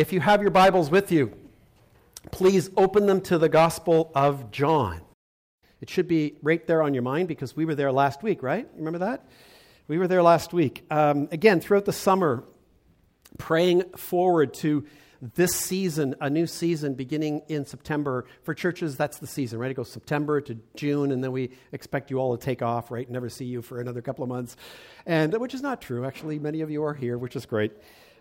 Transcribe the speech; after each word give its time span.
If 0.00 0.14
you 0.14 0.20
have 0.20 0.40
your 0.40 0.50
Bibles 0.50 0.90
with 0.90 1.12
you, 1.12 1.30
please 2.30 2.70
open 2.74 3.04
them 3.04 3.20
to 3.20 3.36
the 3.36 3.50
Gospel 3.50 4.10
of 4.14 4.50
John. 4.50 5.02
It 5.82 5.90
should 5.90 6.08
be 6.08 6.36
right 6.40 6.66
there 6.66 6.82
on 6.82 6.94
your 6.94 7.02
mind 7.02 7.28
because 7.28 7.54
we 7.54 7.66
were 7.66 7.74
there 7.74 7.92
last 7.92 8.22
week, 8.22 8.42
right? 8.42 8.66
Remember 8.76 9.00
that? 9.00 9.26
We 9.88 9.98
were 9.98 10.08
there 10.08 10.22
last 10.22 10.54
week. 10.54 10.86
Um, 10.90 11.28
again, 11.32 11.60
throughout 11.60 11.84
the 11.84 11.92
summer, 11.92 12.44
praying 13.36 13.90
forward 13.90 14.54
to 14.54 14.86
this 15.34 15.54
season, 15.54 16.14
a 16.18 16.30
new 16.30 16.46
season 16.46 16.94
beginning 16.94 17.42
in 17.48 17.66
September. 17.66 18.24
For 18.42 18.54
churches, 18.54 18.96
that's 18.96 19.18
the 19.18 19.26
season, 19.26 19.58
right? 19.58 19.70
It 19.70 19.74
goes 19.74 19.92
September 19.92 20.40
to 20.40 20.56
June, 20.76 21.12
and 21.12 21.22
then 21.22 21.32
we 21.32 21.50
expect 21.72 22.10
you 22.10 22.16
all 22.16 22.34
to 22.34 22.42
take 22.42 22.62
off, 22.62 22.90
right? 22.90 23.10
Never 23.10 23.28
see 23.28 23.44
you 23.44 23.60
for 23.60 23.82
another 23.82 24.00
couple 24.00 24.22
of 24.22 24.30
months. 24.30 24.56
And 25.04 25.34
which 25.38 25.52
is 25.52 25.60
not 25.60 25.82
true, 25.82 26.06
actually. 26.06 26.38
Many 26.38 26.62
of 26.62 26.70
you 26.70 26.84
are 26.84 26.94
here, 26.94 27.18
which 27.18 27.36
is 27.36 27.44
great. 27.44 27.72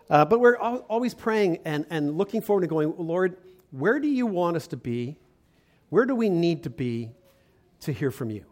Uh, 0.09 0.25
but 0.25 0.39
we're 0.39 0.57
always 0.57 1.13
praying 1.13 1.59
and, 1.65 1.85
and 1.89 2.17
looking 2.17 2.41
forward 2.41 2.61
to 2.61 2.67
going, 2.67 2.93
Lord, 2.97 3.37
where 3.71 3.99
do 3.99 4.07
you 4.07 4.25
want 4.25 4.55
us 4.55 4.67
to 4.67 4.77
be? 4.77 5.17
Where 5.89 6.05
do 6.05 6.15
we 6.15 6.29
need 6.29 6.63
to 6.63 6.69
be 6.69 7.11
to 7.81 7.91
hear 7.91 8.09
from 8.09 8.31
you? 8.31 8.45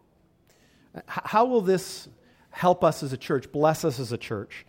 How 1.06 1.44
will 1.44 1.60
this 1.60 2.08
help 2.50 2.84
us 2.84 3.02
as 3.02 3.12
a 3.12 3.16
church, 3.16 3.50
bless 3.50 3.84
us 3.84 3.98
as 3.98 4.12
a 4.12 4.18
church? 4.18 4.64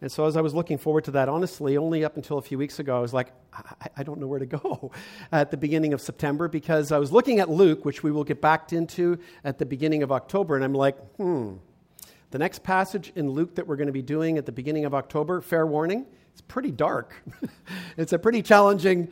And 0.00 0.10
so, 0.10 0.26
as 0.26 0.36
I 0.36 0.40
was 0.40 0.52
looking 0.52 0.78
forward 0.78 1.04
to 1.04 1.12
that, 1.12 1.28
honestly, 1.28 1.76
only 1.76 2.04
up 2.04 2.16
until 2.16 2.38
a 2.38 2.42
few 2.42 2.58
weeks 2.58 2.80
ago, 2.80 2.96
I 2.96 3.00
was 3.00 3.14
like, 3.14 3.28
I, 3.52 3.88
I, 3.98 4.02
don't 4.02 4.18
know 4.18 4.26
where 4.26 4.40
to 4.40 4.46
go 4.46 4.90
at 5.32 5.52
the 5.52 5.56
beginning 5.56 5.92
of 5.92 6.00
September 6.00 6.48
because 6.48 6.90
I 6.90 6.98
was 6.98 7.12
looking 7.12 7.38
at 7.38 7.48
Luke, 7.48 7.84
which 7.84 8.02
we 8.02 8.10
will 8.10 8.24
get 8.24 8.40
back 8.40 8.72
into 8.72 9.20
at 9.44 9.58
the 9.58 9.66
beginning 9.66 10.02
of 10.02 10.10
October, 10.10 10.56
and 10.56 10.64
I'm 10.64 10.74
like, 10.74 10.98
hmm. 11.16 11.54
The 12.32 12.38
next 12.38 12.62
passage 12.62 13.12
in 13.14 13.28
Luke 13.28 13.56
that 13.56 13.66
we're 13.66 13.76
going 13.76 13.88
to 13.88 13.92
be 13.92 14.02
doing 14.02 14.38
at 14.38 14.46
the 14.46 14.52
beginning 14.52 14.86
of 14.86 14.94
October, 14.94 15.42
fair 15.42 15.66
warning, 15.66 16.06
it's 16.32 16.40
pretty 16.40 16.70
dark. 16.70 17.14
it's 17.96 18.12
a 18.12 18.18
pretty 18.18 18.42
challenging 18.42 19.08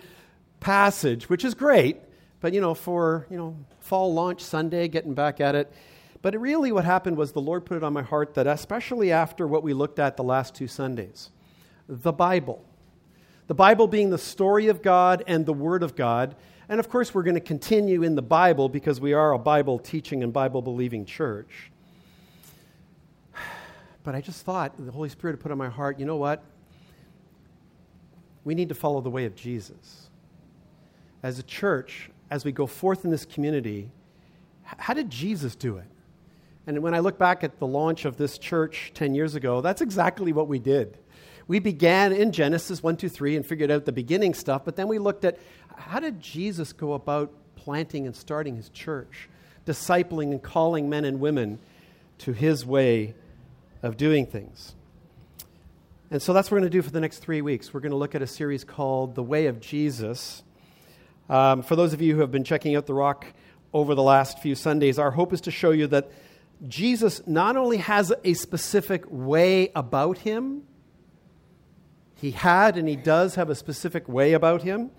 passage, 0.61 1.29
which 1.29 1.45
is 1.45 1.55
great, 1.55 1.99
but 2.41 2.53
you 2.53 2.61
know, 2.61 2.75
for 2.75 3.27
you 3.31 3.37
know, 3.37 3.57
fall 3.81 4.13
launch 4.13 4.43
Sunday, 4.43 4.89
getting 4.89 5.15
back 5.15 5.41
at 5.41 5.55
it, 5.55 5.73
but 6.23 6.39
really, 6.39 6.71
what 6.71 6.85
happened 6.85 7.17
was 7.17 7.33
the 7.33 7.41
Lord 7.41 7.65
put 7.65 7.79
it 7.79 7.83
on 7.83 7.93
my 7.93 8.03
heart 8.03 8.35
that, 8.35 8.47
especially 8.47 9.11
after 9.11 9.47
what 9.47 9.63
we 9.63 9.73
looked 9.73 9.99
at 9.99 10.17
the 10.17 10.23
last 10.23 10.55
two 10.55 10.67
Sundays, 10.67 11.31
the 11.89 12.13
Bible, 12.13 12.63
the 13.47 13.55
Bible 13.55 13.87
being 13.87 14.11
the 14.11 14.19
story 14.19 14.69
of 14.69 14.83
God 14.83 15.25
and 15.27 15.47
the 15.47 15.53
Word 15.55 15.83
of 15.83 15.97
God, 15.97 16.37
and 16.69 16.79
of 16.79 16.89
course, 16.89 17.15
we're 17.15 17.23
going 17.23 17.35
to 17.35 17.41
continue 17.41 18.03
in 18.03 18.15
the 18.15 18.23
Bible 18.23 18.69
because 18.69 19.01
we 19.01 19.15
are 19.15 19.33
a 19.33 19.39
Bible 19.39 19.79
teaching 19.79 20.23
and 20.23 20.33
Bible 20.33 20.63
believing 20.63 21.05
church. 21.05 21.71
But 24.03 24.15
I 24.15 24.23
just 24.23 24.47
thought, 24.47 24.73
the 24.79 24.91
Holy 24.91 25.11
Spirit 25.11 25.39
put 25.41 25.53
on 25.53 25.59
my 25.59 25.69
heart, 25.69 26.01
you 26.01 26.07
know 26.07 26.17
what? 26.17 26.43
We 28.45 28.55
need 28.55 28.69
to 28.71 28.75
follow 28.75 29.01
the 29.01 29.11
way 29.11 29.27
of 29.27 29.35
Jesus. 29.35 30.09
As 31.23 31.39
a 31.39 31.43
church, 31.43 32.11
as 32.31 32.45
we 32.45 32.53
go 32.53 32.67
forth 32.67 33.05
in 33.05 33.11
this 33.11 33.25
community, 33.25 33.91
how 34.63 34.95
did 34.95 35.11
Jesus 35.11 35.55
do 35.55 35.77
it? 35.77 35.87
And 36.67 36.83
when 36.83 36.95
I 36.95 37.01
look 37.01 37.19
back 37.19 37.43
at 37.43 37.59
the 37.59 37.67
launch 37.67 38.05
of 38.05 38.17
this 38.17 38.39
church 38.39 38.93
10 38.95 39.15
years 39.15 39.35
ago, 39.35 39.61
that's 39.61 39.81
exactly 39.81 40.33
what 40.33 40.49
we 40.49 40.59
did. 40.59 40.99
We 41.49 41.59
began 41.59 42.13
in 42.13 42.31
Genesis 42.31 42.83
1, 42.83 42.97
2, 42.97 43.09
3 43.09 43.37
and 43.37 43.45
figured 43.45 43.71
out 43.71 43.85
the 43.85 43.93
beginning 43.93 44.35
stuff, 44.35 44.65
but 44.65 44.77
then 44.77 44.87
we 44.87 44.99
looked 44.99 45.25
at 45.25 45.39
how 45.77 45.99
did 45.99 46.21
Jesus 46.21 46.73
go 46.73 46.93
about 46.93 47.33
planting 47.57 48.07
and 48.07 48.15
starting 48.15 48.57
his 48.57 48.69
church, 48.69 49.29
discipling 49.67 50.31
and 50.31 50.43
calling 50.43 50.89
men 50.89 51.05
and 51.05 51.19
women 51.19 51.59
to 52.19 52.33
his 52.33 52.65
way 52.65 53.15
of 53.83 53.97
doing 53.97 54.27
things. 54.27 54.75
And 56.13 56.21
so 56.21 56.33
that's 56.33 56.49
what 56.51 56.57
we're 56.57 56.61
going 56.63 56.73
to 56.73 56.77
do 56.77 56.83
for 56.83 56.91
the 56.91 57.01
next 57.01 57.19
three 57.19 57.41
weeks. 57.41 57.73
We're 57.73 57.79
going 57.79 57.93
to 57.93 57.97
look 57.97 58.17
at 58.17 58.23
a 58.23 58.27
series 58.27 58.65
called 58.65 59.15
The 59.15 59.23
Way 59.23 59.47
of 59.47 59.61
Jesus. 59.61 60.43
Um, 61.29 61.63
for 61.63 61.77
those 61.77 61.93
of 61.93 62.03
you 62.03 62.17
who 62.17 62.21
have 62.23 62.33
been 62.33 62.43
checking 62.43 62.75
out 62.75 62.87
The 62.87 62.95
Rock 62.95 63.27
over 63.73 63.95
the 63.95 64.03
last 64.03 64.41
few 64.41 64.57
Sundays, 64.57 64.99
our 64.99 65.13
hope 65.13 65.33
is 65.33 65.41
to 65.43 65.53
show 65.53 65.71
you 65.71 65.87
that 65.87 66.11
Jesus 66.67 67.25
not 67.29 67.57
only 67.57 67.77
has 67.77 68.13
a 68.25 68.35
specific 68.35 69.05
way 69.09 69.71
about 69.77 70.19
him, 70.19 70.65
he 72.17 72.33
had 72.33 72.77
and 72.77 72.89
he 72.89 72.97
does 72.97 73.37
have 73.37 73.49
a 73.49 73.55
specific 73.55 74.09
way 74.09 74.33
about 74.33 74.63
him, 74.63 74.91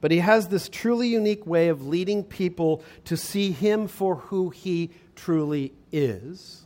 but 0.00 0.12
he 0.12 0.18
has 0.18 0.46
this 0.46 0.68
truly 0.68 1.08
unique 1.08 1.44
way 1.48 1.66
of 1.66 1.88
leading 1.88 2.22
people 2.22 2.84
to 3.06 3.16
see 3.16 3.50
him 3.50 3.88
for 3.88 4.14
who 4.14 4.50
he 4.50 4.92
truly 5.16 5.72
is. 5.90 6.64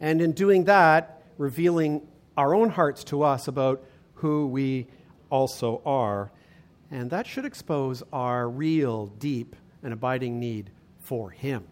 And 0.00 0.20
in 0.20 0.32
doing 0.32 0.64
that, 0.64 1.22
revealing 1.38 2.06
our 2.36 2.54
own 2.54 2.70
hearts 2.70 3.04
to 3.04 3.22
us 3.22 3.48
about 3.48 3.84
who 4.14 4.46
we 4.46 4.86
also 5.30 5.82
are. 5.84 6.30
And 6.90 7.10
that 7.10 7.26
should 7.26 7.44
expose 7.44 8.02
our 8.12 8.48
real, 8.48 9.06
deep, 9.06 9.56
and 9.82 9.92
abiding 9.92 10.38
need 10.38 10.70
for 10.98 11.30
him. 11.30 11.64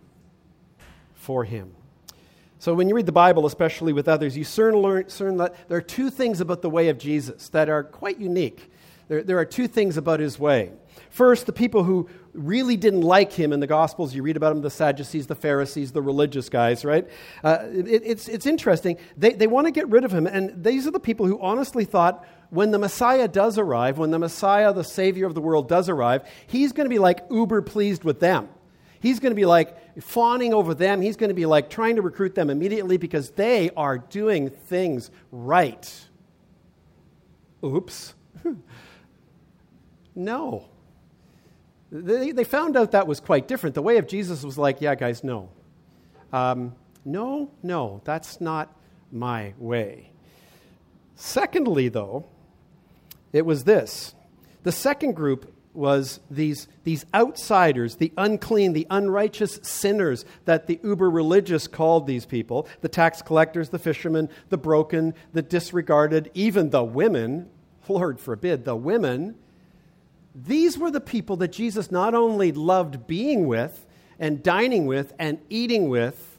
For 1.14 1.44
him. 1.44 1.74
So 2.58 2.74
when 2.74 2.88
you 2.88 2.94
read 2.94 3.06
the 3.06 3.12
Bible, 3.12 3.46
especially 3.46 3.92
with 3.92 4.08
others, 4.08 4.36
you 4.36 4.44
soon 4.44 4.76
learn, 4.76 5.04
that 5.36 5.54
there 5.68 5.76
are 5.76 5.82
two 5.82 6.10
things 6.10 6.40
about 6.40 6.62
the 6.62 6.70
way 6.70 6.88
of 6.88 6.98
Jesus 6.98 7.48
that 7.50 7.68
are 7.68 7.84
quite 7.84 8.18
unique. 8.18 8.70
There, 9.08 9.22
there 9.22 9.38
are 9.38 9.44
two 9.44 9.68
things 9.68 9.96
about 9.96 10.20
his 10.20 10.38
way. 10.38 10.72
First, 11.14 11.46
the 11.46 11.52
people 11.52 11.84
who 11.84 12.08
really 12.32 12.76
didn't 12.76 13.02
like 13.02 13.32
him 13.32 13.52
in 13.52 13.60
the 13.60 13.68
Gospels, 13.68 14.16
you 14.16 14.24
read 14.24 14.36
about 14.36 14.48
them 14.48 14.62
the 14.62 14.68
Sadducees, 14.68 15.28
the 15.28 15.36
Pharisees, 15.36 15.92
the 15.92 16.02
religious 16.02 16.48
guys, 16.48 16.84
right? 16.84 17.08
Uh, 17.44 17.58
it, 17.70 18.02
it's, 18.04 18.26
it's 18.26 18.46
interesting. 18.46 18.96
They, 19.16 19.30
they 19.30 19.46
want 19.46 19.68
to 19.68 19.70
get 19.70 19.88
rid 19.88 20.02
of 20.02 20.12
him, 20.12 20.26
and 20.26 20.64
these 20.64 20.88
are 20.88 20.90
the 20.90 20.98
people 20.98 21.24
who 21.26 21.40
honestly 21.40 21.84
thought 21.84 22.26
when 22.50 22.72
the 22.72 22.80
Messiah 22.80 23.28
does 23.28 23.58
arrive, 23.58 23.96
when 23.96 24.10
the 24.10 24.18
Messiah, 24.18 24.72
the 24.72 24.82
Savior 24.82 25.24
of 25.24 25.36
the 25.36 25.40
world, 25.40 25.68
does 25.68 25.88
arrive, 25.88 26.28
he's 26.48 26.72
going 26.72 26.86
to 26.86 26.90
be 26.90 26.98
like 26.98 27.20
uber 27.30 27.62
pleased 27.62 28.02
with 28.02 28.18
them. 28.18 28.48
He's 28.98 29.20
going 29.20 29.30
to 29.30 29.36
be 29.36 29.46
like 29.46 30.02
fawning 30.02 30.52
over 30.52 30.74
them. 30.74 31.00
He's 31.00 31.16
going 31.16 31.30
to 31.30 31.34
be 31.34 31.46
like 31.46 31.70
trying 31.70 31.94
to 31.94 32.02
recruit 32.02 32.34
them 32.34 32.50
immediately 32.50 32.96
because 32.96 33.30
they 33.30 33.70
are 33.76 33.98
doing 33.98 34.50
things 34.50 35.12
right. 35.30 35.88
Oops. 37.62 38.14
no. 40.16 40.70
They, 41.90 42.32
they 42.32 42.44
found 42.44 42.76
out 42.76 42.92
that 42.92 43.06
was 43.06 43.20
quite 43.20 43.46
different. 43.46 43.74
The 43.74 43.82
way 43.82 43.98
of 43.98 44.06
Jesus 44.06 44.42
was 44.42 44.58
like, 44.58 44.80
yeah, 44.80 44.94
guys, 44.94 45.22
no. 45.22 45.50
Um, 46.32 46.74
no, 47.04 47.50
no, 47.62 48.00
that's 48.04 48.40
not 48.40 48.74
my 49.12 49.54
way. 49.58 50.10
Secondly, 51.14 51.88
though, 51.88 52.26
it 53.32 53.46
was 53.46 53.64
this. 53.64 54.14
The 54.62 54.72
second 54.72 55.14
group 55.14 55.54
was 55.74 56.20
these, 56.30 56.68
these 56.84 57.04
outsiders, 57.12 57.96
the 57.96 58.12
unclean, 58.16 58.72
the 58.72 58.86
unrighteous 58.90 59.58
sinners 59.62 60.24
that 60.44 60.66
the 60.66 60.80
uber 60.82 61.10
religious 61.10 61.66
called 61.66 62.06
these 62.06 62.24
people 62.24 62.68
the 62.80 62.88
tax 62.88 63.20
collectors, 63.20 63.70
the 63.70 63.78
fishermen, 63.78 64.28
the 64.48 64.56
broken, 64.56 65.14
the 65.32 65.42
disregarded, 65.42 66.30
even 66.34 66.70
the 66.70 66.84
women. 66.84 67.50
Lord 67.88 68.18
forbid, 68.18 68.64
the 68.64 68.76
women. 68.76 69.34
These 70.34 70.78
were 70.78 70.90
the 70.90 71.00
people 71.00 71.36
that 71.36 71.52
Jesus 71.52 71.90
not 71.90 72.14
only 72.14 72.52
loved 72.52 73.06
being 73.06 73.46
with 73.46 73.86
and 74.18 74.42
dining 74.42 74.86
with 74.86 75.12
and 75.18 75.38
eating 75.48 75.88
with, 75.88 76.38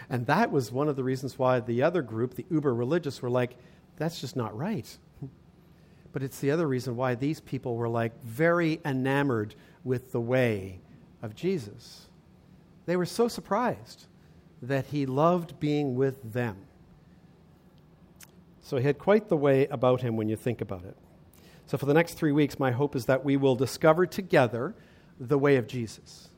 and 0.10 0.28
that 0.28 0.52
was 0.52 0.72
one 0.72 0.88
of 0.88 0.96
the 0.96 1.04
reasons 1.04 1.40
why 1.40 1.60
the 1.60 1.82
other 1.82 2.02
group, 2.02 2.36
the 2.36 2.46
uber 2.52 2.74
religious, 2.74 3.22
were 3.22 3.30
like, 3.30 3.58
that's 3.98 4.20
just 4.22 4.36
not 4.36 4.56
right 4.58 4.98
but 6.14 6.22
it's 6.22 6.40
the 6.40 6.52
other 6.52 6.68
reason 6.68 6.96
why 6.96 7.16
these 7.16 7.42
people 7.42 7.76
were 7.76 7.90
like 7.90 8.24
very 8.24 8.80
enamored 8.86 9.56
with 9.84 10.12
the 10.14 10.22
way 10.22 10.80
of 11.22 11.36
Jesus. 11.36 12.08
They 12.86 12.96
were 12.96 13.06
so 13.06 13.28
surprised 13.28 14.06
that 14.62 14.86
he 14.86 15.06
loved 15.06 15.60
being 15.60 15.96
with 15.96 16.32
them. 16.32 16.56
So 18.62 18.78
he 18.78 18.84
had 18.84 19.00
quite 19.00 19.28
the 19.28 19.36
way 19.36 19.66
about 19.68 20.02
him 20.02 20.16
when 20.16 20.30
you 20.30 20.36
think 20.36 20.62
about 20.62 20.86
it. 20.86 20.96
So, 21.74 21.78
for 21.80 21.88
the 21.88 21.94
next 21.96 22.14
three 22.14 22.32
weeks, 22.32 22.60
my 22.60 22.70
hope 22.70 22.96
is 22.96 23.08
that 23.08 23.26
we 23.26 23.36
will 23.36 23.56
discover 23.56 24.06
together 24.06 24.76
the 25.20 25.40
way 25.40 25.56
of 25.56 25.66
Jesus. 25.66 26.30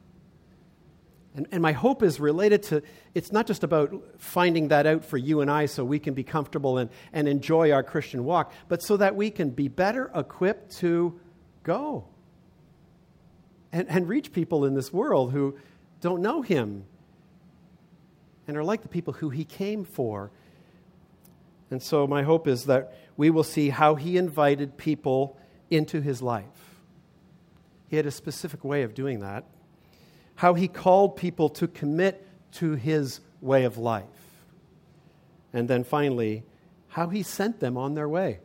And, 1.35 1.45
and 1.51 1.61
my 1.61 1.73
hope 1.73 2.03
is 2.03 2.21
related 2.21 2.63
to 2.63 2.81
it's 3.13 3.33
not 3.33 3.45
just 3.45 3.61
about 3.65 3.93
finding 4.17 4.69
that 4.69 4.87
out 4.87 5.03
for 5.03 5.17
you 5.17 5.41
and 5.41 5.51
I 5.51 5.65
so 5.65 5.83
we 5.83 5.99
can 5.99 6.13
be 6.13 6.23
comfortable 6.23 6.77
and, 6.77 6.89
and 7.11 7.27
enjoy 7.27 7.73
our 7.73 7.83
Christian 7.83 8.23
walk, 8.23 8.53
but 8.69 8.81
so 8.81 8.95
that 8.95 9.17
we 9.17 9.29
can 9.29 9.49
be 9.49 9.67
better 9.67 10.09
equipped 10.15 10.77
to 10.77 11.19
go 11.63 12.05
and, 13.73 13.89
and 13.89 14.07
reach 14.07 14.31
people 14.31 14.63
in 14.63 14.73
this 14.73 14.93
world 14.93 15.33
who 15.33 15.57
don't 15.99 16.21
know 16.21 16.43
Him 16.43 16.85
and 18.47 18.55
are 18.55 18.63
like 18.63 18.83
the 18.83 18.87
people 18.87 19.11
who 19.11 19.31
He 19.31 19.43
came 19.43 19.83
for. 19.83 20.31
And 21.71 21.81
so, 21.81 22.05
my 22.05 22.23
hope 22.23 22.47
is 22.47 22.65
that 22.65 22.93
we 23.17 23.29
will 23.29 23.43
see 23.43 23.69
how 23.69 23.95
He 23.95 24.17
invited 24.17 24.77
people 24.77 25.37
into 25.69 26.01
His 26.01 26.21
life. 26.21 26.79
He 27.87 27.95
had 27.95 28.05
a 28.05 28.11
specific 28.11 28.63
way 28.63 28.83
of 28.83 28.93
doing 28.93 29.19
that 29.21 29.45
how 30.35 30.53
he 30.53 30.67
called 30.67 31.15
people 31.15 31.49
to 31.49 31.67
commit 31.67 32.25
to 32.51 32.75
his 32.75 33.21
way 33.41 33.63
of 33.63 33.77
life. 33.77 34.05
And 35.53 35.67
then 35.67 35.83
finally, 35.83 36.43
how 36.89 37.07
he 37.07 37.23
sent 37.23 37.59
them 37.59 37.77
on 37.77 37.95
their 37.95 38.09
way. 38.09 38.39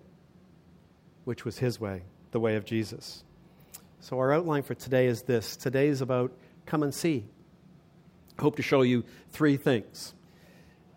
which 1.25 1.45
was 1.45 1.59
his 1.59 1.79
way, 1.79 2.03
the 2.33 2.41
way 2.41 2.57
of 2.57 2.65
Jesus. 2.65 3.23
So, 4.01 4.19
our 4.19 4.33
outline 4.33 4.63
for 4.63 4.75
today 4.75 5.07
is 5.07 5.23
this 5.23 5.55
today 5.55 5.89
is 5.89 6.01
about 6.01 6.33
come 6.65 6.83
and 6.83 6.95
see. 6.95 7.27
Hope 8.39 8.57
to 8.57 8.63
show 8.63 8.81
you 8.83 9.05
three 9.31 9.59
things 9.59 10.15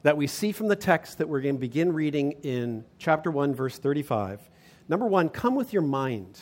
that 0.04 0.18
we 0.18 0.28
see 0.28 0.52
from 0.52 0.68
the 0.68 0.76
text 0.76 1.18
that 1.18 1.28
we're 1.28 1.42
going 1.42 1.56
to 1.56 1.62
begin 1.62 1.94
reading 1.94 2.34
in 2.44 2.86
chapter 3.00 3.32
1, 3.32 3.56
verse 3.56 3.78
35. 3.80 4.40
Number 4.90 5.08
one, 5.08 5.30
come 5.30 5.56
with 5.56 5.72
your 5.72 5.82
mind. 5.82 6.40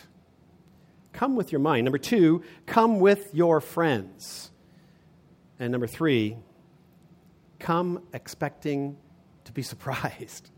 Come 1.13 1.35
with 1.35 1.51
your 1.51 1.61
mind. 1.61 1.85
Number 1.85 1.99
two, 1.99 2.43
come 2.65 2.99
with 2.99 3.33
your 3.33 3.61
friends. 3.61 4.49
And 5.59 5.71
number 5.71 5.87
three, 5.87 6.37
come 7.59 8.03
expecting 8.13 8.97
to 9.43 9.51
be 9.51 9.61
surprised. 9.61 10.49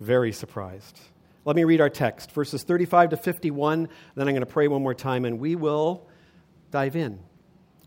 Very 0.00 0.32
surprised. 0.32 0.98
Let 1.44 1.56
me 1.56 1.64
read 1.64 1.80
our 1.80 1.90
text, 1.90 2.30
verses 2.32 2.62
35 2.62 3.10
to 3.10 3.16
51. 3.16 3.88
Then 4.14 4.28
I'm 4.28 4.34
going 4.34 4.40
to 4.40 4.46
pray 4.46 4.68
one 4.68 4.82
more 4.82 4.94
time 4.94 5.24
and 5.24 5.40
we 5.40 5.56
will 5.56 6.06
dive 6.70 6.94
in. 6.94 7.18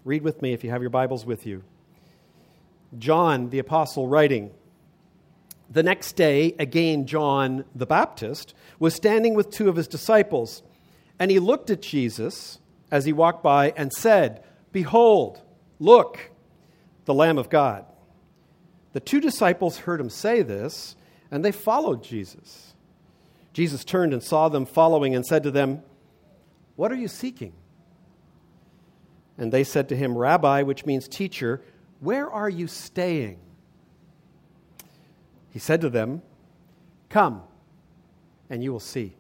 Read 0.03 0.23
with 0.23 0.41
me 0.41 0.51
if 0.51 0.63
you 0.63 0.71
have 0.71 0.81
your 0.81 0.89
Bibles 0.89 1.25
with 1.25 1.45
you. 1.45 1.63
John, 2.97 3.49
the 3.49 3.59
apostle, 3.59 4.07
writing 4.07 4.51
The 5.69 5.83
next 5.83 6.13
day, 6.13 6.55
again, 6.59 7.05
John 7.05 7.65
the 7.73 7.85
Baptist 7.85 8.53
was 8.79 8.93
standing 8.93 9.33
with 9.33 9.49
two 9.49 9.69
of 9.69 9.75
his 9.75 9.87
disciples, 9.87 10.61
and 11.19 11.31
he 11.31 11.39
looked 11.39 11.69
at 11.69 11.81
Jesus 11.81 12.59
as 12.89 13.05
he 13.05 13.13
walked 13.13 13.43
by 13.43 13.73
and 13.77 13.93
said, 13.93 14.43
Behold, 14.71 15.41
look, 15.79 16.31
the 17.05 17.13
Lamb 17.13 17.37
of 17.37 17.49
God. 17.49 17.85
The 18.93 18.99
two 18.99 19.21
disciples 19.21 19.79
heard 19.79 20.01
him 20.01 20.09
say 20.09 20.41
this, 20.41 20.95
and 21.29 21.45
they 21.45 21.51
followed 21.51 22.03
Jesus. 22.03 22.73
Jesus 23.53 23.83
turned 23.83 24.13
and 24.13 24.21
saw 24.21 24.49
them 24.49 24.65
following 24.65 25.15
and 25.15 25.25
said 25.25 25.43
to 25.43 25.51
them, 25.51 25.81
What 26.75 26.91
are 26.91 26.95
you 26.95 27.07
seeking? 27.07 27.53
And 29.37 29.51
they 29.51 29.63
said 29.63 29.89
to 29.89 29.95
him, 29.95 30.17
Rabbi, 30.17 30.61
which 30.61 30.85
means 30.85 31.07
teacher, 31.07 31.61
where 32.01 32.29
are 32.29 32.49
you 32.49 32.67
staying? 32.67 33.39
He 35.51 35.59
said 35.59 35.81
to 35.81 35.89
them, 35.89 36.23
Come, 37.09 37.43
and 38.49 38.63
you 38.63 38.71
will 38.71 38.79
see. 38.79 39.13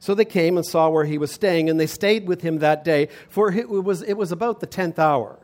So 0.00 0.14
they 0.14 0.24
came 0.24 0.56
and 0.56 0.66
saw 0.66 0.88
where 0.88 1.04
he 1.04 1.18
was 1.18 1.30
staying, 1.30 1.70
and 1.70 1.78
they 1.78 1.86
stayed 1.86 2.26
with 2.26 2.42
him 2.42 2.58
that 2.58 2.84
day, 2.84 3.08
for 3.28 3.50
it 3.52 3.68
was, 3.68 4.02
it 4.02 4.14
was 4.14 4.32
about 4.32 4.60
the 4.60 4.66
tenth 4.66 4.98
hour. 4.98 5.38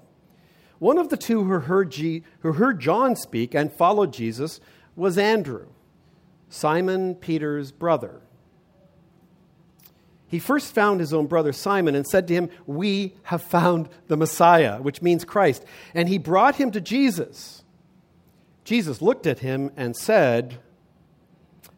One 0.81 0.99
of 0.99 1.08
the 1.08 1.17
two 1.17 1.44
who 1.44 1.61
heard, 1.61 1.93
G, 1.93 2.25
who 2.41 2.55
heard 2.55 2.81
John 2.81 3.14
speak 3.14 3.55
and 3.55 3.73
followed 3.73 4.12
Jesus 4.12 4.61
was 4.97 5.17
Andrew, 5.19 5.69
Simon 6.49 7.14
Peter's 7.14 7.70
brother. 7.70 8.23
He 10.31 10.38
first 10.38 10.73
found 10.73 11.00
his 11.00 11.12
own 11.12 11.27
brother 11.27 11.53
Simon 11.53 11.97
and 11.97 12.06
said 12.06 12.29
to 12.29 12.35
him, 12.35 12.50
We 12.65 13.17
have 13.25 13.43
found 13.43 13.88
the 14.06 14.17
Messiah, 14.17 14.81
which 14.81 15.03
means 15.03 15.25
Christ. 15.25 15.65
And 15.93 16.09
he 16.09 16.19
brought 16.19 16.55
him 16.55 16.71
to 16.71 16.81
Jesus. 16.81 17.65
Jesus 18.62 19.03
looked 19.03 19.27
at 19.27 19.41
him 19.41 19.73
and 19.77 19.97
said, 19.97 20.61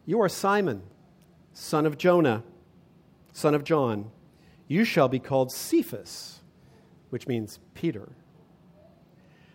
You 0.05 0.21
are 0.21 0.29
Simon, 0.29 0.83
son 1.53 1.87
of 1.87 1.97
Jonah, 1.97 2.43
son 3.31 3.55
of 3.55 3.63
John. 3.63 4.11
You 4.67 4.85
shall 4.85 5.07
be 5.07 5.17
called 5.17 5.51
Cephas, 5.51 6.41
which 7.09 7.27
means 7.27 7.59
Peter. 7.73 8.11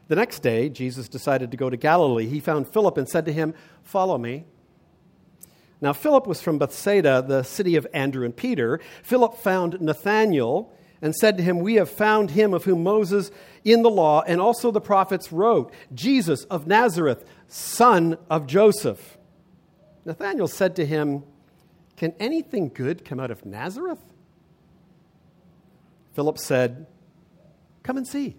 The 0.09 0.17
next 0.17 0.41
day, 0.41 0.69
Jesus 0.69 1.09
decided 1.09 1.53
to 1.53 1.57
go 1.57 1.71
to 1.71 1.77
Galilee. 1.77 2.27
He 2.27 2.41
found 2.41 2.67
Philip 2.67 2.99
and 2.99 3.09
said 3.09 3.27
to 3.27 3.33
him, 3.33 3.55
Follow 3.85 4.19
me. 4.19 4.47
Now, 5.81 5.93
Philip 5.93 6.27
was 6.27 6.41
from 6.41 6.59
Bethsaida, 6.59 7.23
the 7.27 7.43
city 7.43 7.77
of 7.77 7.87
Andrew 7.93 8.25
and 8.25 8.37
Peter. 8.37 8.81
Philip 9.03 9.37
found 9.37 9.81
Nathanael 9.81 10.73
and 11.01 11.15
said 11.15 11.37
to 11.37 11.43
him, 11.43 11.61
We 11.61 11.75
have 11.75 11.89
found 11.89 12.33
him 12.33 12.53
of 12.53 12.65
whom 12.65 12.83
Moses 12.83 13.31
in 13.65 13.83
the 13.83 13.91
law 13.91 14.23
and 14.27 14.41
also 14.41 14.71
the 14.71 14.81
prophets 14.81 15.33
wrote, 15.33 15.73
Jesus 15.95 16.45
of 16.45 16.67
Nazareth, 16.67 17.25
son 17.47 18.19
of 18.29 18.47
Joseph. 18.47 19.19
Nathanael 20.05 20.49
said 20.49 20.75
to 20.77 20.87
him, 20.87 21.23
Can 21.97 22.15
anything 22.19 22.69
good 22.69 23.05
come 23.05 23.21
out 23.21 23.31
of 23.31 23.47
Nazareth? 23.47 24.01
Philip 26.15 26.39
said, 26.39 26.87
Come 27.85 27.97
and 27.97 28.07
see. 28.07 28.37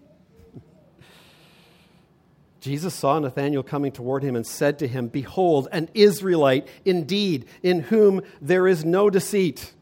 Jesus 2.60 2.94
saw 2.94 3.18
Nathanael 3.20 3.64
coming 3.64 3.92
toward 3.92 4.22
him 4.22 4.36
and 4.36 4.46
said 4.46 4.80
to 4.80 4.88
him, 4.88 5.08
Behold, 5.08 5.68
an 5.72 5.90
Israelite 5.94 6.68
indeed, 6.84 7.46
in 7.64 7.82
whom 7.84 8.22
there 8.42 8.68
is 8.68 8.84
no 8.84 9.10
deceit. 9.10 9.74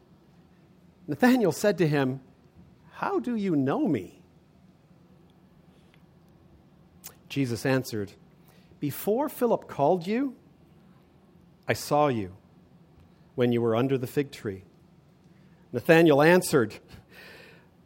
Nathanael 1.08 1.52
said 1.52 1.78
to 1.78 1.88
him, 1.88 2.20
How 2.92 3.18
do 3.18 3.34
you 3.34 3.56
know 3.56 3.88
me? 3.88 4.20
Jesus 7.28 7.66
answered, 7.66 8.12
Before 8.78 9.28
Philip 9.28 9.68
called 9.68 10.06
you, 10.06 10.36
I 11.66 11.72
saw 11.72 12.08
you 12.08 12.34
when 13.34 13.52
you 13.52 13.60
were 13.60 13.74
under 13.74 13.98
the 13.98 14.06
fig 14.06 14.30
tree. 14.30 14.62
Nathanael 15.72 16.22
answered, 16.22 16.74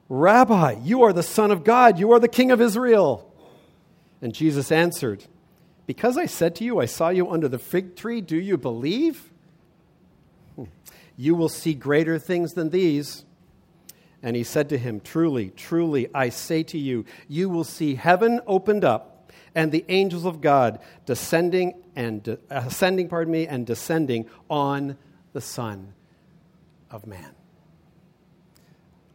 Rabbi, 0.09 0.77
you 0.83 1.03
are 1.03 1.13
the 1.13 1.23
Son 1.23 1.51
of 1.51 1.65
God, 1.65 1.99
you 1.99 2.13
are 2.13 2.21
the 2.21 2.29
King 2.29 2.51
of 2.51 2.61
Israel. 2.61 3.32
And 4.23 4.33
Jesus 4.33 4.71
answered, 4.71 5.25
Because 5.87 6.17
I 6.17 6.27
said 6.27 6.55
to 6.57 6.65
you, 6.65 6.81
I 6.81 6.87
saw 6.87 7.09
you 7.09 7.31
under 7.31 7.49
the 7.49 7.59
fig 7.59 7.97
tree, 7.97 8.21
do 8.21 8.37
you 8.37 8.57
believe? 8.57 9.31
Hmm. 10.55 10.65
You 11.17 11.35
will 11.35 11.49
see 11.49 11.75
greater 11.75 12.19
things 12.19 12.55
than 12.55 12.71
these. 12.71 13.25
And 14.23 14.37
he 14.37 14.45
said 14.45 14.69
to 14.69 14.79
him, 14.79 15.01
Truly, 15.01 15.51
truly, 15.51 16.09
I 16.15 16.29
say 16.29 16.63
to 16.63 16.79
you, 16.79 17.05
you 17.29 17.49
will 17.49 17.65
see 17.65 17.97
heaven 17.97 18.41
opened 18.47 18.85
up 18.85 19.33
and 19.55 19.73
the 19.73 19.85
angels 19.89 20.25
of 20.25 20.41
God 20.41 20.79
descending 21.05 21.75
and 21.97 22.23
de- 22.23 22.39
ascending, 22.49 23.09
pardon 23.09 23.33
me, 23.33 23.47
and 23.47 23.67
descending 23.67 24.31
on 24.49 24.97
the 25.33 25.41
Son 25.41 25.93
of 26.91 27.07
Man. 27.07 27.35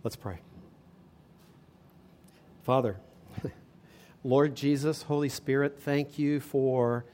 Let's 0.03 0.15
pray. 0.15 0.39
Father, 2.63 2.97
Lord 4.27 4.55
Jesus, 4.55 5.03
Holy 5.03 5.29
Spirit, 5.29 5.79
thank 5.79 6.19
you 6.19 6.41
for 6.41 7.05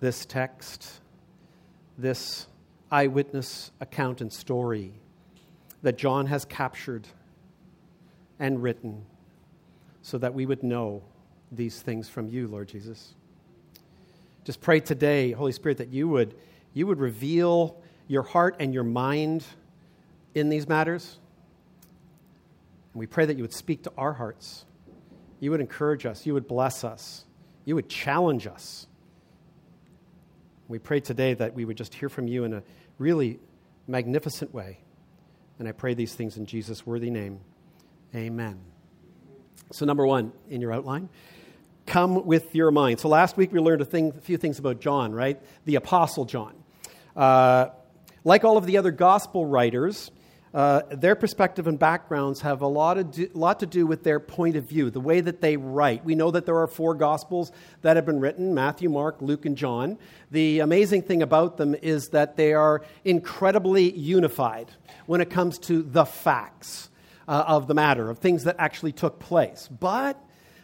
this 0.00 0.24
text, 0.24 0.90
this 1.98 2.46
eyewitness 2.90 3.72
account 3.78 4.22
and 4.22 4.32
story 4.32 4.94
that 5.82 5.98
John 5.98 6.24
has 6.28 6.46
captured 6.46 7.06
and 8.38 8.62
written 8.62 9.04
so 10.00 10.16
that 10.16 10.32
we 10.32 10.46
would 10.46 10.62
know 10.62 11.02
these 11.52 11.82
things 11.82 12.08
from 12.08 12.30
you, 12.30 12.48
Lord 12.48 12.68
Jesus. 12.68 13.12
Just 14.44 14.62
pray 14.62 14.80
today, 14.80 15.32
Holy 15.32 15.52
Spirit, 15.52 15.76
that 15.76 15.90
you 15.90 16.08
would, 16.08 16.34
you 16.72 16.86
would 16.86 17.00
reveal 17.00 17.76
your 18.08 18.22
heart 18.22 18.56
and 18.60 18.72
your 18.72 18.82
mind 18.82 19.44
in 20.34 20.48
these 20.48 20.66
matters. 20.66 21.18
And 22.94 23.00
we 23.00 23.06
pray 23.06 23.26
that 23.26 23.36
you 23.36 23.42
would 23.42 23.52
speak 23.52 23.82
to 23.82 23.92
our 23.98 24.14
hearts 24.14 24.64
you 25.40 25.50
would 25.50 25.60
encourage 25.60 26.06
us, 26.06 26.26
you 26.26 26.34
would 26.34 26.48
bless 26.48 26.84
us, 26.84 27.24
you 27.64 27.74
would 27.74 27.88
challenge 27.88 28.46
us. 28.46 28.86
We 30.68 30.78
pray 30.78 31.00
today 31.00 31.34
that 31.34 31.54
we 31.54 31.64
would 31.64 31.76
just 31.76 31.94
hear 31.94 32.08
from 32.08 32.26
you 32.26 32.44
in 32.44 32.52
a 32.52 32.62
really 32.98 33.38
magnificent 33.86 34.52
way. 34.52 34.78
And 35.58 35.68
I 35.68 35.72
pray 35.72 35.94
these 35.94 36.14
things 36.14 36.36
in 36.36 36.46
Jesus' 36.46 36.84
worthy 36.84 37.10
name. 37.10 37.40
Amen. 38.14 38.58
So, 39.72 39.84
number 39.84 40.06
one 40.06 40.32
in 40.48 40.60
your 40.60 40.72
outline, 40.72 41.08
come 41.86 42.26
with 42.26 42.54
your 42.54 42.70
mind. 42.70 43.00
So, 43.00 43.08
last 43.08 43.36
week 43.36 43.52
we 43.52 43.60
learned 43.60 43.80
a, 43.80 43.84
thing, 43.84 44.12
a 44.16 44.20
few 44.20 44.36
things 44.36 44.58
about 44.58 44.80
John, 44.80 45.12
right? 45.12 45.40
The 45.64 45.76
Apostle 45.76 46.24
John. 46.24 46.54
Uh, 47.14 47.68
like 48.24 48.44
all 48.44 48.56
of 48.56 48.66
the 48.66 48.76
other 48.76 48.90
gospel 48.90 49.46
writers, 49.46 50.10
uh, 50.56 50.80
their 50.90 51.14
perspective 51.14 51.66
and 51.66 51.78
backgrounds 51.78 52.40
have 52.40 52.62
a 52.62 52.66
lot, 52.66 52.96
of 52.96 53.10
do, 53.10 53.28
lot 53.34 53.60
to 53.60 53.66
do 53.66 53.86
with 53.86 54.02
their 54.04 54.18
point 54.18 54.56
of 54.56 54.64
view, 54.64 54.88
the 54.88 54.98
way 54.98 55.20
that 55.20 55.42
they 55.42 55.58
write. 55.58 56.02
We 56.02 56.14
know 56.14 56.30
that 56.30 56.46
there 56.46 56.56
are 56.56 56.66
four 56.66 56.94
Gospels 56.94 57.52
that 57.82 57.96
have 57.96 58.06
been 58.06 58.20
written 58.20 58.54
Matthew, 58.54 58.88
Mark, 58.88 59.20
Luke, 59.20 59.44
and 59.44 59.54
John. 59.54 59.98
The 60.30 60.60
amazing 60.60 61.02
thing 61.02 61.20
about 61.20 61.58
them 61.58 61.74
is 61.74 62.08
that 62.08 62.38
they 62.38 62.54
are 62.54 62.82
incredibly 63.04 63.92
unified 63.92 64.70
when 65.04 65.20
it 65.20 65.28
comes 65.28 65.58
to 65.58 65.82
the 65.82 66.06
facts 66.06 66.88
uh, 67.28 67.44
of 67.46 67.66
the 67.66 67.74
matter, 67.74 68.08
of 68.08 68.20
things 68.20 68.44
that 68.44 68.56
actually 68.58 68.92
took 68.92 69.18
place. 69.18 69.68
But 69.68 70.18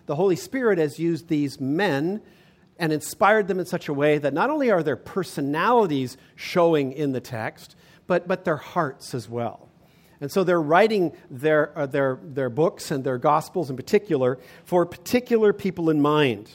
the 0.06 0.16
Holy 0.16 0.36
Spirit 0.36 0.78
has 0.78 0.98
used 0.98 1.28
these 1.28 1.60
men 1.60 2.22
and 2.78 2.94
inspired 2.94 3.46
them 3.46 3.60
in 3.60 3.66
such 3.66 3.88
a 3.88 3.92
way 3.92 4.16
that 4.16 4.32
not 4.32 4.48
only 4.48 4.70
are 4.70 4.82
their 4.82 4.96
personalities 4.96 6.16
showing 6.34 6.92
in 6.92 7.12
the 7.12 7.20
text, 7.20 7.76
but, 8.06 8.26
but 8.26 8.46
their 8.46 8.56
hearts 8.56 9.12
as 9.12 9.28
well. 9.28 9.68
And 10.22 10.32
so 10.32 10.42
they're 10.44 10.62
writing 10.62 11.12
their, 11.30 11.76
uh, 11.76 11.84
their, 11.84 12.18
their 12.22 12.48
books 12.48 12.90
and 12.90 13.04
their 13.04 13.18
gospels 13.18 13.68
in 13.68 13.76
particular 13.76 14.38
for 14.64 14.86
particular 14.86 15.52
people 15.52 15.90
in 15.90 16.00
mind. 16.00 16.50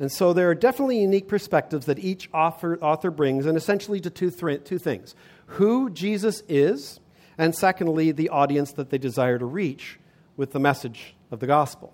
And 0.00 0.10
so 0.10 0.32
there 0.32 0.50
are 0.50 0.54
definitely 0.56 0.98
unique 0.98 1.28
perspectives 1.28 1.86
that 1.86 2.00
each 2.00 2.28
author, 2.34 2.76
author 2.80 3.12
brings, 3.12 3.46
and 3.46 3.56
essentially 3.56 4.00
to 4.00 4.10
two, 4.10 4.30
th- 4.30 4.64
two 4.64 4.78
things 4.78 5.14
who 5.46 5.90
Jesus 5.90 6.42
is 6.48 6.98
and 7.38 7.54
secondly, 7.54 8.12
the 8.12 8.28
audience 8.28 8.72
that 8.72 8.90
they 8.90 8.98
desire 8.98 9.38
to 9.38 9.44
reach 9.44 9.98
with 10.36 10.52
the 10.52 10.60
message 10.60 11.14
of 11.30 11.40
the 11.40 11.46
gospel. 11.46 11.92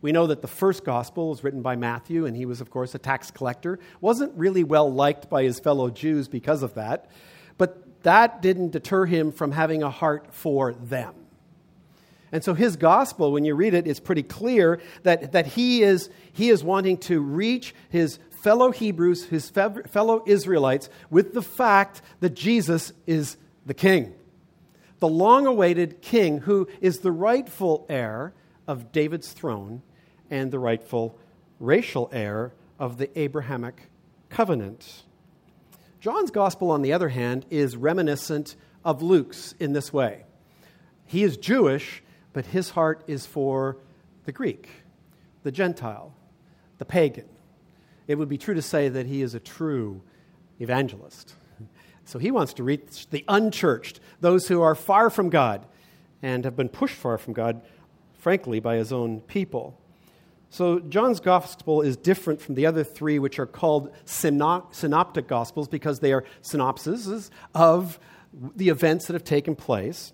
We 0.00 0.10
know 0.10 0.26
that 0.26 0.42
the 0.42 0.48
first 0.48 0.84
gospel 0.84 1.30
was 1.30 1.44
written 1.44 1.62
by 1.62 1.76
Matthew, 1.76 2.26
and 2.26 2.36
he 2.36 2.46
was, 2.46 2.60
of 2.60 2.70
course, 2.70 2.94
a 2.94 2.98
tax 2.98 3.30
collector. 3.30 3.78
Wasn't 4.00 4.36
really 4.36 4.64
well 4.64 4.92
liked 4.92 5.30
by 5.30 5.44
his 5.44 5.60
fellow 5.60 5.90
Jews 5.90 6.26
because 6.26 6.64
of 6.64 6.74
that, 6.74 7.08
that 8.02 8.42
didn't 8.42 8.70
deter 8.70 9.06
him 9.06 9.32
from 9.32 9.52
having 9.52 9.82
a 9.82 9.90
heart 9.90 10.32
for 10.32 10.72
them. 10.72 11.14
And 12.32 12.42
so 12.42 12.54
his 12.54 12.76
gospel, 12.76 13.30
when 13.30 13.44
you 13.44 13.54
read 13.54 13.74
it, 13.74 13.86
it's 13.86 14.00
pretty 14.00 14.22
clear 14.22 14.80
that, 15.02 15.32
that 15.32 15.46
he, 15.46 15.82
is, 15.82 16.08
he 16.32 16.48
is 16.48 16.64
wanting 16.64 16.96
to 16.98 17.20
reach 17.20 17.74
his 17.90 18.18
fellow 18.30 18.72
Hebrews, 18.72 19.26
his 19.26 19.50
fellow 19.50 20.22
Israelites, 20.26 20.88
with 21.10 21.34
the 21.34 21.42
fact 21.42 22.00
that 22.20 22.34
Jesus 22.34 22.92
is 23.06 23.36
the 23.66 23.74
king. 23.74 24.14
The 24.98 25.08
long 25.08 25.46
awaited 25.46 26.00
king 26.00 26.38
who 26.38 26.68
is 26.80 27.00
the 27.00 27.12
rightful 27.12 27.86
heir 27.88 28.32
of 28.66 28.92
David's 28.92 29.32
throne 29.32 29.82
and 30.30 30.50
the 30.50 30.58
rightful 30.58 31.18
racial 31.60 32.08
heir 32.12 32.54
of 32.78 32.96
the 32.96 33.16
Abrahamic 33.18 33.90
covenant. 34.30 35.02
John's 36.02 36.32
gospel, 36.32 36.72
on 36.72 36.82
the 36.82 36.92
other 36.92 37.10
hand, 37.10 37.46
is 37.48 37.76
reminiscent 37.76 38.56
of 38.84 39.02
Luke's 39.02 39.54
in 39.60 39.72
this 39.72 39.92
way. 39.92 40.24
He 41.06 41.22
is 41.22 41.36
Jewish, 41.36 42.02
but 42.32 42.46
his 42.46 42.70
heart 42.70 43.04
is 43.06 43.24
for 43.24 43.76
the 44.24 44.32
Greek, 44.32 44.68
the 45.44 45.52
Gentile, 45.52 46.12
the 46.78 46.84
pagan. 46.84 47.28
It 48.08 48.16
would 48.16 48.28
be 48.28 48.36
true 48.36 48.54
to 48.54 48.62
say 48.62 48.88
that 48.88 49.06
he 49.06 49.22
is 49.22 49.36
a 49.36 49.38
true 49.38 50.02
evangelist. 50.58 51.36
So 52.04 52.18
he 52.18 52.32
wants 52.32 52.54
to 52.54 52.64
reach 52.64 53.08
the 53.10 53.24
unchurched, 53.28 54.00
those 54.20 54.48
who 54.48 54.60
are 54.60 54.74
far 54.74 55.08
from 55.08 55.30
God 55.30 55.64
and 56.20 56.44
have 56.44 56.56
been 56.56 56.68
pushed 56.68 56.96
far 56.96 57.16
from 57.16 57.32
God, 57.32 57.62
frankly, 58.18 58.58
by 58.58 58.74
his 58.74 58.92
own 58.92 59.20
people. 59.20 59.78
So, 60.52 60.80
John's 60.80 61.18
gospel 61.18 61.80
is 61.80 61.96
different 61.96 62.42
from 62.42 62.56
the 62.56 62.66
other 62.66 62.84
three, 62.84 63.18
which 63.18 63.38
are 63.38 63.46
called 63.46 63.90
synoptic 64.04 65.26
gospels, 65.26 65.66
because 65.66 66.00
they 66.00 66.12
are 66.12 66.24
synopses 66.42 67.30
of 67.54 67.98
the 68.54 68.68
events 68.68 69.06
that 69.06 69.14
have 69.14 69.24
taken 69.24 69.56
place. 69.56 70.12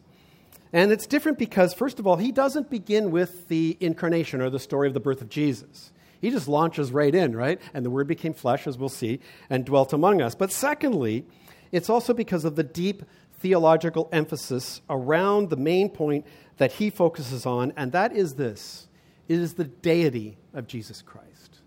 And 0.72 0.92
it's 0.92 1.08
different 1.08 1.40
because, 1.40 1.74
first 1.74 1.98
of 1.98 2.06
all, 2.06 2.14
he 2.18 2.30
doesn't 2.30 2.70
begin 2.70 3.10
with 3.10 3.48
the 3.48 3.76
incarnation 3.80 4.40
or 4.40 4.48
the 4.48 4.60
story 4.60 4.86
of 4.86 4.94
the 4.94 5.00
birth 5.00 5.22
of 5.22 5.28
Jesus. 5.28 5.90
He 6.20 6.30
just 6.30 6.46
launches 6.46 6.92
right 6.92 7.12
in, 7.12 7.34
right? 7.34 7.60
And 7.74 7.84
the 7.84 7.90
Word 7.90 8.06
became 8.06 8.32
flesh, 8.32 8.68
as 8.68 8.78
we'll 8.78 8.90
see, 8.90 9.18
and 9.50 9.66
dwelt 9.66 9.92
among 9.92 10.22
us. 10.22 10.36
But 10.36 10.52
secondly, 10.52 11.24
it's 11.72 11.90
also 11.90 12.14
because 12.14 12.44
of 12.44 12.54
the 12.54 12.62
deep 12.62 13.02
theological 13.40 14.08
emphasis 14.12 14.82
around 14.88 15.50
the 15.50 15.56
main 15.56 15.88
point 15.88 16.24
that 16.58 16.74
he 16.74 16.90
focuses 16.90 17.44
on, 17.44 17.72
and 17.76 17.90
that 17.90 18.14
is 18.14 18.34
this 18.34 18.87
it 19.28 19.38
is 19.38 19.54
the 19.54 19.64
deity 19.64 20.38
of 20.54 20.66
Jesus 20.66 21.02
Christ. 21.02 21.58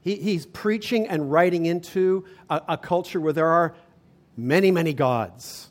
He, 0.00 0.16
he's 0.16 0.46
preaching 0.46 1.06
and 1.08 1.30
writing 1.30 1.66
into 1.66 2.24
a, 2.48 2.62
a 2.70 2.78
culture 2.78 3.20
where 3.20 3.34
there 3.34 3.48
are 3.48 3.74
many, 4.36 4.70
many 4.70 4.94
gods. 4.94 5.70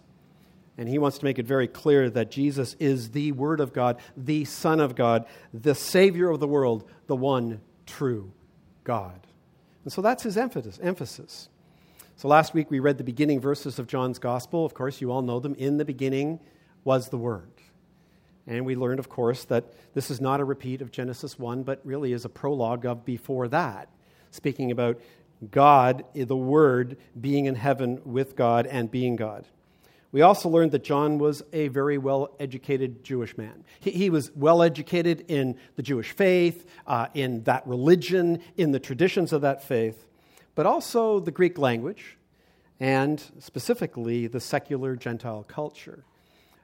And 0.78 0.88
he 0.88 0.98
wants 0.98 1.18
to 1.18 1.26
make 1.26 1.40
it 1.40 1.46
very 1.46 1.68
clear 1.68 2.10
that 2.12 2.32
Jesus 2.32 2.76
is 2.80 3.12
the 3.12 3.32
Word 3.34 3.60
of 3.60 3.74
God, 3.74 4.00
the 4.16 4.46
Son 4.46 4.80
of 4.80 4.96
God, 4.96 5.26
the 5.54 5.76
Savior 5.76 6.30
of 6.30 6.40
the 6.40 6.48
world, 6.48 6.90
the 7.08 7.16
one 7.16 7.60
true 7.86 8.32
God. 8.84 9.20
And 9.84 9.92
so 9.92 10.02
that's 10.02 10.24
his 10.24 10.38
emphasis. 10.38 10.80
emphasis. 10.82 11.50
So 12.16 12.28
last 12.28 12.54
week 12.54 12.70
we 12.70 12.80
read 12.80 12.98
the 12.98 13.04
beginning 13.04 13.40
verses 13.42 13.80
of 13.80 13.88
John's 13.88 14.20
Gospel. 14.20 14.66
Of 14.66 14.74
course, 14.74 15.02
you 15.02 15.12
all 15.12 15.22
know 15.22 15.40
them. 15.40 15.56
In 15.56 15.78
the 15.78 15.86
beginning 15.86 16.40
was 16.84 17.10
the 17.10 17.18
Word. 17.18 17.52
And 18.48 18.66
we 18.66 18.76
learned, 18.76 19.00
of 19.00 19.10
course, 19.10 19.46
that 19.46 19.66
this 19.94 20.10
is 20.10 20.20
not 20.20 20.40
a 20.40 20.44
repeat 20.44 20.82
of 20.82 20.92
Genesis 20.92 21.38
1, 21.38 21.64
but 21.64 21.82
really 21.84 22.14
is 22.14 22.26
a 22.26 22.30
prologue 22.30 22.86
of 22.86 23.06
before 23.06 23.48
that, 23.50 23.90
speaking 24.32 24.72
about 24.72 25.00
God, 25.52 26.04
the 26.14 26.36
Word, 26.36 26.98
being 27.20 27.46
in 27.46 27.56
heaven 27.56 28.02
with 28.04 28.36
God 28.36 28.66
and 28.66 28.90
being 28.90 29.16
God. 29.16 29.46
We 30.12 30.22
also 30.22 30.50
learned 30.50 30.72
that 30.72 30.84
John 30.84 31.20
was 31.20 31.44
a 31.54 31.68
very 31.68 32.00
well 32.00 32.36
educated 32.40 33.04
Jewish 33.04 33.38
man. 33.38 33.64
He, 33.80 33.92
he, 33.92 34.10
was 34.10 34.32
well 34.36 34.64
educated 34.64 35.26
in 35.28 35.56
the 35.76 35.84
Jewish 35.84 36.12
faith, 36.12 36.66
uh, 36.88 37.08
in 37.14 37.44
that 37.44 37.68
religion, 37.68 38.42
in 38.58 38.72
the 38.72 38.80
traditions 38.80 39.32
of 39.32 39.42
that 39.42 39.64
faith, 39.64 40.08
but 40.56 40.66
also 40.66 41.20
the 41.20 41.32
Greek 41.32 41.60
language, 41.60 42.18
and 42.80 43.24
specifically 43.38 44.26
the 44.26 44.40
secular 44.40 44.96
Gentile 44.96 45.44
culture 45.48 46.04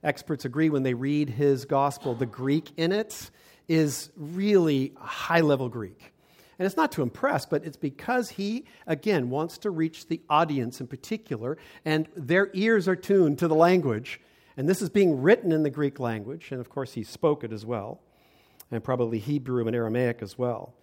experts 0.06 0.46
agree 0.46 0.70
when 0.70 0.84
they 0.84 0.94
read 0.94 1.30
his 1.30 1.66
gospel, 1.66 2.14
the 2.14 2.26
Greek 2.26 2.72
in 2.78 2.92
it 2.92 3.30
is 3.68 4.12
really 4.16 4.94
high 4.98 5.42
level 5.42 5.68
Greek. 5.68 6.14
And 6.58 6.66
it's 6.66 6.78
not 6.78 6.94
to 6.94 7.02
impress, 7.02 7.46
but 7.46 7.66
it's 7.66 7.76
because 7.76 8.30
he, 8.30 8.66
again, 8.88 9.30
wants 9.30 9.58
to 9.60 9.70
reach 9.70 10.08
the 10.08 10.22
audience 10.30 10.80
in 10.80 10.88
particular, 10.88 11.58
and 11.84 12.08
their 12.16 12.50
ears 12.54 12.88
are 12.88 12.96
tuned 12.96 13.40
to 13.40 13.48
the 13.48 13.56
language. 13.56 14.22
And 14.56 14.70
this 14.70 14.82
is 14.82 14.90
being 14.90 15.22
written 15.22 15.52
in 15.52 15.64
the 15.64 15.70
Greek 15.70 16.00
language, 16.00 16.52
and 16.52 16.62
of 16.62 16.70
course, 16.70 16.94
he 16.94 17.04
spoke 17.04 17.44
it 17.44 17.52
as 17.52 17.66
well, 17.66 18.00
and 18.72 18.82
probably 18.82 19.20
Hebrew 19.20 19.68
and 19.68 19.76
Aramaic 19.76 20.22
as 20.22 20.38
well. 20.38 20.74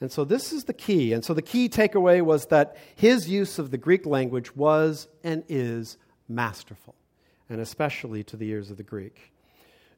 And 0.00 0.10
so, 0.10 0.24
this 0.24 0.52
is 0.52 0.64
the 0.64 0.72
key. 0.72 1.12
And 1.12 1.24
so, 1.24 1.32
the 1.32 1.42
key 1.42 1.68
takeaway 1.68 2.20
was 2.20 2.46
that 2.46 2.76
his 2.96 3.28
use 3.28 3.60
of 3.60 3.70
the 3.70 3.78
Greek 3.78 4.06
language 4.06 4.56
was 4.56 5.06
and 5.22 5.44
is 5.48 5.96
masterful 6.28 6.96
and 7.48 7.60
especially 7.60 8.24
to 8.24 8.36
the 8.36 8.48
ears 8.48 8.70
of 8.70 8.76
the 8.76 8.82
Greek. 8.82 9.32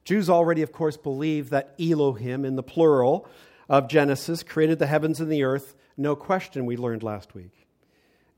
Jews 0.03 0.29
already, 0.29 0.61
of 0.61 0.71
course, 0.71 0.97
believe 0.97 1.49
that 1.49 1.75
Elohim, 1.79 2.45
in 2.45 2.55
the 2.55 2.63
plural 2.63 3.27
of 3.67 3.89
Genesis, 3.89 4.43
created 4.43 4.79
the 4.79 4.87
heavens 4.87 5.19
and 5.19 5.31
the 5.31 5.43
earth. 5.43 5.75
No 5.97 6.15
question, 6.15 6.65
we 6.65 6.77
learned 6.77 7.03
last 7.03 7.35
week. 7.35 7.67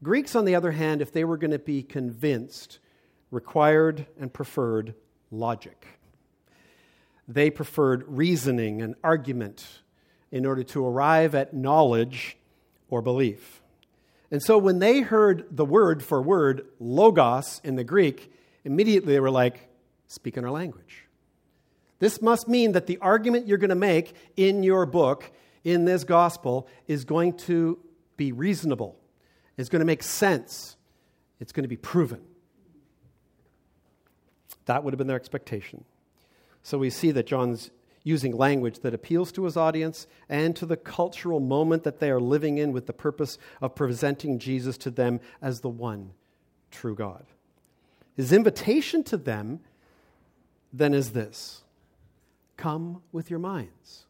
Greeks, 0.01 0.35
on 0.35 0.45
the 0.45 0.55
other 0.55 0.71
hand, 0.71 1.01
if 1.01 1.11
they 1.11 1.23
were 1.23 1.37
going 1.37 1.51
to 1.51 1.59
be 1.59 1.83
convinced, 1.83 2.79
required 3.31 4.07
and 4.19 4.33
preferred 4.33 4.95
logic. 5.29 5.85
They 7.27 7.51
preferred 7.51 8.03
reasoning 8.07 8.81
and 8.81 8.95
argument 9.03 9.81
in 10.31 10.45
order 10.45 10.63
to 10.63 10.85
arrive 10.85 11.35
at 11.35 11.53
knowledge 11.53 12.37
or 12.89 13.01
belief. 13.01 13.61
And 14.31 14.41
so 14.41 14.57
when 14.57 14.79
they 14.79 15.01
heard 15.01 15.45
the 15.51 15.65
word 15.65 16.03
for 16.03 16.21
word, 16.21 16.65
logos 16.79 17.61
in 17.63 17.75
the 17.75 17.83
Greek, 17.83 18.31
immediately 18.63 19.13
they 19.13 19.19
were 19.19 19.31
like, 19.31 19.69
speak 20.07 20.37
in 20.37 20.45
our 20.45 20.51
language. 20.51 21.05
This 21.99 22.21
must 22.21 22.47
mean 22.47 22.71
that 22.73 22.87
the 22.87 22.97
argument 22.99 23.47
you're 23.47 23.57
going 23.57 23.69
to 23.69 23.75
make 23.75 24.15
in 24.37 24.63
your 24.63 24.85
book, 24.85 25.29
in 25.63 25.85
this 25.85 26.03
gospel, 26.03 26.67
is 26.87 27.03
going 27.03 27.37
to 27.37 27.77
be 28.15 28.31
reasonable. 28.31 28.97
It's 29.57 29.69
going 29.69 29.81
to 29.81 29.85
make 29.85 30.03
sense. 30.03 30.77
It's 31.39 31.51
going 31.51 31.63
to 31.63 31.69
be 31.69 31.77
proven. 31.77 32.21
That 34.65 34.83
would 34.83 34.93
have 34.93 34.97
been 34.97 35.07
their 35.07 35.17
expectation. 35.17 35.83
So 36.63 36.77
we 36.77 36.89
see 36.89 37.11
that 37.11 37.25
John's 37.25 37.71
using 38.03 38.35
language 38.35 38.79
that 38.79 38.93
appeals 38.93 39.31
to 39.33 39.43
his 39.43 39.57
audience 39.57 40.07
and 40.29 40.55
to 40.55 40.65
the 40.65 40.77
cultural 40.77 41.39
moment 41.39 41.83
that 41.83 41.99
they 41.99 42.09
are 42.09 42.19
living 42.19 42.57
in 42.57 42.71
with 42.71 42.87
the 42.87 42.93
purpose 42.93 43.37
of 43.61 43.75
presenting 43.75 44.39
Jesus 44.39 44.77
to 44.77 44.91
them 44.91 45.19
as 45.41 45.61
the 45.61 45.69
one 45.69 46.11
true 46.71 46.95
God. 46.95 47.25
His 48.19 48.33
invitation 48.33 49.05
to 49.05 49.15
them 49.15 49.61
then 50.73 50.93
is 50.93 51.11
this 51.11 51.61
come 52.57 53.01
with 53.13 53.29
your 53.29 53.39
minds. 53.39 54.07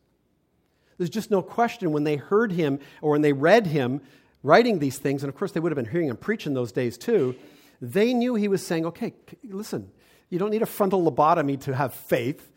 There's 0.97 1.11
just 1.11 1.29
no 1.29 1.43
question 1.43 1.91
when 1.91 2.05
they 2.05 2.15
heard 2.15 2.51
him 2.51 2.79
or 3.03 3.11
when 3.11 3.21
they 3.21 3.33
read 3.33 3.67
him 3.67 4.01
writing 4.41 4.79
these 4.79 4.97
things, 4.97 5.21
and 5.21 5.31
of 5.31 5.37
course 5.37 5.51
they 5.51 5.59
would 5.59 5.71
have 5.71 5.75
been 5.75 5.91
hearing 5.91 6.07
him 6.07 6.17
preach 6.17 6.47
in 6.47 6.55
those 6.55 6.71
days 6.71 6.97
too, 6.97 7.35
they 7.83 8.15
knew 8.15 8.33
he 8.33 8.47
was 8.47 8.65
saying, 8.65 8.83
okay, 8.87 9.13
listen, 9.43 9.91
you 10.31 10.39
don't 10.39 10.49
need 10.49 10.63
a 10.63 10.65
frontal 10.65 11.03
lobotomy 11.05 11.61
to 11.61 11.75
have 11.75 11.93
faith. 11.93 12.49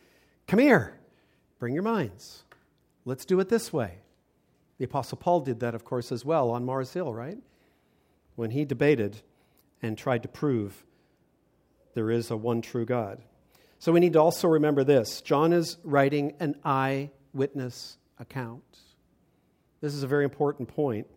Come 0.47 0.59
here, 0.59 0.99
bring 1.59 1.75
your 1.75 1.83
minds. 1.83 2.45
Let's 3.05 3.27
do 3.27 3.39
it 3.41 3.51
this 3.51 3.71
way. 3.71 3.99
The 4.79 4.87
Apostle 4.87 5.19
Paul 5.19 5.41
did 5.41 5.61
that, 5.61 5.75
of 5.75 5.85
course, 5.85 6.13
as 6.13 6.25
well 6.25 6.51
on 6.51 6.65
Mars 6.65 6.95
Hill, 6.95 7.13
right? 7.13 7.37
When 8.37 8.53
he 8.53 8.65
debated 8.65 9.21
and 9.83 9.99
tried 9.99 10.23
to 10.23 10.31
prove 10.31 10.87
there 11.95 12.11
is 12.11 12.31
a 12.31 12.37
one 12.37 12.63
true 12.63 12.85
God. 12.85 13.21
So 13.79 13.93
we 13.93 14.01
need 14.01 14.13
to 14.13 14.21
also 14.21 14.49
remember 14.49 14.85
this 14.85 15.21
John 15.21 15.53
is 15.53 15.79
writing 15.85 16.35
an 16.41 16.57
eyewitness 16.65 17.99
account. 18.19 18.63
This 19.81 19.95
is 19.95 20.03
a 20.03 20.07
very 20.07 20.25
important 20.25 20.69
point. 20.69 21.09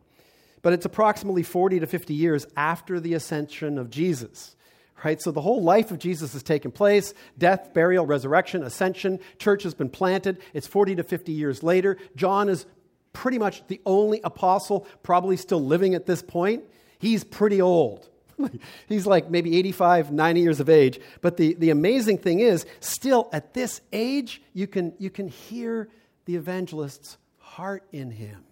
But 0.61 0.73
it's 0.73 0.85
approximately 0.85 1.43
40 1.43 1.81
to 1.81 1.85
50 1.85 2.15
years 2.15 2.47
after 2.57 2.99
the 2.99 3.13
ascension 3.13 3.77
of 3.77 3.91
Jesus. 3.91 4.55
Right? 5.03 5.21
So 5.21 5.29
the 5.29 5.41
whole 5.41 5.61
life 5.61 5.91
of 5.91 5.99
Jesus 5.99 6.33
has 6.33 6.41
taken 6.41 6.71
place 6.71 7.13
death, 7.37 7.71
burial, 7.75 8.07
resurrection, 8.07 8.63
ascension. 8.63 9.19
Church 9.37 9.61
has 9.61 9.75
been 9.75 9.89
planted. 9.89 10.39
It's 10.53 10.65
40 10.65 10.95
to 10.95 11.03
50 11.03 11.31
years 11.31 11.61
later. 11.61 11.97
John 12.15 12.49
is 12.49 12.65
pretty 13.13 13.37
much 13.37 13.67
the 13.67 13.79
only 13.85 14.21
apostle 14.23 14.87
probably 15.03 15.37
still 15.37 15.63
living 15.63 15.93
at 15.93 16.07
this 16.07 16.23
point. 16.23 16.63
He's 16.97 17.23
pretty 17.23 17.61
old. 17.61 18.09
He's 18.89 19.05
like 19.05 19.29
maybe 19.29 19.57
85, 19.57 20.11
90 20.11 20.41
years 20.41 20.59
of 20.59 20.69
age. 20.69 20.99
But 21.21 21.37
the, 21.37 21.53
the 21.53 21.69
amazing 21.69 22.17
thing 22.17 22.39
is, 22.39 22.65
still 22.79 23.29
at 23.31 23.53
this 23.53 23.81
age, 23.93 24.41
you 24.53 24.67
can, 24.67 24.93
you 24.97 25.09
can 25.09 25.27
hear 25.27 25.89
the 26.25 26.35
evangelist's 26.35 27.17
heart 27.37 27.83
in 27.91 28.11
him. 28.11 28.43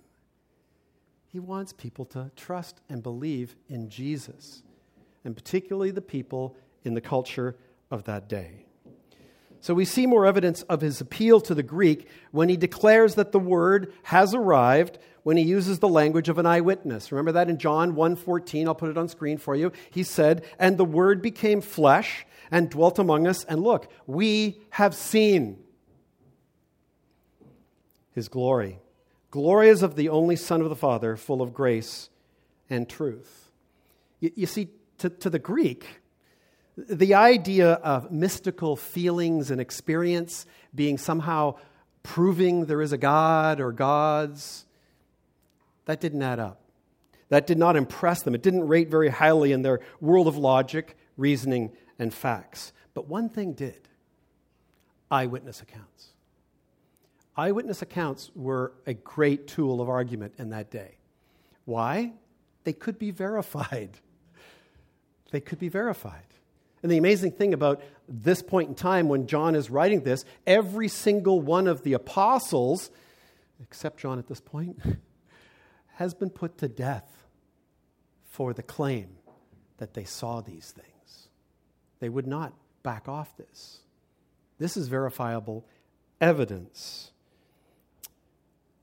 He 1.27 1.39
wants 1.39 1.73
people 1.73 2.05
to 2.05 2.31
trust 2.35 2.79
and 2.89 3.01
believe 3.01 3.55
in 3.67 3.89
Jesus, 3.89 4.61
and 5.25 5.35
particularly 5.35 5.91
the 5.91 6.01
people 6.01 6.55
in 6.83 6.93
the 6.93 7.01
culture 7.01 7.55
of 7.89 8.03
that 8.03 8.29
day. 8.29 8.65
So 9.59 9.73
we 9.73 9.85
see 9.85 10.05
more 10.05 10.25
evidence 10.25 10.61
of 10.63 10.81
his 10.81 10.99
appeal 10.99 11.39
to 11.41 11.55
the 11.55 11.63
Greek 11.63 12.07
when 12.31 12.49
he 12.49 12.57
declares 12.57 13.15
that 13.15 13.31
the 13.31 13.39
word 13.39 13.93
has 14.03 14.35
arrived 14.35 14.99
when 15.23 15.37
he 15.37 15.43
uses 15.43 15.79
the 15.79 15.87
language 15.87 16.29
of 16.29 16.37
an 16.37 16.45
eyewitness. 16.45 17.11
Remember 17.11 17.31
that 17.31 17.49
in 17.49 17.57
John 17.57 17.95
1:14, 17.95 18.67
I'll 18.67 18.75
put 18.75 18.89
it 18.89 18.97
on 18.97 19.07
screen 19.07 19.37
for 19.37 19.55
you. 19.55 19.71
He 19.89 20.03
said, 20.03 20.43
"And 20.59 20.77
the 20.77 20.85
word 20.85 21.21
became 21.21 21.61
flesh 21.61 22.25
and 22.51 22.69
dwelt 22.69 22.99
among 22.99 23.25
us, 23.25 23.43
and 23.45 23.63
look, 23.63 23.89
we 24.05 24.61
have 24.71 24.93
seen 24.93 25.63
his 28.11 28.27
glory. 28.27 28.79
Glory 29.31 29.69
is 29.69 29.81
of 29.81 29.95
the 29.95 30.09
only 30.09 30.35
Son 30.35 30.61
of 30.61 30.69
the 30.69 30.75
Father, 30.75 31.15
full 31.15 31.41
of 31.41 31.53
grace 31.53 32.09
and 32.69 32.87
truth." 32.87 33.49
You, 34.19 34.31
you 34.35 34.45
see, 34.45 34.69
to, 34.99 35.09
to 35.09 35.29
the 35.29 35.39
Greek, 35.39 36.01
the 36.77 37.13
idea 37.13 37.73
of 37.73 38.11
mystical 38.11 38.75
feelings 38.75 39.51
and 39.51 39.61
experience 39.61 40.45
being 40.73 40.97
somehow 40.97 41.55
proving 42.03 42.65
there 42.65 42.81
is 42.81 42.91
a 42.91 42.97
God 42.97 43.61
or 43.61 43.71
gods 43.71 44.65
that 45.85 45.99
didn't 45.99 46.21
add 46.21 46.39
up. 46.39 46.61
That 47.29 47.47
did 47.47 47.57
not 47.57 47.75
impress 47.75 48.21
them. 48.21 48.35
It 48.35 48.43
didn't 48.43 48.67
rate 48.67 48.89
very 48.89 49.09
highly 49.09 49.51
in 49.51 49.61
their 49.61 49.79
world 49.99 50.27
of 50.27 50.37
logic, 50.37 50.95
reasoning, 51.17 51.71
and 51.97 52.13
facts. 52.13 52.73
But 52.93 53.07
one 53.07 53.29
thing 53.29 53.53
did 53.53 53.87
eyewitness 55.09 55.61
accounts. 55.61 56.09
Eyewitness 57.35 57.81
accounts 57.81 58.31
were 58.35 58.73
a 58.85 58.93
great 58.93 59.47
tool 59.47 59.81
of 59.81 59.89
argument 59.89 60.35
in 60.37 60.49
that 60.49 60.69
day. 60.69 60.97
Why? 61.65 62.13
They 62.63 62.73
could 62.73 62.99
be 62.99 63.11
verified. 63.11 63.91
They 65.31 65.41
could 65.41 65.57
be 65.57 65.67
verified. 65.67 66.27
And 66.83 66.91
the 66.91 66.97
amazing 66.99 67.31
thing 67.31 67.55
about 67.55 67.81
this 68.07 68.43
point 68.43 68.69
in 68.69 68.75
time 68.75 69.09
when 69.09 69.25
John 69.25 69.55
is 69.55 69.71
writing 69.71 70.01
this, 70.03 70.25
every 70.45 70.87
single 70.87 71.41
one 71.41 71.65
of 71.65 71.81
the 71.81 71.93
apostles, 71.93 72.91
except 73.59 73.99
John 73.99 74.19
at 74.19 74.27
this 74.27 74.39
point, 74.39 74.79
has 75.95 76.13
been 76.13 76.29
put 76.29 76.57
to 76.57 76.67
death 76.67 77.25
for 78.25 78.53
the 78.53 78.63
claim 78.63 79.09
that 79.77 79.93
they 79.93 80.03
saw 80.03 80.41
these 80.41 80.71
things. 80.71 81.27
They 81.99 82.09
would 82.09 82.27
not 82.27 82.53
back 82.83 83.07
off 83.07 83.37
this. 83.37 83.79
This 84.59 84.75
is 84.75 84.87
verifiable 84.87 85.65
evidence. 86.19 87.12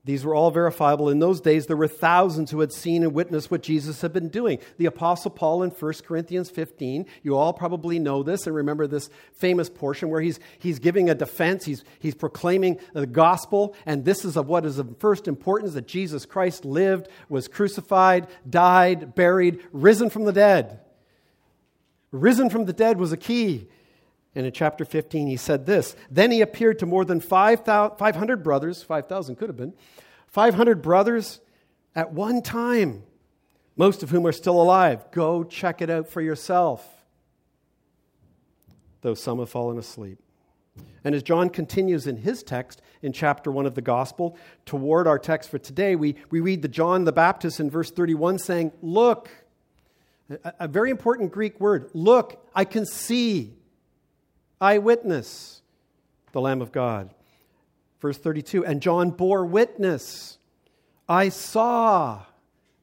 These 0.03 0.25
were 0.25 0.33
all 0.33 0.49
verifiable. 0.49 1.09
In 1.09 1.19
those 1.19 1.41
days, 1.41 1.67
there 1.67 1.77
were 1.77 1.87
thousands 1.87 2.49
who 2.49 2.59
had 2.59 2.73
seen 2.73 3.03
and 3.03 3.13
witnessed 3.13 3.51
what 3.51 3.61
Jesus 3.61 4.01
had 4.01 4.11
been 4.11 4.29
doing. 4.29 4.57
The 4.77 4.87
Apostle 4.87 5.29
Paul 5.29 5.61
in 5.61 5.69
1 5.69 5.93
Corinthians 6.07 6.49
15, 6.49 7.05
you 7.21 7.37
all 7.37 7.53
probably 7.53 7.99
know 7.99 8.23
this 8.23 8.47
and 8.47 8.55
remember 8.55 8.87
this 8.87 9.11
famous 9.33 9.69
portion 9.69 10.09
where 10.09 10.21
he's, 10.21 10.39
he's 10.57 10.79
giving 10.79 11.07
a 11.07 11.13
defense, 11.13 11.65
he's, 11.65 11.83
he's 11.99 12.15
proclaiming 12.15 12.79
the 12.93 13.05
gospel, 13.05 13.75
and 13.85 14.03
this 14.03 14.25
is 14.25 14.37
of 14.37 14.47
what 14.47 14.65
is 14.65 14.79
of 14.79 14.97
first 14.97 15.27
importance 15.27 15.73
that 15.73 15.87
Jesus 15.87 16.25
Christ 16.25 16.65
lived, 16.65 17.07
was 17.29 17.47
crucified, 17.47 18.27
died, 18.49 19.13
buried, 19.13 19.59
risen 19.71 20.09
from 20.09 20.23
the 20.23 20.33
dead. 20.33 20.79
Risen 22.11 22.49
from 22.49 22.65
the 22.65 22.73
dead 22.73 22.97
was 22.97 23.11
a 23.11 23.17
key. 23.17 23.67
And 24.33 24.45
in 24.45 24.51
chapter 24.53 24.85
15, 24.85 25.27
he 25.27 25.37
said 25.37 25.65
this 25.65 25.95
Then 26.09 26.31
he 26.31 26.41
appeared 26.41 26.79
to 26.79 26.85
more 26.85 27.05
than 27.05 27.19
500 27.19 28.43
brothers, 28.43 28.83
5,000 28.83 29.35
could 29.35 29.49
have 29.49 29.57
been, 29.57 29.73
500 30.27 30.81
brothers 30.81 31.41
at 31.95 32.13
one 32.13 32.41
time, 32.41 33.03
most 33.75 34.03
of 34.03 34.09
whom 34.09 34.25
are 34.25 34.31
still 34.31 34.61
alive. 34.61 35.11
Go 35.11 35.43
check 35.43 35.81
it 35.81 35.89
out 35.89 36.07
for 36.07 36.21
yourself, 36.21 36.87
though 39.01 39.13
some 39.13 39.39
have 39.39 39.49
fallen 39.49 39.77
asleep. 39.77 40.19
And 41.03 41.15
as 41.15 41.23
John 41.23 41.49
continues 41.49 42.07
in 42.07 42.17
his 42.17 42.43
text 42.43 42.81
in 43.01 43.11
chapter 43.11 43.51
1 43.51 43.65
of 43.65 43.75
the 43.75 43.81
Gospel, 43.81 44.37
toward 44.65 45.07
our 45.07 45.19
text 45.19 45.49
for 45.49 45.57
today, 45.57 45.95
we, 45.95 46.15
we 46.29 46.39
read 46.39 46.61
the 46.61 46.67
John 46.67 47.03
the 47.03 47.11
Baptist 47.11 47.59
in 47.59 47.69
verse 47.69 47.91
31 47.91 48.37
saying, 48.39 48.71
Look, 48.81 49.29
a, 50.29 50.53
a 50.61 50.67
very 50.69 50.91
important 50.91 51.31
Greek 51.31 51.59
word, 51.59 51.89
look, 51.93 52.47
I 52.55 52.63
can 52.63 52.85
see 52.85 53.55
eyewitness, 54.61 55.61
the 56.31 56.39
Lamb 56.39 56.61
of 56.61 56.71
God. 56.71 57.09
Verse 57.99 58.17
32 58.17 58.65
And 58.65 58.81
John 58.81 59.09
bore 59.09 59.45
witness. 59.45 60.37
I 61.09 61.29
saw 61.29 62.23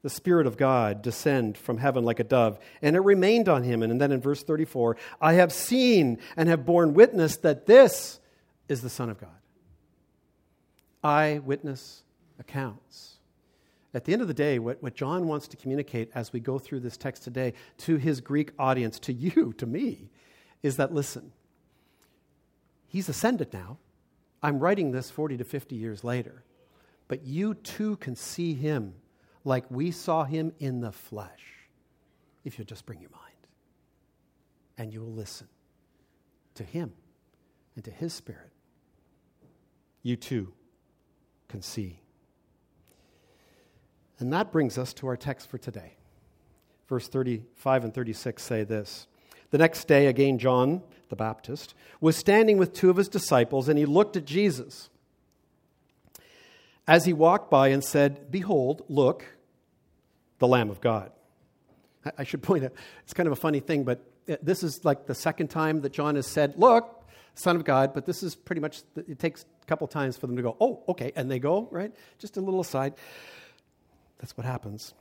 the 0.01 0.09
Spirit 0.09 0.45
of 0.47 0.55
God 0.55 1.01
descend 1.01 1.57
from 1.57 1.77
heaven 1.77 2.03
like 2.03 2.19
a 2.19 2.23
dove, 2.23 2.59
and 2.81 2.95
it 2.95 2.99
remained 2.99 3.49
on 3.49 3.63
him. 3.63 3.81
And 3.81 3.99
then 3.99 4.11
in 4.11 4.21
verse 4.21 4.43
34, 4.43 4.97
I 5.19 5.33
have 5.33 5.51
seen 5.51 6.19
and 6.37 6.47
have 6.47 6.65
borne 6.65 6.93
witness 6.93 7.37
that 7.37 7.65
this 7.65 8.19
is 8.67 8.81
the 8.81 8.89
Son 8.89 9.09
of 9.09 9.19
God. 9.19 9.29
Eyewitness 11.03 12.03
accounts. 12.39 13.15
At 13.93 14.05
the 14.05 14.13
end 14.13 14.21
of 14.21 14.27
the 14.27 14.33
day, 14.33 14.59
what, 14.59 14.81
what 14.83 14.93
John 14.93 15.27
wants 15.27 15.47
to 15.49 15.57
communicate 15.57 16.11
as 16.13 16.31
we 16.31 16.39
go 16.39 16.59
through 16.59 16.81
this 16.81 16.95
text 16.95 17.23
today 17.23 17.53
to 17.79 17.97
his 17.97 18.21
Greek 18.21 18.51
audience, 18.59 18.99
to 18.99 19.13
you, 19.13 19.53
to 19.57 19.65
me, 19.65 20.11
is 20.61 20.77
that 20.77 20.93
listen, 20.93 21.31
He's 22.89 23.07
ascended 23.07 23.53
now. 23.53 23.77
I'm 24.41 24.59
writing 24.59 24.91
this 24.91 25.11
40 25.11 25.37
to 25.37 25.43
50 25.43 25.75
years 25.75 26.03
later. 26.03 26.43
But 27.07 27.25
you 27.25 27.53
too 27.53 27.95
can 27.97 28.15
see 28.15 28.53
him 28.53 28.95
like 29.45 29.65
we 29.69 29.91
saw 29.91 30.23
him 30.23 30.51
in 30.59 30.81
the 30.81 30.91
flesh 30.91 31.69
if 32.43 32.57
you'll 32.57 32.65
just 32.65 32.85
bring 32.85 32.99
your 32.99 33.11
mind 33.11 33.23
and 34.77 34.93
you 34.93 35.01
will 35.01 35.13
listen 35.13 35.47
to 36.55 36.63
him 36.63 36.91
and 37.75 37.85
to 37.85 37.91
his 37.91 38.13
spirit. 38.13 38.51
You 40.01 40.15
too 40.15 40.53
can 41.47 41.61
see. 41.61 42.01
And 44.19 44.33
that 44.33 44.51
brings 44.51 44.77
us 44.77 44.93
to 44.95 45.07
our 45.07 45.17
text 45.17 45.49
for 45.49 45.57
today. 45.57 45.93
Verse 46.87 47.07
35 47.07 47.85
and 47.85 47.93
36 47.93 48.41
say 48.41 48.63
this 48.63 49.07
The 49.51 49.57
next 49.57 49.87
day, 49.87 50.07
again, 50.07 50.37
John 50.37 50.83
the 51.09 51.15
Baptist, 51.15 51.73
was 51.99 52.15
standing 52.15 52.57
with 52.57 52.73
two 52.73 52.89
of 52.89 52.97
his 52.97 53.09
disciples, 53.09 53.67
and 53.67 53.77
he 53.77 53.85
looked 53.85 54.15
at 54.15 54.25
Jesus 54.25 54.89
as 56.87 57.05
he 57.05 57.13
walked 57.13 57.51
by 57.51 57.69
and 57.69 57.83
said, 57.83 58.31
Behold, 58.31 58.83
look, 58.87 59.25
the 60.37 60.47
Lamb 60.47 60.69
of 60.69 60.81
God. 60.81 61.11
I 62.17 62.23
should 62.23 62.41
point 62.41 62.63
out, 62.63 62.71
it's 63.03 63.13
kind 63.13 63.27
of 63.27 63.33
a 63.33 63.35
funny 63.35 63.59
thing, 63.59 63.83
but 63.83 64.03
uh, 64.29 64.37
this 64.41 64.63
is 64.63 64.85
like 64.85 65.05
the 65.05 65.15
second 65.15 65.49
time 65.49 65.81
that 65.81 65.91
John 65.91 66.15
has 66.15 66.27
said, 66.27 66.53
Look, 66.57 67.03
Son 67.35 67.55
of 67.55 67.65
God, 67.65 67.93
but 67.93 68.05
this 68.05 68.23
is 68.23 68.35
pretty 68.35 68.61
much, 68.61 68.81
it 68.95 69.19
takes 69.19 69.45
a 69.61 69.65
couple 69.65 69.87
times 69.87 70.17
for 70.17 70.27
them 70.27 70.35
to 70.35 70.41
go, 70.41 70.55
Oh, 70.61 70.83
okay, 70.89 71.11
and 71.15 71.29
they 71.29 71.39
go, 71.39 71.67
right? 71.71 71.93
Just 72.17 72.37
a 72.37 72.41
little 72.41 72.61
aside. 72.61 72.93
That's 74.19 74.35
what 74.37 74.45
happens. 74.45 74.93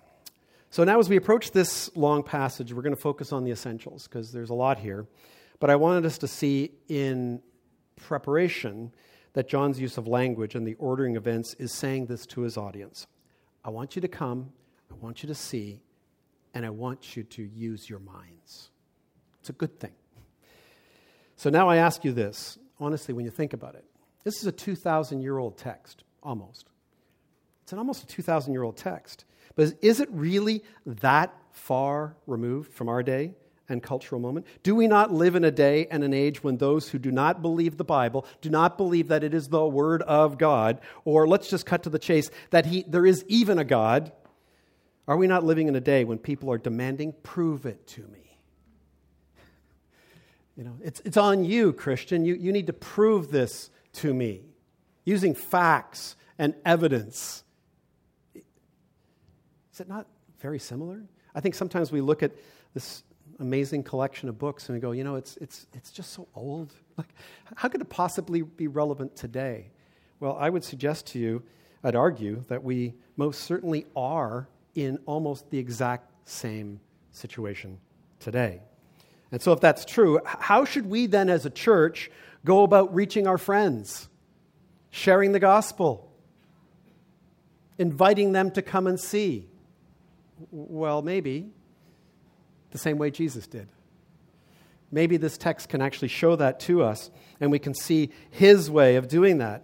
So 0.70 0.84
now, 0.84 0.98
as 0.98 1.08
we 1.08 1.16
approach 1.16 1.52
this 1.52 1.90
long 1.96 2.22
passage, 2.22 2.72
we're 2.72 2.82
going 2.82 2.94
to 2.94 3.00
focus 3.00 3.32
on 3.32 3.44
the 3.44 3.50
essentials 3.50 4.06
because 4.06 4.32
there's 4.32 4.50
a 4.50 4.54
lot 4.54 4.78
here. 4.78 5.06
But 5.60 5.70
I 5.70 5.76
wanted 5.76 6.04
us 6.04 6.18
to 6.18 6.28
see 6.28 6.72
in 6.88 7.42
preparation 7.96 8.92
that 9.32 9.48
John's 9.48 9.80
use 9.80 9.96
of 9.96 10.06
language 10.06 10.54
and 10.54 10.66
the 10.66 10.74
ordering 10.74 11.16
events 11.16 11.54
is 11.54 11.72
saying 11.72 12.06
this 12.06 12.26
to 12.26 12.42
his 12.42 12.56
audience. 12.56 13.06
I 13.64 13.70
want 13.70 13.96
you 13.96 14.02
to 14.02 14.08
come, 14.08 14.52
I 14.90 14.94
want 14.96 15.22
you 15.22 15.26
to 15.28 15.34
see, 15.34 15.80
and 16.54 16.66
I 16.66 16.70
want 16.70 17.16
you 17.16 17.22
to 17.24 17.42
use 17.42 17.88
your 17.88 18.00
minds. 18.00 18.70
It's 19.40 19.50
a 19.50 19.54
good 19.54 19.78
thing. 19.80 19.92
So 21.36 21.50
now 21.50 21.68
I 21.68 21.76
ask 21.76 22.04
you 22.04 22.12
this 22.12 22.58
honestly, 22.80 23.14
when 23.14 23.24
you 23.24 23.30
think 23.30 23.52
about 23.52 23.74
it, 23.74 23.84
this 24.24 24.40
is 24.40 24.46
a 24.46 24.52
2,000 24.52 25.22
year 25.22 25.38
old 25.38 25.56
text, 25.56 26.04
almost. 26.22 26.66
It's 27.62 27.72
an 27.72 27.78
almost 27.78 28.02
a 28.02 28.06
2,000 28.06 28.52
year 28.52 28.62
old 28.62 28.76
text. 28.76 29.24
But 29.58 29.74
is 29.82 29.98
it 29.98 30.08
really 30.12 30.62
that 30.86 31.34
far 31.50 32.14
removed 32.28 32.72
from 32.72 32.88
our 32.88 33.02
day? 33.02 33.34
and 33.70 33.82
cultural 33.82 34.18
moment? 34.18 34.46
Do 34.62 34.74
we 34.74 34.86
not 34.86 35.12
live 35.12 35.34
in 35.34 35.44
a 35.44 35.50
day 35.50 35.86
and 35.90 36.02
an 36.02 36.14
age 36.14 36.42
when 36.42 36.56
those 36.56 36.88
who 36.88 36.98
do 36.98 37.10
not 37.10 37.42
believe 37.42 37.76
the 37.76 37.84
Bible, 37.84 38.24
do 38.40 38.48
not 38.48 38.78
believe 38.78 39.08
that 39.08 39.22
it 39.22 39.34
is 39.34 39.48
the 39.48 39.66
Word 39.66 40.00
of 40.00 40.38
God, 40.38 40.80
or 41.04 41.28
let's 41.28 41.50
just 41.50 41.66
cut 41.66 41.82
to 41.82 41.90
the 41.90 41.98
chase, 41.98 42.30
that 42.48 42.64
he, 42.64 42.82
there 42.88 43.04
is 43.04 43.26
even 43.28 43.58
a 43.58 43.64
God? 43.64 44.10
Are 45.06 45.18
we 45.18 45.26
not 45.26 45.44
living 45.44 45.68
in 45.68 45.76
a 45.76 45.82
day 45.82 46.04
when 46.04 46.16
people 46.16 46.50
are 46.50 46.56
demanding, 46.56 47.12
prove 47.22 47.66
it 47.66 47.86
to 47.88 48.06
me? 48.06 48.38
You 50.56 50.64
know, 50.64 50.78
it's, 50.82 51.02
it's 51.04 51.18
on 51.18 51.44
you, 51.44 51.74
Christian. 51.74 52.24
You, 52.24 52.36
you 52.36 52.52
need 52.52 52.68
to 52.68 52.72
prove 52.72 53.30
this 53.30 53.68
to 53.94 54.14
me 54.14 54.46
using 55.04 55.34
facts 55.34 56.16
and 56.38 56.54
evidence. 56.64 57.44
Is 59.78 59.82
it 59.82 59.88
not 59.88 60.08
very 60.40 60.58
similar? 60.58 61.00
I 61.36 61.40
think 61.40 61.54
sometimes 61.54 61.92
we 61.92 62.00
look 62.00 62.24
at 62.24 62.32
this 62.74 63.04
amazing 63.38 63.84
collection 63.84 64.28
of 64.28 64.36
books 64.36 64.68
and 64.68 64.74
we 64.74 64.80
go, 64.80 64.90
you 64.90 65.04
know, 65.04 65.14
it's, 65.14 65.36
it's, 65.36 65.68
it's 65.72 65.92
just 65.92 66.12
so 66.12 66.26
old. 66.34 66.72
Like, 66.96 67.14
how 67.54 67.68
could 67.68 67.80
it 67.80 67.88
possibly 67.88 68.42
be 68.42 68.66
relevant 68.66 69.14
today? 69.14 69.70
Well, 70.18 70.36
I 70.36 70.50
would 70.50 70.64
suggest 70.64 71.06
to 71.08 71.20
you, 71.20 71.44
I'd 71.84 71.94
argue, 71.94 72.42
that 72.48 72.64
we 72.64 72.94
most 73.16 73.42
certainly 73.42 73.86
are 73.94 74.48
in 74.74 74.98
almost 75.06 75.48
the 75.48 75.58
exact 75.60 76.10
same 76.28 76.80
situation 77.12 77.78
today. 78.18 78.60
And 79.30 79.40
so, 79.40 79.52
if 79.52 79.60
that's 79.60 79.84
true, 79.84 80.18
how 80.24 80.64
should 80.64 80.86
we 80.86 81.06
then, 81.06 81.30
as 81.30 81.46
a 81.46 81.50
church, 81.50 82.10
go 82.44 82.64
about 82.64 82.92
reaching 82.92 83.28
our 83.28 83.38
friends, 83.38 84.08
sharing 84.90 85.30
the 85.30 85.38
gospel, 85.38 86.10
inviting 87.78 88.32
them 88.32 88.50
to 88.50 88.60
come 88.60 88.88
and 88.88 88.98
see? 88.98 89.46
Well, 90.50 91.02
maybe 91.02 91.50
the 92.70 92.78
same 92.78 92.98
way 92.98 93.10
Jesus 93.10 93.46
did. 93.46 93.68
Maybe 94.90 95.16
this 95.16 95.36
text 95.36 95.68
can 95.68 95.82
actually 95.82 96.08
show 96.08 96.36
that 96.36 96.60
to 96.60 96.82
us, 96.82 97.10
and 97.40 97.50
we 97.50 97.58
can 97.58 97.74
see 97.74 98.10
his 98.30 98.70
way 98.70 98.96
of 98.96 99.08
doing 99.08 99.38
that. 99.38 99.62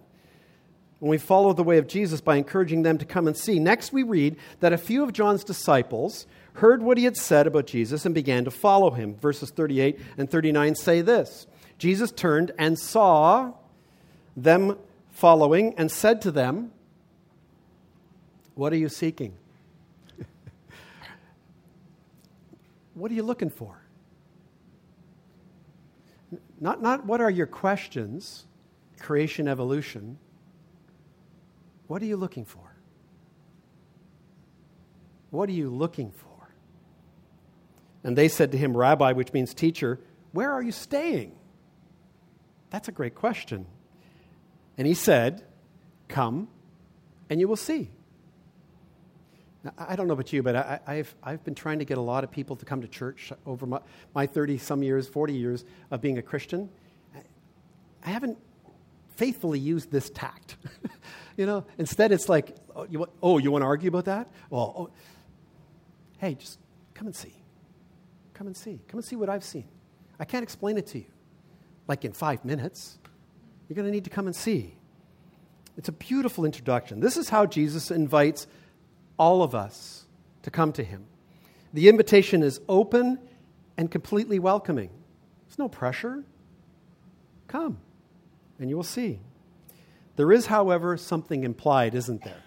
When 0.99 1.09
we 1.09 1.17
follow 1.17 1.53
the 1.53 1.63
way 1.63 1.77
of 1.77 1.87
Jesus 1.87 2.21
by 2.21 2.37
encouraging 2.37 2.83
them 2.83 2.97
to 2.99 3.05
come 3.05 3.27
and 3.27 3.35
see. 3.35 3.59
Next, 3.59 3.91
we 3.91 4.03
read 4.03 4.37
that 4.59 4.73
a 4.73 4.77
few 4.77 5.03
of 5.03 5.13
John's 5.13 5.43
disciples 5.43 6.25
heard 6.53 6.81
what 6.81 6.97
he 6.97 7.03
had 7.03 7.17
said 7.17 7.47
about 7.47 7.67
Jesus 7.67 8.05
and 8.05 8.15
began 8.15 8.45
to 8.45 8.51
follow 8.51 8.91
him. 8.91 9.15
Verses 9.15 9.49
38 9.49 9.99
and 10.17 10.29
39 10.29 10.75
say 10.75 11.01
this 11.01 11.47
Jesus 11.77 12.11
turned 12.11 12.51
and 12.57 12.79
saw 12.79 13.53
them 14.37 14.77
following 15.11 15.73
and 15.77 15.91
said 15.91 16.21
to 16.21 16.31
them, 16.31 16.71
What 18.53 18.71
are 18.73 18.77
you 18.77 18.89
seeking? 18.89 19.33
What 22.95 23.11
are 23.11 23.13
you 23.13 23.23
looking 23.23 23.49
for? 23.49 23.79
Not, 26.59 26.81
not 26.81 27.05
what 27.05 27.21
are 27.21 27.29
your 27.29 27.45
questions, 27.45 28.45
creation, 28.99 29.47
evolution. 29.47 30.17
What 31.87 32.01
are 32.01 32.05
you 32.05 32.17
looking 32.17 32.45
for? 32.45 32.75
What 35.29 35.49
are 35.49 35.53
you 35.53 35.69
looking 35.69 36.11
for? 36.11 36.49
And 38.03 38.17
they 38.17 38.27
said 38.27 38.51
to 38.53 38.57
him, 38.57 38.75
Rabbi, 38.75 39.11
which 39.11 39.33
means 39.33 39.53
teacher, 39.53 39.99
where 40.31 40.51
are 40.51 40.61
you 40.61 40.71
staying? 40.71 41.33
That's 42.69 42.87
a 42.87 42.91
great 42.91 43.15
question. 43.15 43.65
And 44.77 44.87
he 44.87 44.93
said, 44.93 45.43
Come 46.07 46.47
and 47.29 47.39
you 47.39 47.47
will 47.47 47.55
see. 47.55 47.89
Now, 49.65 49.73
I 49.79 49.95
don't 49.95 50.07
know 50.07 50.13
about 50.13 50.31
you, 50.31 50.43
but 50.43 50.55
I, 50.55 50.95
have 50.97 51.15
I've 51.23 51.43
been 51.43 51.55
trying 51.55 51.79
to 51.79 51.85
get 51.85 51.97
a 51.97 52.01
lot 52.01 52.23
of 52.23 52.29
people 52.29 52.55
to 52.55 52.65
come 52.65 52.81
to 52.81 52.87
church 52.87 53.33
over 53.47 53.65
my, 53.65 53.79
my 54.13 54.27
30 54.27 54.59
some 54.59 54.83
years, 54.83 55.07
40 55.07 55.33
years 55.33 55.65
of 55.89 56.01
being 56.01 56.19
a 56.19 56.21
Christian. 56.21 56.69
I 58.05 58.09
haven't 58.11 58.37
faithfully 59.15 59.57
used 59.57 59.91
this 59.91 60.11
tact. 60.11 60.57
you 61.37 61.47
know, 61.47 61.65
instead 61.79 62.11
it's 62.11 62.29
like, 62.29 62.55
oh, 62.75 62.85
you, 62.87 63.07
oh, 63.23 63.39
you 63.39 63.49
want 63.49 63.63
to 63.63 63.65
argue 63.65 63.89
about 63.89 64.05
that? 64.05 64.29
Well, 64.51 64.75
oh, 64.77 64.89
hey, 66.19 66.35
just 66.35 66.59
come 66.93 67.07
and 67.07 67.15
see. 67.15 67.33
Come 68.35 68.45
and 68.45 68.55
see. 68.55 68.79
Come 68.87 68.99
and 68.99 69.05
see 69.05 69.15
what 69.15 69.29
I've 69.29 69.43
seen. 69.43 69.67
I 70.19 70.25
can't 70.25 70.43
explain 70.43 70.77
it 70.77 70.85
to 70.87 70.99
you 70.99 71.05
like 71.87 72.05
in 72.05 72.13
five 72.13 72.45
minutes. 72.45 72.99
You're 73.67 73.75
going 73.75 73.87
to 73.87 73.91
need 73.91 74.03
to 74.03 74.11
come 74.11 74.27
and 74.27 74.35
see. 74.35 74.77
It's 75.75 75.89
a 75.89 75.93
beautiful 75.93 76.45
introduction. 76.45 76.99
This 76.99 77.17
is 77.17 77.29
how 77.29 77.47
Jesus 77.47 77.89
invites 77.89 78.45
all 79.17 79.43
of 79.43 79.55
us 79.55 80.05
to 80.43 80.51
come 80.51 80.71
to 80.73 80.83
him. 80.83 81.05
The 81.73 81.89
invitation 81.89 82.43
is 82.43 82.59
open 82.69 83.19
and 83.77 83.91
completely 83.91 84.39
welcoming. 84.39 84.89
There's 85.47 85.59
no 85.59 85.69
pressure. 85.69 86.23
Come, 87.47 87.79
and 88.59 88.69
you 88.69 88.75
will 88.75 88.83
see. 88.83 89.19
There 90.15 90.31
is, 90.31 90.45
however, 90.45 90.97
something 90.97 91.43
implied, 91.43 91.93
isn't 91.93 92.23
there? 92.23 92.41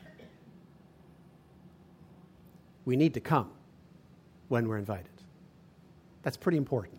We 2.84 2.96
need 2.96 3.14
to 3.14 3.20
come 3.20 3.50
when 4.48 4.66
we're 4.66 4.78
invited. 4.78 5.10
That's 6.22 6.38
pretty 6.38 6.58
important. 6.58 6.98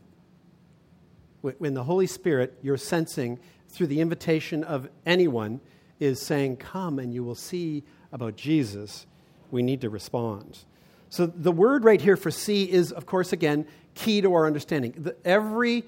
When 1.41 1.73
the 1.73 1.83
Holy 1.83 2.07
Spirit, 2.07 2.57
you're 2.61 2.77
sensing 2.77 3.39
through 3.69 3.87
the 3.87 4.01
invitation 4.01 4.63
of 4.63 4.89
anyone, 5.05 5.61
is 5.99 6.21
saying, 6.21 6.57
Come 6.57 6.99
and 6.99 7.13
you 7.13 7.23
will 7.23 7.35
see 7.35 7.83
about 8.11 8.35
Jesus, 8.35 9.05
we 9.51 9.61
need 9.61 9.81
to 9.81 9.89
respond. 9.89 10.59
So 11.09 11.25
the 11.25 11.51
word 11.51 11.83
right 11.83 11.99
here 11.99 12.17
for 12.17 12.31
see 12.31 12.69
is, 12.69 12.91
of 12.91 13.05
course, 13.05 13.33
again, 13.33 13.65
key 13.95 14.21
to 14.21 14.33
our 14.33 14.45
understanding. 14.45 14.93
The, 14.97 15.15
every 15.25 15.83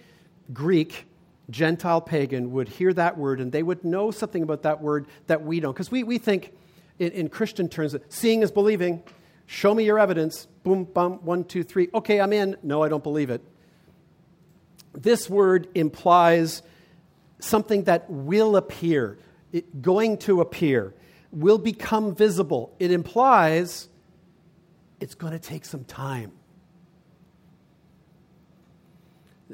Greek, 0.52 1.06
Gentile 1.50 2.02
pagan 2.02 2.52
would 2.52 2.70
hear 2.70 2.94
that 2.94 3.18
word 3.18 3.40
and 3.40 3.52
they 3.52 3.62
would 3.62 3.84
know 3.84 4.10
something 4.10 4.42
about 4.42 4.64
that 4.64 4.82
word 4.82 5.06
that 5.28 5.44
we 5.44 5.60
don't. 5.60 5.74
Because 5.74 5.92
we, 5.92 6.04
we 6.04 6.18
think 6.18 6.54
in, 6.98 7.12
in 7.12 7.30
Christian 7.30 7.68
terms 7.68 7.92
that 7.92 8.12
seeing 8.12 8.42
is 8.42 8.52
believing. 8.52 9.04
Show 9.48 9.74
me 9.74 9.84
your 9.84 10.00
evidence. 10.00 10.48
Boom, 10.64 10.86
bum, 10.86 11.20
one, 11.26 11.44
two, 11.44 11.64
three. 11.64 11.90
Okay, 11.94 12.22
I'm 12.22 12.32
in. 12.32 12.56
No, 12.64 12.84
I 12.84 12.90
don't 12.90 13.04
believe 13.04 13.30
it. 13.30 13.42
This 14.94 15.30
word 15.30 15.68
implies 15.76 16.64
something 17.40 17.84
that 17.84 18.10
will 18.10 18.56
appear, 18.56 19.18
it, 19.52 19.82
going 19.82 20.18
to 20.20 20.42
appear, 20.42 20.94
will 21.32 21.58
become 21.58 22.16
visible. 22.16 22.76
It 22.80 22.92
implies 22.92 23.90
it's 25.00 25.16
going 25.16 25.34
to 25.34 25.40
take 25.40 25.66
some 25.66 25.84
time. 25.84 26.32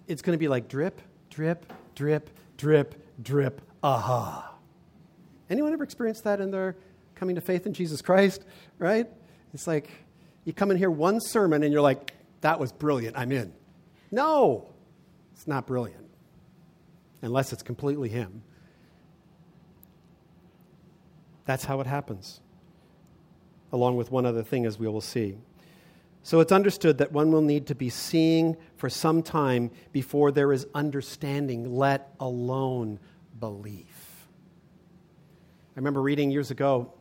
It's 0.07 0.21
going 0.21 0.35
to 0.35 0.39
be 0.39 0.47
like 0.47 0.67
drip, 0.67 1.01
drip, 1.29 1.71
drip, 1.95 2.29
drip, 2.57 2.95
drip, 3.21 3.61
aha. 3.83 4.53
Anyone 5.49 5.73
ever 5.73 5.83
experienced 5.83 6.23
that 6.25 6.41
in 6.41 6.51
their 6.51 6.75
coming 7.15 7.35
to 7.35 7.41
faith 7.41 7.65
in 7.65 7.73
Jesus 7.73 8.01
Christ? 8.01 8.43
Right? 8.79 9.07
It's 9.53 9.67
like 9.67 9.89
you 10.45 10.53
come 10.53 10.71
and 10.71 10.79
hear 10.79 10.91
one 10.91 11.19
sermon 11.19 11.63
and 11.63 11.71
you're 11.71 11.81
like, 11.81 12.13
that 12.41 12.59
was 12.59 12.71
brilliant, 12.71 13.17
I'm 13.17 13.31
in. 13.31 13.53
No, 14.11 14.69
it's 15.33 15.47
not 15.47 15.65
brilliant 15.67 16.07
unless 17.21 17.53
it's 17.53 17.63
completely 17.63 18.09
Him. 18.09 18.43
That's 21.47 21.63
how 21.63 21.79
it 21.79 21.87
happens, 21.87 22.41
along 23.71 23.95
with 23.95 24.11
one 24.11 24.25
other 24.25 24.43
thing, 24.43 24.65
as 24.65 24.77
we 24.77 24.87
will 24.87 25.01
see. 25.01 25.37
So 26.21 26.41
it's 26.41 26.51
understood 26.51 26.97
that 26.97 27.13
one 27.13 27.31
will 27.31 27.41
need 27.41 27.67
to 27.67 27.75
be 27.75 27.89
seeing 27.89 28.57
for 28.75 28.89
some 28.89 29.23
time 29.23 29.71
before 29.93 30.33
there 30.33 30.51
is 30.51 30.67
understanding, 30.75 31.73
let 31.77 32.13
alone 32.19 32.99
belief. 33.39 34.27
I 35.75 35.79
remember 35.79 36.01
reading 36.01 36.31
years 36.31 36.51
ago 36.51 36.91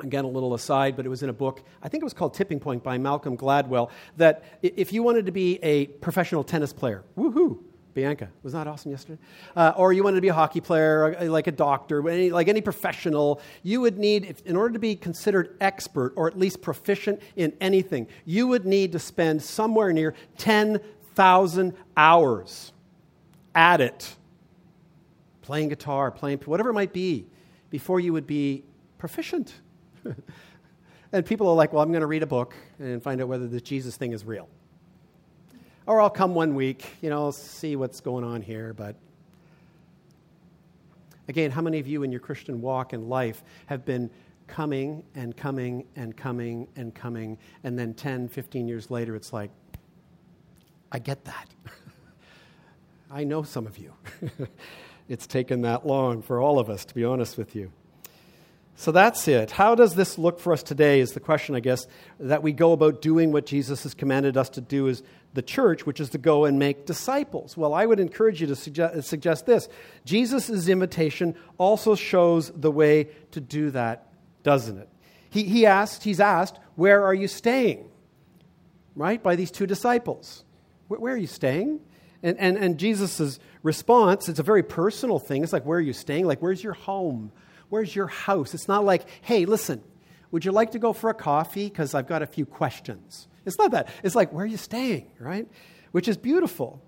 again 0.00 0.24
a 0.24 0.28
little 0.28 0.52
aside 0.54 0.94
but 0.94 1.06
it 1.06 1.08
was 1.08 1.22
in 1.22 1.30
a 1.30 1.32
book 1.32 1.62
i 1.82 1.88
think 1.88 2.02
it 2.02 2.04
was 2.04 2.12
called 2.12 2.34
tipping 2.34 2.60
point 2.60 2.82
by 2.82 2.98
malcolm 2.98 3.34
gladwell 3.34 3.88
that 4.18 4.44
if 4.60 4.92
you 4.92 5.02
wanted 5.02 5.24
to 5.24 5.32
be 5.32 5.58
a 5.62 5.86
professional 5.86 6.44
tennis 6.44 6.70
player 6.70 7.02
woohoo 7.16 7.58
bianca. 7.96 8.28
Was 8.44 8.52
that 8.52 8.68
awesome 8.68 8.92
yesterday? 8.92 9.18
Uh, 9.56 9.72
or 9.76 9.92
you 9.92 10.04
wanted 10.04 10.16
to 10.16 10.20
be 10.20 10.28
a 10.28 10.34
hockey 10.34 10.60
player 10.60 11.16
uh, 11.18 11.24
like 11.24 11.48
a 11.48 11.52
doctor 11.52 12.08
any, 12.08 12.30
like 12.30 12.46
any 12.46 12.60
professional 12.60 13.40
you 13.62 13.80
would 13.80 13.98
need 13.98 14.24
if, 14.24 14.40
in 14.46 14.54
order 14.54 14.74
to 14.74 14.78
be 14.78 14.94
considered 14.94 15.56
expert 15.60 16.12
or 16.14 16.28
at 16.28 16.38
least 16.38 16.60
proficient 16.60 17.20
in 17.34 17.52
anything 17.60 18.06
you 18.24 18.46
would 18.46 18.66
need 18.66 18.92
to 18.92 18.98
spend 18.98 19.42
somewhere 19.42 19.92
near 19.92 20.14
10000 20.36 21.74
hours 21.96 22.72
at 23.54 23.80
it 23.80 24.14
playing 25.40 25.70
guitar 25.70 26.10
playing 26.10 26.38
whatever 26.44 26.70
it 26.70 26.74
might 26.74 26.92
be 26.92 27.26
before 27.70 27.98
you 27.98 28.12
would 28.12 28.26
be 28.26 28.62
proficient. 28.98 29.54
And 31.12 31.24
people 31.24 31.48
are 31.48 31.54
like, 31.54 31.72
well, 31.72 31.82
I'm 31.82 31.90
going 31.90 32.00
to 32.00 32.06
read 32.06 32.22
a 32.22 32.26
book 32.26 32.54
and 32.78 33.02
find 33.02 33.22
out 33.22 33.28
whether 33.28 33.46
the 33.46 33.60
Jesus 33.60 33.96
thing 33.96 34.12
is 34.12 34.24
real. 34.24 34.48
Or 35.86 36.00
I'll 36.00 36.10
come 36.10 36.34
one 36.34 36.54
week, 36.54 36.84
you 37.00 37.10
know, 37.10 37.18
I'll 37.24 37.32
see 37.32 37.76
what's 37.76 38.00
going 38.00 38.24
on 38.24 38.42
here. 38.42 38.74
But 38.74 38.96
again, 41.28 41.52
how 41.52 41.62
many 41.62 41.78
of 41.78 41.86
you 41.86 42.02
in 42.02 42.10
your 42.10 42.20
Christian 42.20 42.60
walk 42.60 42.92
and 42.92 43.08
life 43.08 43.44
have 43.66 43.84
been 43.84 44.10
coming 44.48 45.04
and 45.14 45.36
coming 45.36 45.86
and 45.94 46.16
coming 46.16 46.66
and 46.76 46.94
coming, 46.94 47.38
and 47.62 47.78
then 47.78 47.94
10, 47.94 48.28
15 48.28 48.66
years 48.66 48.90
later, 48.90 49.14
it's 49.14 49.32
like, 49.32 49.50
I 50.90 50.98
get 50.98 51.24
that. 51.24 51.48
I 53.10 53.24
know 53.24 53.42
some 53.44 53.66
of 53.66 53.78
you. 53.78 53.92
it's 55.08 55.26
taken 55.26 55.62
that 55.62 55.86
long 55.86 56.20
for 56.22 56.40
all 56.40 56.58
of 56.58 56.68
us, 56.68 56.84
to 56.84 56.94
be 56.94 57.04
honest 57.04 57.38
with 57.38 57.54
you. 57.54 57.70
So 58.78 58.92
that's 58.92 59.26
it. 59.26 59.50
How 59.50 59.74
does 59.74 59.94
this 59.94 60.18
look 60.18 60.38
for 60.38 60.52
us 60.52 60.62
today? 60.62 61.00
Is 61.00 61.12
the 61.12 61.20
question, 61.20 61.54
I 61.54 61.60
guess, 61.60 61.86
that 62.20 62.42
we 62.42 62.52
go 62.52 62.72
about 62.72 63.00
doing 63.00 63.32
what 63.32 63.46
Jesus 63.46 63.82
has 63.84 63.94
commanded 63.94 64.36
us 64.36 64.50
to 64.50 64.60
do 64.60 64.88
as 64.88 65.02
the 65.32 65.42
church, 65.42 65.86
which 65.86 65.98
is 65.98 66.10
to 66.10 66.18
go 66.18 66.44
and 66.44 66.58
make 66.58 66.86
disciples. 66.86 67.56
Well, 67.56 67.72
I 67.72 67.86
would 67.86 68.00
encourage 68.00 68.40
you 68.40 68.46
to 68.48 68.56
suggest, 68.56 69.08
suggest 69.08 69.46
this 69.46 69.68
Jesus' 70.04 70.68
invitation 70.68 71.34
also 71.58 71.94
shows 71.94 72.50
the 72.50 72.70
way 72.70 73.08
to 73.30 73.40
do 73.40 73.70
that, 73.70 74.08
doesn't 74.42 74.78
it? 74.78 74.88
He, 75.30 75.44
he 75.44 75.66
asked, 75.66 76.04
he's 76.04 76.20
asked, 76.20 76.58
Where 76.74 77.02
are 77.02 77.14
you 77.14 77.28
staying? 77.28 77.88
Right? 78.94 79.22
By 79.22 79.36
these 79.36 79.50
two 79.50 79.66
disciples. 79.66 80.44
Where, 80.88 81.00
where 81.00 81.14
are 81.14 81.18
you 81.18 81.26
staying? 81.26 81.80
And, 82.22 82.38
and, 82.38 82.56
and 82.56 82.78
Jesus' 82.78 83.38
response, 83.62 84.28
it's 84.28 84.38
a 84.38 84.42
very 84.42 84.62
personal 84.62 85.18
thing. 85.18 85.42
It's 85.42 85.52
like, 85.52 85.66
where 85.66 85.78
are 85.78 85.82
you 85.82 85.92
staying? 85.92 86.26
Like, 86.26 86.40
where's 86.40 86.64
your 86.64 86.72
home? 86.72 87.30
Where's 87.68 87.94
your 87.94 88.06
house? 88.06 88.54
It's 88.54 88.68
not 88.68 88.84
like, 88.84 89.06
hey, 89.22 89.44
listen, 89.44 89.82
would 90.30 90.44
you 90.44 90.52
like 90.52 90.72
to 90.72 90.78
go 90.78 90.92
for 90.92 91.10
a 91.10 91.14
coffee? 91.14 91.68
Because 91.68 91.94
I've 91.94 92.06
got 92.06 92.22
a 92.22 92.26
few 92.26 92.46
questions. 92.46 93.28
It's 93.44 93.58
not 93.58 93.70
that. 93.72 93.88
It's 94.02 94.14
like, 94.14 94.32
where 94.32 94.44
are 94.44 94.48
you 94.48 94.56
staying, 94.56 95.10
right? 95.18 95.48
Which 95.92 96.08
is 96.08 96.16
beautiful. 96.16 96.82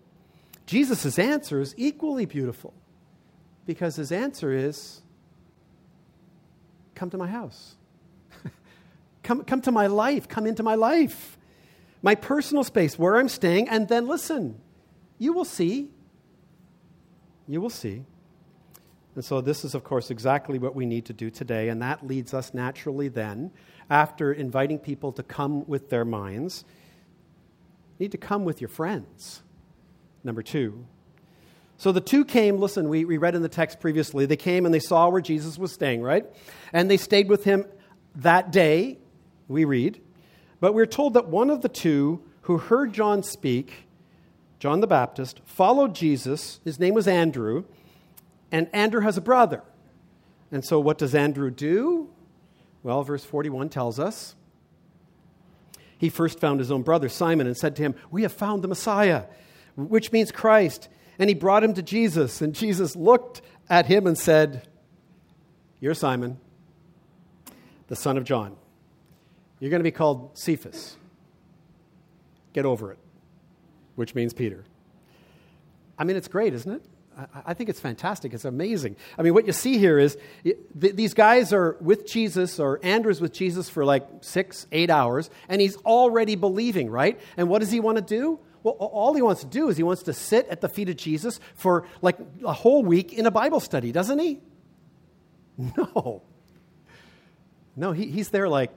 Jesus' 0.66 1.18
answer 1.18 1.60
is 1.60 1.74
equally 1.76 2.26
beautiful 2.26 2.74
because 3.64 3.96
his 3.96 4.12
answer 4.12 4.52
is, 4.52 5.02
come 6.94 7.10
to 7.10 7.16
my 7.16 7.28
house. 7.28 7.76
come, 9.22 9.44
come 9.44 9.62
to 9.62 9.72
my 9.72 9.86
life. 9.86 10.28
Come 10.28 10.46
into 10.46 10.62
my 10.62 10.74
life. 10.74 11.38
My 12.02 12.14
personal 12.14 12.64
space, 12.64 12.98
where 12.98 13.16
I'm 13.16 13.28
staying, 13.28 13.68
and 13.68 13.88
then 13.88 14.06
listen. 14.06 14.60
You 15.18 15.32
will 15.32 15.44
see. 15.44 15.88
You 17.46 17.60
will 17.60 17.70
see. 17.70 18.04
And 19.18 19.24
so, 19.24 19.40
this 19.40 19.64
is, 19.64 19.74
of 19.74 19.82
course, 19.82 20.12
exactly 20.12 20.60
what 20.60 20.76
we 20.76 20.86
need 20.86 21.06
to 21.06 21.12
do 21.12 21.28
today. 21.28 21.70
And 21.70 21.82
that 21.82 22.06
leads 22.06 22.32
us 22.32 22.54
naturally 22.54 23.08
then, 23.08 23.50
after 23.90 24.32
inviting 24.32 24.78
people 24.78 25.10
to 25.14 25.24
come 25.24 25.66
with 25.66 25.90
their 25.90 26.04
minds, 26.04 26.64
need 27.98 28.12
to 28.12 28.16
come 28.16 28.44
with 28.44 28.60
your 28.60 28.68
friends. 28.68 29.42
Number 30.22 30.40
two. 30.40 30.86
So 31.78 31.90
the 31.90 32.00
two 32.00 32.24
came, 32.24 32.58
listen, 32.58 32.88
we, 32.88 33.04
we 33.04 33.16
read 33.16 33.34
in 33.34 33.42
the 33.42 33.48
text 33.48 33.80
previously, 33.80 34.24
they 34.24 34.36
came 34.36 34.64
and 34.64 34.72
they 34.72 34.78
saw 34.78 35.08
where 35.08 35.20
Jesus 35.20 35.58
was 35.58 35.72
staying, 35.72 36.00
right? 36.00 36.24
And 36.72 36.88
they 36.88 36.96
stayed 36.96 37.28
with 37.28 37.42
him 37.42 37.66
that 38.14 38.52
day, 38.52 38.98
we 39.48 39.64
read. 39.64 40.00
But 40.60 40.74
we're 40.74 40.86
told 40.86 41.14
that 41.14 41.26
one 41.26 41.50
of 41.50 41.62
the 41.62 41.68
two 41.68 42.22
who 42.42 42.58
heard 42.58 42.92
John 42.92 43.24
speak, 43.24 43.88
John 44.60 44.80
the 44.80 44.86
Baptist, 44.86 45.40
followed 45.44 45.92
Jesus. 45.92 46.60
His 46.62 46.78
name 46.78 46.94
was 46.94 47.08
Andrew, 47.08 47.64
and 48.50 48.68
Andrew 48.72 49.00
has 49.00 49.16
a 49.16 49.20
brother. 49.20 49.62
And 50.50 50.64
so 50.64 50.80
what 50.80 50.98
does 50.98 51.14
Andrew 51.14 51.50
do? 51.50 52.08
Well, 52.82 53.02
verse 53.02 53.24
41 53.24 53.68
tells 53.68 53.98
us. 53.98 54.34
He 55.98 56.08
first 56.08 56.38
found 56.38 56.60
his 56.60 56.70
own 56.70 56.82
brother, 56.82 57.08
Simon, 57.08 57.46
and 57.46 57.56
said 57.56 57.76
to 57.76 57.82
him, 57.82 57.94
We 58.10 58.22
have 58.22 58.32
found 58.32 58.62
the 58.62 58.68
Messiah, 58.68 59.24
which 59.74 60.12
means 60.12 60.30
Christ. 60.30 60.88
And 61.18 61.28
he 61.28 61.34
brought 61.34 61.64
him 61.64 61.74
to 61.74 61.82
Jesus, 61.82 62.40
and 62.40 62.54
Jesus 62.54 62.94
looked 62.94 63.42
at 63.68 63.86
him 63.86 64.06
and 64.06 64.16
said, 64.16 64.68
You're 65.80 65.94
Simon, 65.94 66.38
the 67.88 67.96
son 67.96 68.16
of 68.16 68.22
John. 68.22 68.56
You're 69.58 69.70
going 69.70 69.80
to 69.80 69.84
be 69.84 69.90
called 69.90 70.38
Cephas. 70.38 70.96
Get 72.52 72.64
over 72.64 72.92
it, 72.92 72.98
which 73.96 74.14
means 74.14 74.32
Peter. 74.32 74.64
I 75.98 76.04
mean, 76.04 76.16
it's 76.16 76.28
great, 76.28 76.54
isn't 76.54 76.72
it? 76.72 76.82
I 77.44 77.54
think 77.54 77.68
it's 77.68 77.80
fantastic. 77.80 78.32
It's 78.32 78.44
amazing. 78.44 78.96
I 79.18 79.22
mean, 79.22 79.34
what 79.34 79.46
you 79.46 79.52
see 79.52 79.78
here 79.78 79.98
is 79.98 80.16
these 80.74 81.14
guys 81.14 81.52
are 81.52 81.76
with 81.80 82.06
Jesus, 82.06 82.60
or 82.60 82.78
Andrew's 82.82 83.20
with 83.20 83.32
Jesus 83.32 83.68
for 83.68 83.84
like 83.84 84.06
six, 84.20 84.66
eight 84.70 84.90
hours, 84.90 85.28
and 85.48 85.60
he's 85.60 85.76
already 85.78 86.36
believing, 86.36 86.90
right? 86.90 87.18
And 87.36 87.48
what 87.48 87.58
does 87.58 87.72
he 87.72 87.80
want 87.80 87.96
to 87.96 88.02
do? 88.02 88.38
Well, 88.62 88.74
all 88.74 89.14
he 89.14 89.22
wants 89.22 89.42
to 89.42 89.46
do 89.46 89.68
is 89.68 89.76
he 89.76 89.82
wants 89.82 90.04
to 90.04 90.12
sit 90.12 90.46
at 90.48 90.60
the 90.60 90.68
feet 90.68 90.88
of 90.88 90.96
Jesus 90.96 91.40
for 91.54 91.86
like 92.02 92.18
a 92.44 92.52
whole 92.52 92.84
week 92.84 93.12
in 93.12 93.26
a 93.26 93.30
Bible 93.30 93.60
study, 93.60 93.92
doesn't 93.92 94.18
he? 94.18 94.40
No. 95.76 96.22
No, 97.74 97.92
he, 97.92 98.10
he's 98.10 98.30
there 98.30 98.48
like 98.48 98.72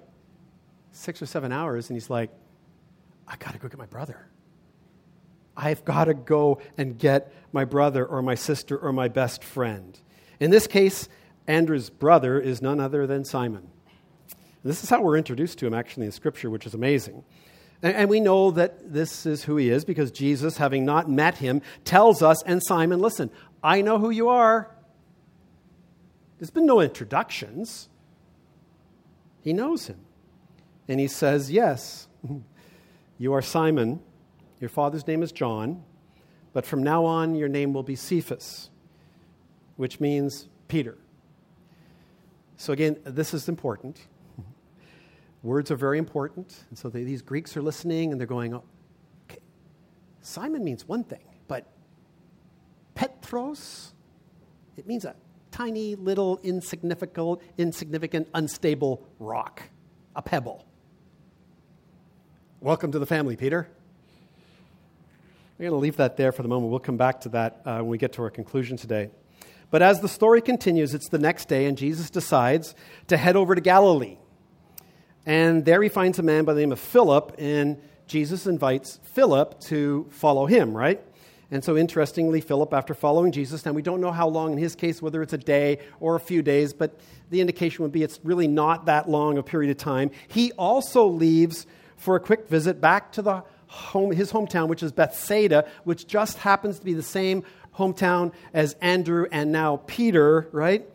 six 0.92 1.22
or 1.22 1.26
seven 1.26 1.52
hours, 1.52 1.90
and 1.90 1.96
he's 1.96 2.10
like, 2.10 2.30
I 3.28 3.36
got 3.36 3.54
to 3.54 3.60
go 3.60 3.68
get 3.68 3.78
my 3.78 3.86
brother. 3.86 4.28
I've 5.56 5.84
got 5.86 6.06
to 6.06 6.14
go 6.14 6.62
and 6.78 6.98
get 6.98 7.34
my 7.52 7.66
brother 7.66 8.06
or 8.06 8.22
my 8.22 8.36
sister 8.36 8.78
or 8.78 8.94
my 8.94 9.08
best 9.08 9.44
friend. 9.44 10.00
In 10.40 10.52
this 10.52 10.68
case, 10.68 11.10
Andrew's 11.48 11.90
brother 11.90 12.40
is 12.40 12.62
none 12.62 12.80
other 12.80 13.06
than 13.06 13.26
Simon. 13.26 13.68
And 14.64 14.72
this 14.72 14.84
is 14.84 14.90
how 14.90 15.02
we're 15.02 15.18
introduced 15.18 15.60
to 15.60 15.68
him 15.68 15.74
actually 15.74 16.06
in 16.06 16.12
Scripture, 16.12 16.50
which 16.50 16.66
is 16.66 16.74
amazing. 16.74 17.24
And, 17.82 17.96
and 17.96 18.10
we 18.10 18.20
know 18.20 18.52
that 18.52 18.94
this 18.94 19.26
is 19.26 19.44
who 19.44 19.58
he 19.58 19.70
is 19.70 19.86
because 19.86 20.12
Jesus, 20.12 20.58
having 20.58 20.86
not 20.86 21.10
met 21.10 21.38
him, 21.38 21.62
tells 21.84 22.22
us, 22.22 22.42
and 22.44 22.64
Simon, 22.64 23.00
listen, 23.00 23.30
I 23.64 23.82
know 23.82 23.98
who 23.98 24.10
you 24.10 24.30
are. 24.30 24.70
There's 26.40 26.52
been 26.52 26.66
no 26.66 26.80
introductions. 26.80 27.90
He 29.44 29.54
knows 29.54 29.88
him. 29.88 30.00
And 30.88 31.00
he 31.00 31.08
says, 31.08 31.52
Yes, 31.52 32.08
you 33.18 33.34
are 33.34 33.42
Simon 33.42 34.00
your 34.62 34.70
father's 34.70 35.08
name 35.08 35.24
is 35.24 35.32
John, 35.32 35.84
but 36.54 36.66
from 36.66 36.84
now 36.84 37.04
on 37.04 37.34
your 37.34 37.50
name 37.50 37.74
will 37.74 37.84
be 37.84 37.96
Cephas, 37.96 38.70
which 39.76 40.00
means 40.00 40.48
Peter. 40.68 40.98
So, 42.58 42.72
again, 42.72 42.98
this 43.04 43.34
is 43.34 43.50
important. 43.50 43.98
Words 45.44 45.72
are 45.72 45.76
very 45.76 45.98
important. 45.98 46.56
And 46.70 46.78
so 46.78 46.90
they, 46.90 47.04
these 47.04 47.24
Greeks 47.24 47.58
are 47.58 47.62
listening 47.64 48.12
and 48.12 48.22
they're 48.22 48.28
going, 48.28 48.54
okay, 48.54 49.40
Simon 50.22 50.64
means 50.64 50.88
one 50.88 51.04
thing, 51.04 51.24
but 51.48 51.66
Petros, 52.94 53.94
it 54.78 54.86
means 54.86 55.06
a 55.06 55.16
tiny, 55.50 55.96
little, 55.96 56.40
insignificant, 56.44 57.42
insignificant, 57.58 58.28
unstable 58.36 59.08
rock, 59.18 59.64
a 60.16 60.22
pebble. 60.22 60.68
Welcome 62.60 62.92
to 62.92 63.00
the 63.00 63.08
family, 63.08 63.36
Peter. 63.36 63.68
We're 65.62 65.70
going 65.70 65.80
to 65.80 65.84
leave 65.84 65.98
that 65.98 66.18
there 66.18 66.32
for 66.32 66.42
the 66.42 66.48
moment. 66.48 66.72
We'll 66.72 66.80
come 66.80 66.98
back 66.98 67.22
to 67.22 67.30
that 67.30 67.62
uh, 67.66 67.76
when 67.82 67.90
we 67.90 68.00
get 68.00 68.14
to 68.14 68.24
our 68.24 68.32
conclusion 68.32 68.78
today. 68.78 69.12
But 69.70 69.84
as 69.84 70.02
the 70.02 70.08
story 70.08 70.42
continues, 70.42 70.96
it's 70.96 71.10
the 71.10 71.20
next 71.20 71.50
day, 71.50 71.66
and 71.66 71.78
Jesus 71.78 72.10
decides 72.10 72.74
to 73.10 73.16
head 73.16 73.36
over 73.36 73.54
to 73.54 73.62
Galilee. 73.62 74.18
And 75.24 75.64
there 75.64 75.84
he 75.84 75.88
finds 75.88 76.18
a 76.18 76.24
man 76.24 76.46
by 76.46 76.56
the 76.56 76.62
name 76.62 76.72
of 76.72 76.80
Philip, 76.80 77.36
and 77.38 77.80
Jesus 78.08 78.48
invites 78.48 79.00
Philip 79.04 79.60
to 79.66 80.08
follow 80.10 80.48
him, 80.48 80.76
right? 80.76 81.00
And 81.52 81.64
so, 81.64 81.78
interestingly, 81.78 82.42
Philip, 82.42 82.74
after 82.74 82.96
following 82.96 83.32
Jesus, 83.32 83.64
now 83.64 83.72
we 83.72 83.84
don't 83.84 84.02
know 84.02 84.12
how 84.12 84.30
long 84.30 84.54
in 84.54 84.58
his 84.58 84.74
case, 84.74 85.00
whether 85.00 85.22
it's 85.22 85.34
a 85.34 85.38
day 85.38 85.78
or 86.00 86.16
a 86.16 86.20
few 86.20 86.42
days, 86.42 86.74
but 86.74 87.00
the 87.30 87.40
indication 87.40 87.84
would 87.84 87.92
be 87.92 88.02
it's 88.02 88.20
really 88.24 88.48
not 88.48 88.88
that 88.88 89.08
long 89.08 89.38
a 89.38 89.44
period 89.44 89.70
of 89.70 89.78
time. 89.78 90.10
He 90.28 90.54
also 90.54 91.06
leaves 91.06 91.68
for 91.98 92.16
a 92.16 92.20
quick 92.20 92.50
visit 92.50 92.82
back 92.82 93.12
to 93.12 93.22
the 93.22 93.44
home, 93.72 94.12
his 94.12 94.34
hometown, 94.34 94.68
which 94.68 94.84
is 94.84 94.92
Bethsaida, 94.92 95.66
which 95.86 96.06
just 96.06 96.38
happens 96.40 96.78
to 96.80 96.86
be 96.86 96.94
the 96.94 97.02
same 97.02 97.44
hometown 97.74 98.34
as 98.54 98.74
Andrew 98.82 99.28
and 99.32 99.52
now 99.52 99.78
Peter, 99.88 100.50
right? 100.52 100.86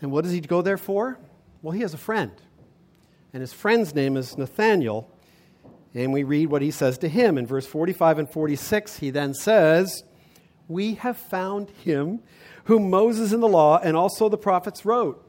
And 0.00 0.12
what 0.12 0.22
does 0.22 0.32
he 0.32 0.40
go 0.40 0.62
there 0.62 0.78
for? 0.78 1.18
Well, 1.60 1.72
he 1.72 1.80
has 1.80 1.94
a 1.94 1.98
friend. 1.98 2.30
And 3.32 3.40
his 3.40 3.52
friend's 3.52 3.92
name 3.92 4.16
is 4.16 4.38
Nathanael. 4.38 5.10
And 5.94 6.12
we 6.12 6.22
read 6.22 6.46
what 6.46 6.62
he 6.62 6.70
says 6.70 6.96
to 6.98 7.08
him. 7.08 7.36
In 7.36 7.46
verse 7.46 7.66
45 7.66 8.20
and 8.20 8.30
46, 8.30 8.98
he 8.98 9.10
then 9.10 9.34
says, 9.34 10.04
We 10.68 10.94
have 10.94 11.16
found 11.16 11.70
him 11.70 12.20
whom 12.64 12.88
Moses 12.88 13.32
in 13.32 13.40
the 13.40 13.48
law 13.48 13.80
and 13.82 13.96
also 13.96 14.28
the 14.28 14.38
prophets 14.38 14.84
wrote, 14.84 15.28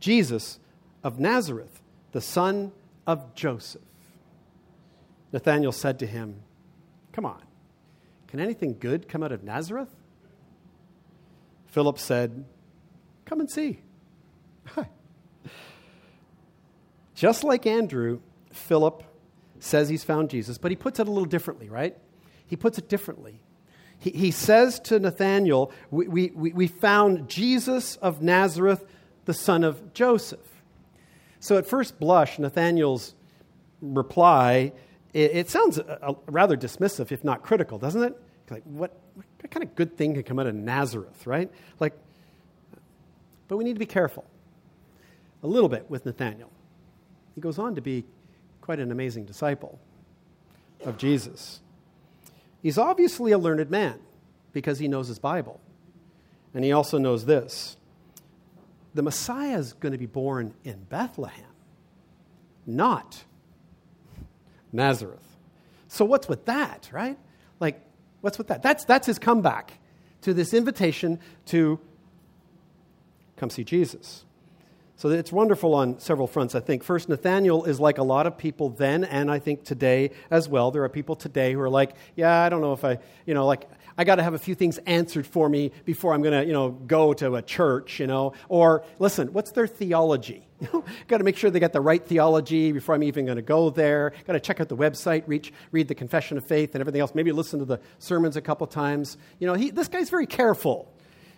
Jesus 0.00 0.58
of 1.04 1.20
Nazareth, 1.20 1.80
the 2.10 2.20
son 2.20 2.72
of 3.06 3.36
Joseph. 3.36 3.82
Nathanael 5.34 5.72
said 5.72 5.98
to 5.98 6.06
him, 6.06 6.36
Come 7.12 7.26
on, 7.26 7.42
can 8.28 8.38
anything 8.38 8.76
good 8.78 9.08
come 9.08 9.24
out 9.24 9.32
of 9.32 9.42
Nazareth? 9.42 9.88
Philip 11.66 11.98
said, 11.98 12.44
Come 13.24 13.40
and 13.40 13.50
see. 13.50 13.80
Just 17.16 17.42
like 17.42 17.66
Andrew, 17.66 18.20
Philip 18.52 19.02
says 19.58 19.88
he's 19.88 20.04
found 20.04 20.30
Jesus, 20.30 20.56
but 20.56 20.70
he 20.70 20.76
puts 20.76 21.00
it 21.00 21.08
a 21.08 21.10
little 21.10 21.24
differently, 21.24 21.68
right? 21.68 21.98
He 22.46 22.54
puts 22.54 22.78
it 22.78 22.88
differently. 22.88 23.40
He, 23.98 24.10
he 24.10 24.30
says 24.30 24.78
to 24.80 25.00
Nathanael, 25.00 25.72
we, 25.90 26.06
we, 26.06 26.52
we 26.52 26.68
found 26.68 27.28
Jesus 27.28 27.96
of 27.96 28.22
Nazareth, 28.22 28.84
the 29.24 29.34
son 29.34 29.64
of 29.64 29.94
Joseph. 29.94 30.62
So 31.40 31.58
at 31.58 31.66
first 31.66 31.98
blush, 31.98 32.38
Nathanael's 32.38 33.16
reply 33.80 34.72
it, 35.14 35.30
it 35.32 35.50
sounds 35.50 35.78
a, 35.78 35.98
a 36.02 36.14
rather 36.26 36.56
dismissive, 36.56 37.12
if 37.12 37.24
not 37.24 37.42
critical, 37.42 37.78
doesn't 37.78 38.02
it? 38.02 38.20
Like, 38.50 38.64
what, 38.64 38.94
what 39.14 39.50
kind 39.50 39.64
of 39.64 39.74
good 39.74 39.96
thing 39.96 40.14
can 40.14 40.22
come 40.24 40.38
out 40.38 40.46
of 40.46 40.54
Nazareth, 40.54 41.26
right? 41.26 41.50
Like, 41.80 41.94
but 43.48 43.56
we 43.56 43.64
need 43.64 43.74
to 43.74 43.78
be 43.78 43.86
careful 43.86 44.24
a 45.42 45.46
little 45.46 45.68
bit 45.68 45.88
with 45.88 46.04
Nathanael. 46.04 46.50
He 47.34 47.40
goes 47.40 47.58
on 47.58 47.74
to 47.76 47.80
be 47.80 48.04
quite 48.60 48.80
an 48.80 48.90
amazing 48.90 49.24
disciple 49.24 49.78
of 50.84 50.98
Jesus. 50.98 51.60
He's 52.62 52.78
obviously 52.78 53.32
a 53.32 53.38
learned 53.38 53.70
man 53.70 53.98
because 54.52 54.78
he 54.78 54.88
knows 54.88 55.08
his 55.08 55.18
Bible. 55.18 55.60
And 56.54 56.64
he 56.64 56.72
also 56.72 56.98
knows 56.98 57.24
this 57.26 57.76
the 58.94 59.02
Messiah 59.02 59.58
is 59.58 59.72
going 59.74 59.92
to 59.92 59.98
be 59.98 60.06
born 60.06 60.54
in 60.64 60.84
Bethlehem, 60.84 61.44
not 62.64 63.24
Nazareth. 64.74 65.36
So 65.88 66.04
what's 66.04 66.28
with 66.28 66.44
that, 66.46 66.90
right? 66.92 67.18
Like, 67.60 67.80
what's 68.20 68.36
with 68.36 68.48
that? 68.48 68.62
That's, 68.62 68.84
that's 68.84 69.06
his 69.06 69.18
comeback 69.18 69.78
to 70.22 70.34
this 70.34 70.52
invitation 70.52 71.20
to 71.46 71.78
come 73.36 73.50
see 73.50 73.64
Jesus. 73.64 74.24
So 74.96 75.08
it's 75.08 75.32
wonderful 75.32 75.74
on 75.74 75.98
several 75.98 76.28
fronts, 76.28 76.54
I 76.54 76.60
think. 76.60 76.84
First, 76.84 77.08
Nathanael 77.08 77.64
is 77.64 77.80
like 77.80 77.98
a 77.98 78.04
lot 78.04 78.26
of 78.26 78.38
people 78.38 78.70
then, 78.70 79.02
and 79.02 79.28
I 79.28 79.40
think 79.40 79.64
today 79.64 80.12
as 80.30 80.48
well. 80.48 80.70
There 80.70 80.84
are 80.84 80.88
people 80.88 81.16
today 81.16 81.52
who 81.52 81.60
are 81.60 81.70
like, 81.70 81.94
yeah, 82.14 82.42
I 82.42 82.48
don't 82.48 82.60
know 82.60 82.72
if 82.72 82.84
I, 82.84 82.98
you 83.26 83.34
know, 83.34 83.44
like, 83.44 83.68
I 83.96 84.04
got 84.04 84.16
to 84.16 84.22
have 84.22 84.34
a 84.34 84.38
few 84.38 84.54
things 84.54 84.78
answered 84.86 85.26
for 85.26 85.48
me 85.48 85.72
before 85.84 86.14
I'm 86.14 86.22
going 86.22 86.40
to, 86.40 86.46
you 86.46 86.52
know, 86.52 86.70
go 86.70 87.12
to 87.14 87.36
a 87.36 87.42
church, 87.42 88.00
you 88.00 88.06
know. 88.06 88.34
Or, 88.48 88.84
listen, 88.98 89.32
what's 89.32 89.52
their 89.52 89.66
theology? 89.66 90.46
Got 91.08 91.18
to 91.18 91.24
make 91.24 91.36
sure 91.36 91.50
they 91.50 91.60
got 91.60 91.72
the 91.74 91.80
right 91.80 92.04
theology 92.04 92.72
before 92.72 92.94
I'm 92.94 93.02
even 93.02 93.26
going 93.26 93.36
to 93.36 93.42
go 93.42 93.70
there. 93.70 94.14
Got 94.26 94.32
to 94.32 94.40
check 94.40 94.60
out 94.60 94.68
the 94.68 94.76
website, 94.76 95.24
reach, 95.26 95.52
read 95.72 95.88
the 95.88 95.94
Confession 95.94 96.38
of 96.38 96.44
Faith 96.44 96.74
and 96.74 96.80
everything 96.80 97.02
else. 97.02 97.14
Maybe 97.14 97.32
listen 97.32 97.58
to 97.58 97.66
the 97.66 97.80
sermons 97.98 98.36
a 98.36 98.40
couple 98.40 98.66
times. 98.66 99.18
You 99.38 99.46
know, 99.46 99.54
he, 99.54 99.70
this 99.70 99.88
guy's 99.88 100.10
very 100.10 100.26
careful. 100.26 100.90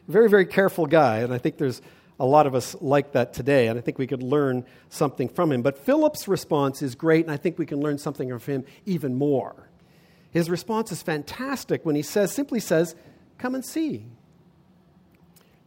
Very, 0.06 0.28
very 0.28 0.46
careful 0.46 0.86
guy. 0.86 1.18
And 1.18 1.34
I 1.34 1.38
think 1.38 1.58
there's 1.58 1.82
a 2.18 2.24
lot 2.24 2.46
of 2.46 2.54
us 2.54 2.74
like 2.80 3.12
that 3.12 3.34
today, 3.34 3.68
and 3.68 3.78
I 3.78 3.82
think 3.82 3.98
we 3.98 4.06
could 4.06 4.22
learn 4.22 4.64
something 4.88 5.28
from 5.28 5.52
him. 5.52 5.62
But 5.62 5.78
Philip's 5.78 6.26
response 6.26 6.80
is 6.80 6.94
great, 6.94 7.24
and 7.24 7.32
I 7.32 7.36
think 7.36 7.58
we 7.58 7.66
can 7.66 7.80
learn 7.80 7.98
something 7.98 8.36
from 8.38 8.54
him 8.54 8.64
even 8.86 9.16
more. 9.16 9.68
His 10.30 10.48
response 10.48 10.92
is 10.92 11.02
fantastic 11.02 11.84
when 11.84 11.94
he 11.94 12.02
says, 12.02 12.32
simply 12.32 12.60
says, 12.60 12.94
Come 13.38 13.54
and 13.54 13.64
see. 13.64 14.06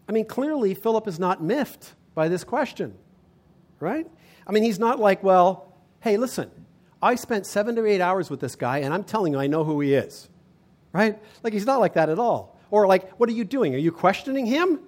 I 0.07 0.11
mean, 0.11 0.25
clearly, 0.25 0.73
Philip 0.73 1.07
is 1.07 1.19
not 1.19 1.43
miffed 1.43 1.93
by 2.15 2.27
this 2.27 2.43
question, 2.43 2.95
right? 3.79 4.07
I 4.47 4.51
mean, 4.51 4.63
he's 4.63 4.79
not 4.79 4.99
like, 4.99 5.23
Well, 5.23 5.71
hey, 6.01 6.17
listen, 6.17 6.49
I 7.01 7.15
spent 7.15 7.45
seven 7.45 7.75
to 7.75 7.85
eight 7.85 8.01
hours 8.01 8.29
with 8.29 8.39
this 8.39 8.55
guy, 8.55 8.79
and 8.79 8.93
I'm 8.93 9.03
telling 9.03 9.33
you, 9.33 9.39
I 9.39 9.47
know 9.47 9.63
who 9.63 9.79
he 9.81 9.93
is, 9.93 10.29
right? 10.93 11.19
Like, 11.43 11.53
he's 11.53 11.65
not 11.67 11.79
like 11.79 11.93
that 11.93 12.09
at 12.09 12.17
all. 12.17 12.57
Or, 12.71 12.87
like, 12.87 13.11
what 13.19 13.29
are 13.29 13.33
you 13.33 13.45
doing? 13.45 13.73
Are 13.75 13.79
you 13.79 13.91
questioning 13.91 14.45
him? 14.47 14.79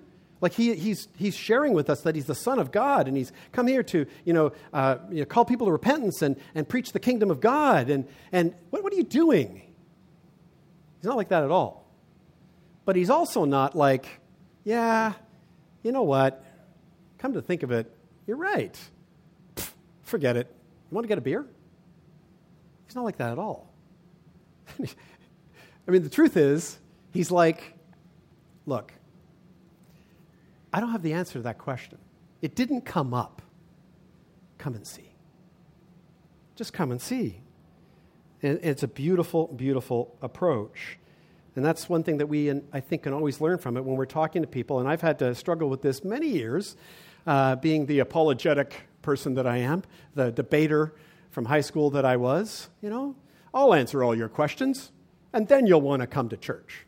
Like 0.41 0.54
he, 0.54 0.73
he's, 0.73 1.08
he's 1.15 1.36
sharing 1.36 1.73
with 1.73 1.89
us 1.89 2.01
that 2.01 2.15
he's 2.15 2.25
the 2.25 2.36
Son 2.36 2.58
of 2.58 2.71
God 2.71 3.08
and 3.08 3.15
he's 3.15 3.32
come 3.51 3.67
here 3.67 3.84
to 3.84 4.08
you 4.25 4.34
know, 4.34 4.51
uh, 4.73 4.97
you 5.12 5.19
know, 5.19 5.25
call 5.25 5.45
people 5.45 5.67
to 5.67 5.71
repentance 5.71 6.23
and, 6.23 6.36
and 6.56 6.67
preach 6.67 6.91
the 6.91 6.99
kingdom 6.99 7.30
of 7.30 7.39
God. 7.39 7.89
And, 7.91 8.08
and 8.32 8.56
what, 8.71 8.84
what 8.84 8.91
are 8.91 8.95
you 8.95 9.04
doing? 9.04 9.62
He's 10.97 11.06
not 11.06 11.15
like 11.15 11.30
that 11.30 11.43
at 11.43 11.51
all. 11.51 11.88
But 12.86 12.95
he's 12.95 13.12
also 13.12 13.45
not 13.45 13.75
like, 13.75 14.08
yeah, 14.63 15.13
you 15.84 15.91
know 15.91 16.04
what? 16.04 16.43
Come 17.19 17.34
to 17.34 17.41
think 17.41 17.62
of 17.62 17.71
it, 17.71 17.95
you're 18.25 18.38
right. 18.38 18.77
Pfft, 19.56 19.71
forget 20.01 20.36
it. 20.36 20.47
You 20.89 20.95
want 20.95 21.04
to 21.06 21.08
get 21.08 21.19
a 21.19 21.21
beer? 21.21 21.45
He's 22.88 22.95
not 22.95 23.06
like 23.06 23.17
that 23.17 23.32
at 23.32 23.38
all. 23.38 23.71
I 25.88 25.91
mean, 25.91 26.04
the 26.04 26.10
truth 26.10 26.36
is, 26.36 26.80
he's 27.12 27.30
like, 27.30 27.73
look, 28.65 28.91
I 30.73 30.79
don't 30.79 30.91
have 30.91 31.01
the 31.01 31.13
answer 31.13 31.34
to 31.34 31.41
that 31.41 31.57
question. 31.57 31.97
It 32.41 32.55
didn't 32.55 32.81
come 32.81 33.13
up. 33.13 33.41
Come 34.57 34.75
and 34.75 34.86
see. 34.86 35.13
Just 36.55 36.73
come 36.73 36.91
and 36.91 37.01
see. 37.01 37.41
And 38.41 38.60
it's 38.63 38.84
a 38.84 38.88
beautiful, 38.88 39.47
beautiful 39.47 40.17
approach. 40.21 40.97
And 41.55 41.65
that's 41.65 41.89
one 41.89 42.03
thing 42.03 42.17
that 42.17 42.27
we, 42.27 42.49
I 42.71 42.79
think, 42.79 43.03
can 43.03 43.13
always 43.13 43.41
learn 43.41 43.57
from 43.57 43.75
it 43.75 43.84
when 43.84 43.97
we're 43.97 44.05
talking 44.05 44.41
to 44.41 44.47
people. 44.47 44.79
And 44.79 44.88
I've 44.88 45.01
had 45.01 45.19
to 45.19 45.36
struggle 45.36 45.69
with 45.69 45.81
this 45.81 46.03
many 46.03 46.27
years, 46.27 46.77
uh, 47.27 47.57
being 47.57 47.86
the 47.86 47.99
apologetic 47.99 48.88
person 49.01 49.34
that 49.36 49.45
I 49.45 49.57
am, 49.57 49.84
the 50.15 50.31
debater 50.31 50.93
from 51.29 51.45
high 51.45 51.62
school 51.62 51.89
that 51.91 52.05
I 52.05 52.17
was. 52.17 52.69
You 52.81 52.89
know, 52.89 53.15
I'll 53.53 53.73
answer 53.73 54.03
all 54.03 54.15
your 54.15 54.29
questions, 54.29 54.91
and 55.34 55.47
then 55.47 55.67
you'll 55.67 55.81
want 55.81 56.01
to 56.01 56.07
come 56.07 56.29
to 56.29 56.38
church. 56.38 56.86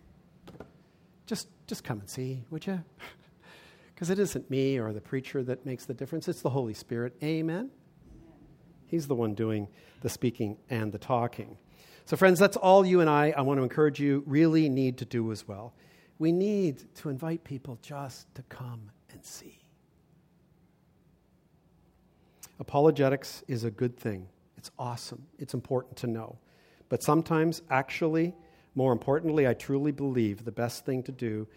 Just, 1.26 1.48
just 1.68 1.84
come 1.84 2.00
and 2.00 2.10
see, 2.10 2.44
would 2.50 2.66
you? 2.66 2.84
Because 3.94 4.10
it 4.10 4.20
isn't 4.20 4.50
me 4.50 4.78
or 4.80 4.92
the 4.92 5.02
preacher 5.02 5.44
that 5.44 5.66
makes 5.66 5.86
the 5.86 5.94
difference, 5.94 6.28
it's 6.28 6.42
the 6.42 6.50
Holy 6.50 6.74
Spirit. 6.74 7.16
Amen? 7.24 7.70
He's 8.88 9.08
the 9.08 9.16
one 9.16 9.34
doing 9.34 9.68
the 10.02 10.10
speaking 10.10 10.58
and 10.70 10.92
the 10.92 10.98
talking. 10.98 11.58
So, 12.06 12.18
friends, 12.18 12.38
that's 12.38 12.58
all 12.58 12.86
you 12.86 13.00
and 13.00 13.10
I, 13.10 13.34
I 13.36 13.42
want 13.42 13.60
to 13.60 13.64
encourage 13.64 14.00
you, 14.00 14.24
really 14.26 14.68
need 14.68 14.98
to 14.98 15.06
do 15.06 15.32
as 15.32 15.48
well. 15.48 15.74
We 16.20 16.32
need 16.32 16.84
to 16.96 17.10
invite 17.10 17.44
people 17.44 17.80
just 17.82 18.34
to 18.36 18.44
come 18.44 18.92
and 19.12 19.24
see. 19.24 19.60
Apologetics 22.60 23.44
is 23.48 23.64
a 23.64 23.72
good 23.72 23.98
thing. 23.98 24.28
It's 24.58 24.72
awesome. 24.78 25.26
It's 25.40 25.54
important 25.54 25.96
to 25.98 26.08
know. 26.08 26.38
But 26.90 27.02
sometimes, 27.04 27.62
actually, 27.70 28.36
more 28.76 28.92
importantly, 28.92 29.48
I 29.48 29.54
truly 29.54 29.92
believe 29.92 30.46
the 30.46 30.52
best 30.52 30.86
thing 30.86 31.04
to 31.04 31.12
do 31.12 31.48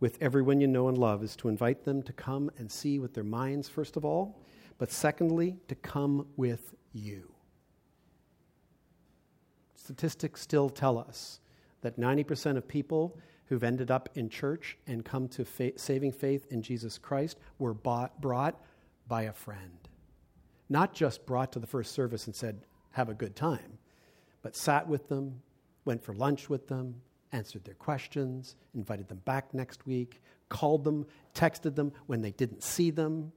with 0.00 0.18
everyone 0.20 0.60
you 0.60 0.66
know 0.66 0.88
and 0.88 0.98
love 0.98 1.22
is 1.22 1.36
to 1.36 1.48
invite 1.48 1.84
them 1.84 2.02
to 2.02 2.12
come 2.12 2.50
and 2.58 2.70
see 2.70 2.98
with 2.98 3.14
their 3.14 3.24
minds, 3.24 3.68
first 3.68 3.96
of 3.96 4.04
all, 4.04 4.40
but 4.78 4.90
secondly, 4.90 5.56
to 5.68 5.74
come 5.74 6.26
with 6.36 6.74
you. 6.92 7.32
Statistics 9.74 10.40
still 10.40 10.68
tell 10.68 10.98
us 10.98 11.40
that 11.80 11.98
90% 11.98 12.56
of 12.56 12.66
people 12.66 13.18
who've 13.46 13.64
ended 13.64 13.90
up 13.90 14.08
in 14.14 14.28
church 14.28 14.76
and 14.86 15.04
come 15.04 15.28
to 15.28 15.44
fa- 15.44 15.78
saving 15.78 16.12
faith 16.12 16.46
in 16.50 16.60
Jesus 16.60 16.98
Christ 16.98 17.38
were 17.58 17.72
bought, 17.72 18.20
brought 18.20 18.60
by 19.06 19.22
a 19.22 19.32
friend. 19.32 19.78
Not 20.68 20.92
just 20.92 21.24
brought 21.24 21.52
to 21.52 21.58
the 21.58 21.66
first 21.66 21.92
service 21.92 22.26
and 22.26 22.34
said, 22.34 22.62
have 22.90 23.08
a 23.08 23.14
good 23.14 23.36
time, 23.36 23.78
but 24.42 24.56
sat 24.56 24.88
with 24.88 25.08
them, 25.08 25.42
went 25.84 26.02
for 26.02 26.12
lunch 26.14 26.50
with 26.50 26.66
them, 26.66 27.02
answered 27.32 27.64
their 27.64 27.74
questions, 27.74 28.56
invited 28.74 29.08
them 29.08 29.20
back 29.24 29.52
next 29.52 29.86
week, 29.86 30.20
called 30.48 30.84
them, 30.84 31.06
texted 31.34 31.74
them 31.74 31.92
when 32.06 32.22
they 32.22 32.30
didn't 32.30 32.62
see 32.62 32.90
them. 32.90 33.32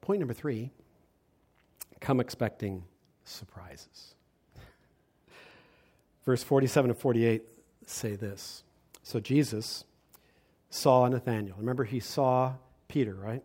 Point 0.00 0.20
number 0.20 0.34
three 0.34 0.70
come 1.98 2.20
expecting 2.20 2.84
surprises. 3.24 4.14
Verse 6.24 6.42
47 6.42 6.90
and 6.90 6.98
48 6.98 7.42
say 7.86 8.14
this. 8.14 8.62
So 9.02 9.18
Jesus 9.18 9.84
saw 10.70 11.08
Nathanael. 11.08 11.56
Remember, 11.58 11.84
he 11.84 12.00
saw 12.00 12.54
Peter, 12.88 13.14
right? 13.14 13.42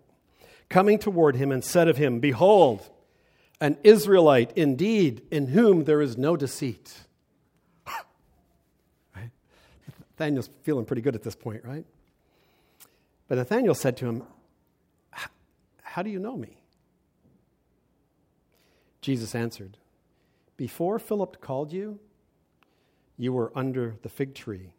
Coming 0.70 1.00
toward 1.00 1.36
him 1.36 1.52
and 1.52 1.64
said 1.64 1.88
of 1.88 1.98
him, 1.98 2.20
Behold, 2.20 2.90
an 3.62 3.78
Israelite 3.84 4.52
indeed, 4.58 5.22
in 5.32 5.48
whom 5.48 5.86
there 5.86 6.02
is 6.02 6.18
no 6.18 6.36
deceit. 6.36 6.94
right? 9.16 9.30
Nathanael's 10.18 10.50
feeling 10.64 10.84
pretty 10.84 11.04
good 11.04 11.16
at 11.16 11.22
this 11.22 11.36
point, 11.36 11.64
right? 11.64 11.86
But 13.28 13.38
Nathanael 13.38 13.76
said 13.76 13.96
to 13.98 14.08
him, 14.08 14.24
How 15.84 16.02
do 16.02 16.10
you 16.10 16.20
know 16.20 16.36
me? 16.36 16.58
Jesus 19.00 19.36
answered, 19.36 19.78
Before 20.58 21.00
Philip 21.00 21.40
called 21.40 21.72
you, 21.72 22.00
you 23.18 23.32
were 23.32 23.52
under 23.56 23.96
the 24.02 24.10
fig 24.10 24.34
tree, 24.34 24.74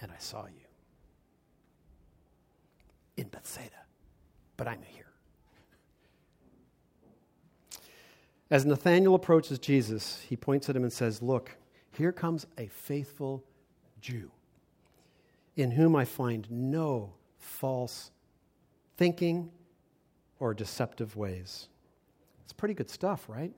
and 0.00 0.12
I 0.12 0.18
saw 0.18 0.46
you. 0.46 0.52
In 3.16 3.28
Bethsaida, 3.28 3.70
but 4.56 4.68
I'm 4.68 4.82
here. 4.82 5.03
As 8.50 8.66
Nathanael 8.66 9.14
approaches 9.14 9.58
Jesus, 9.58 10.20
he 10.28 10.36
points 10.36 10.68
at 10.68 10.76
him 10.76 10.82
and 10.82 10.92
says, 10.92 11.22
Look, 11.22 11.56
here 11.92 12.12
comes 12.12 12.46
a 12.58 12.66
faithful 12.66 13.44
Jew 14.00 14.30
in 15.56 15.70
whom 15.70 15.96
I 15.96 16.04
find 16.04 16.50
no 16.50 17.14
false 17.38 18.10
thinking 18.96 19.50
or 20.40 20.52
deceptive 20.52 21.16
ways. 21.16 21.68
It's 22.44 22.52
pretty 22.52 22.74
good 22.74 22.90
stuff, 22.90 23.28
right? 23.28 23.52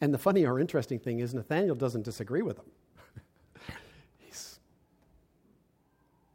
And 0.00 0.12
the 0.12 0.18
funny 0.18 0.44
or 0.44 0.60
interesting 0.60 0.98
thing 0.98 1.20
is, 1.20 1.32
Nathanael 1.32 1.74
doesn't 1.74 2.02
disagree 2.02 2.42
with 2.42 2.58
him. 2.58 2.66
he's, 4.18 4.58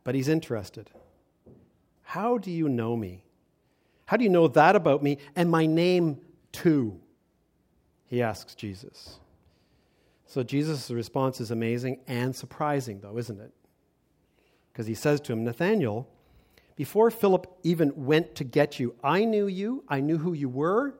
but 0.03 0.15
he's 0.15 0.27
interested. 0.27 0.89
How 2.01 2.37
do 2.39 2.49
you 2.49 2.67
know 2.67 2.95
me? 2.95 3.23
How 4.05 4.17
do 4.17 4.23
you 4.23 4.29
know 4.29 4.47
that 4.47 4.75
about 4.75 5.03
me 5.03 5.19
and 5.35 5.51
my 5.51 5.67
name 5.67 6.19
too? 6.51 6.99
He 8.09 8.21
asks 8.21 8.55
Jesus. 8.55 9.19
So 10.25 10.43
Jesus' 10.43 10.89
response 10.91 11.39
is 11.39 11.51
amazing 11.51 11.99
and 12.07 12.35
surprising, 12.35 12.99
though, 13.01 13.17
isn't 13.17 13.39
it? 13.39 13.53
Because 14.71 14.87
he 14.87 14.95
says 14.95 15.21
to 15.21 15.33
him, 15.33 15.43
Nathanael, 15.43 16.07
before 16.75 17.11
Philip 17.11 17.47
even 17.63 18.05
went 18.05 18.35
to 18.35 18.43
get 18.43 18.79
you, 18.79 18.95
I 19.03 19.25
knew 19.25 19.47
you, 19.47 19.83
I 19.87 19.99
knew 20.01 20.17
who 20.17 20.33
you 20.33 20.49
were, 20.49 20.95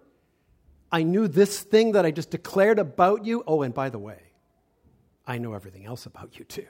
I 0.92 1.04
knew 1.04 1.28
this 1.28 1.62
thing 1.62 1.94
that 1.94 2.06
I 2.06 2.12
just 2.12 2.32
declared 2.32 2.80
about 2.80 3.26
you. 3.26 3.44
Oh, 3.46 3.62
and 3.62 3.74
by 3.74 3.90
the 3.90 4.00
way, 4.00 4.20
I 5.28 5.38
know 5.38 5.54
everything 5.54 5.86
else 5.86 6.06
about 6.06 6.38
you 6.40 6.46
too. 6.46 6.66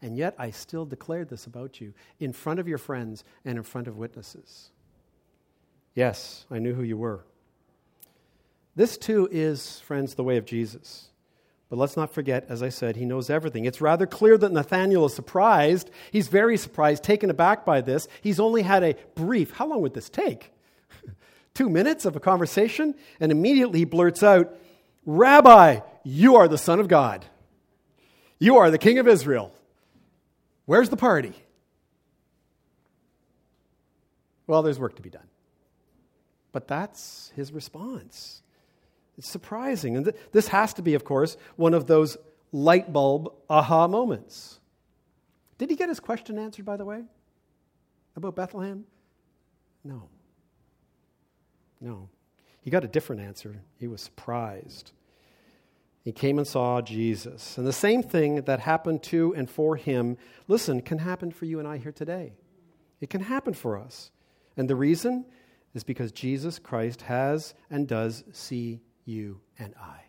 And 0.00 0.16
yet 0.16 0.34
I 0.38 0.50
still 0.50 0.86
declared 0.86 1.28
this 1.28 1.46
about 1.46 1.80
you 1.80 1.92
in 2.20 2.32
front 2.32 2.60
of 2.60 2.68
your 2.68 2.78
friends 2.78 3.24
and 3.44 3.58
in 3.58 3.64
front 3.64 3.88
of 3.88 3.96
witnesses. 3.96 4.70
Yes, 5.94 6.46
I 6.50 6.58
knew 6.58 6.74
who 6.74 6.82
you 6.84 6.96
were. 6.96 7.24
This 8.78 8.96
too 8.96 9.28
is, 9.32 9.80
friends, 9.80 10.14
the 10.14 10.22
way 10.22 10.36
of 10.36 10.44
Jesus. 10.44 11.08
But 11.68 11.80
let's 11.80 11.96
not 11.96 12.14
forget, 12.14 12.46
as 12.48 12.62
I 12.62 12.68
said, 12.68 12.94
he 12.94 13.06
knows 13.06 13.28
everything. 13.28 13.64
It's 13.64 13.80
rather 13.80 14.06
clear 14.06 14.38
that 14.38 14.52
Nathanael 14.52 15.04
is 15.06 15.14
surprised. 15.14 15.90
He's 16.12 16.28
very 16.28 16.56
surprised, 16.56 17.02
taken 17.02 17.28
aback 17.28 17.64
by 17.64 17.80
this. 17.80 18.06
He's 18.20 18.38
only 18.38 18.62
had 18.62 18.84
a 18.84 18.94
brief, 19.16 19.50
how 19.50 19.66
long 19.66 19.80
would 19.82 19.94
this 19.94 20.08
take? 20.08 20.52
Two 21.54 21.68
minutes 21.68 22.04
of 22.04 22.14
a 22.14 22.20
conversation, 22.20 22.94
and 23.18 23.32
immediately 23.32 23.80
he 23.80 23.84
blurts 23.84 24.22
out, 24.22 24.56
Rabbi, 25.04 25.80
you 26.04 26.36
are 26.36 26.46
the 26.46 26.56
Son 26.56 26.78
of 26.78 26.86
God. 26.86 27.26
You 28.38 28.58
are 28.58 28.70
the 28.70 28.78
King 28.78 29.00
of 29.00 29.08
Israel. 29.08 29.52
Where's 30.66 30.88
the 30.88 30.96
party? 30.96 31.34
Well, 34.46 34.62
there's 34.62 34.78
work 34.78 34.94
to 34.94 35.02
be 35.02 35.10
done. 35.10 35.26
But 36.52 36.68
that's 36.68 37.32
his 37.34 37.50
response. 37.50 38.42
It's 39.18 39.28
surprising. 39.28 39.96
And 39.96 40.06
th- 40.06 40.16
this 40.32 40.48
has 40.48 40.72
to 40.74 40.82
be, 40.82 40.94
of 40.94 41.04
course, 41.04 41.36
one 41.56 41.74
of 41.74 41.86
those 41.86 42.16
light 42.52 42.92
bulb 42.92 43.32
aha 43.50 43.88
moments. 43.88 44.60
Did 45.58 45.70
he 45.70 45.76
get 45.76 45.88
his 45.88 46.00
question 46.00 46.38
answered, 46.38 46.64
by 46.64 46.76
the 46.76 46.84
way, 46.84 47.02
about 48.16 48.36
Bethlehem? 48.36 48.84
No. 49.84 50.08
No. 51.80 52.08
He 52.60 52.70
got 52.70 52.84
a 52.84 52.88
different 52.88 53.22
answer. 53.22 53.56
He 53.78 53.88
was 53.88 54.00
surprised. 54.00 54.92
He 56.04 56.12
came 56.12 56.38
and 56.38 56.46
saw 56.46 56.80
Jesus. 56.80 57.58
And 57.58 57.66
the 57.66 57.72
same 57.72 58.02
thing 58.02 58.42
that 58.42 58.60
happened 58.60 59.02
to 59.04 59.34
and 59.34 59.50
for 59.50 59.76
him, 59.76 60.16
listen, 60.46 60.80
can 60.80 60.98
happen 60.98 61.32
for 61.32 61.44
you 61.44 61.58
and 61.58 61.66
I 61.66 61.78
here 61.78 61.92
today. 61.92 62.34
It 63.00 63.10
can 63.10 63.22
happen 63.22 63.52
for 63.52 63.76
us. 63.76 64.10
And 64.56 64.70
the 64.70 64.76
reason 64.76 65.24
is 65.74 65.82
because 65.82 66.12
Jesus 66.12 66.58
Christ 66.58 67.02
has 67.02 67.54
and 67.68 67.86
does 67.86 68.24
see 68.32 68.80
you, 69.08 69.40
and 69.58 69.74
I. 69.80 70.00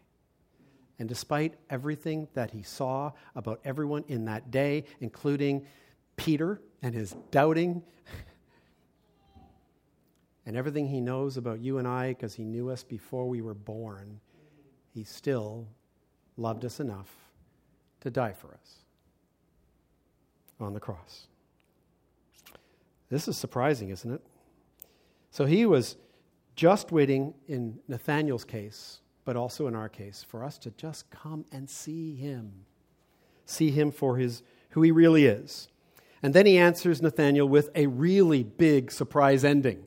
And 1.00 1.08
despite 1.08 1.56
everything 1.70 2.28
that 2.34 2.52
he 2.52 2.62
saw 2.62 3.14
about 3.36 3.62
everyone 3.64 4.04
in 4.08 4.26
that 4.26 4.52
day, 4.52 4.84
including 5.00 5.66
Peter 6.18 6.62
and 6.82 6.94
his 6.94 7.16
doubting, 7.32 7.82
and 10.46 10.58
everything 10.58 10.88
he 10.88 11.00
knows 11.00 11.38
about 11.38 11.62
you 11.62 11.78
and 11.78 11.88
I 11.88 12.10
because 12.10 12.34
he 12.34 12.44
knew 12.44 12.70
us 12.70 12.84
before 12.84 13.30
we 13.30 13.42
were 13.42 13.54
born, 13.54 14.20
he 14.94 15.06
still 15.06 15.68
loved 16.36 16.66
us 16.66 16.82
enough 16.82 17.16
to 18.02 18.10
die 18.10 18.34
for 18.34 18.54
us 18.54 18.76
on 20.60 20.74
the 20.74 20.80
cross. 20.80 21.28
This 23.10 23.28
is 23.28 23.38
surprising, 23.38 23.90
isn't 23.90 24.12
it? 24.12 24.22
So 25.32 25.46
he 25.46 25.66
was 25.66 25.96
just 26.60 26.92
waiting 26.92 27.34
in 27.48 27.80
Nathanael's 27.88 28.44
case, 28.44 29.00
but 29.24 29.38
also 29.38 29.68
in 29.68 29.76
our 29.76 29.88
case, 29.88 30.26
for 30.28 30.44
us 30.44 30.58
to 30.58 30.72
just 30.72 31.10
come 31.10 31.46
and 31.54 31.70
see 31.70 32.16
him. 32.16 32.66
See 33.46 33.72
him 33.72 33.94
for 33.94 34.18
his 34.18 34.44
who 34.72 34.82
he 34.82 34.92
really 34.92 35.26
is. 35.26 35.70
And 36.22 36.34
then 36.34 36.46
he 36.46 36.58
answers 36.58 37.02
Nathanael 37.02 37.48
with 37.48 37.70
a 37.76 37.88
really 37.88 38.44
big 38.44 38.92
surprise 38.92 39.46
ending 39.46 39.86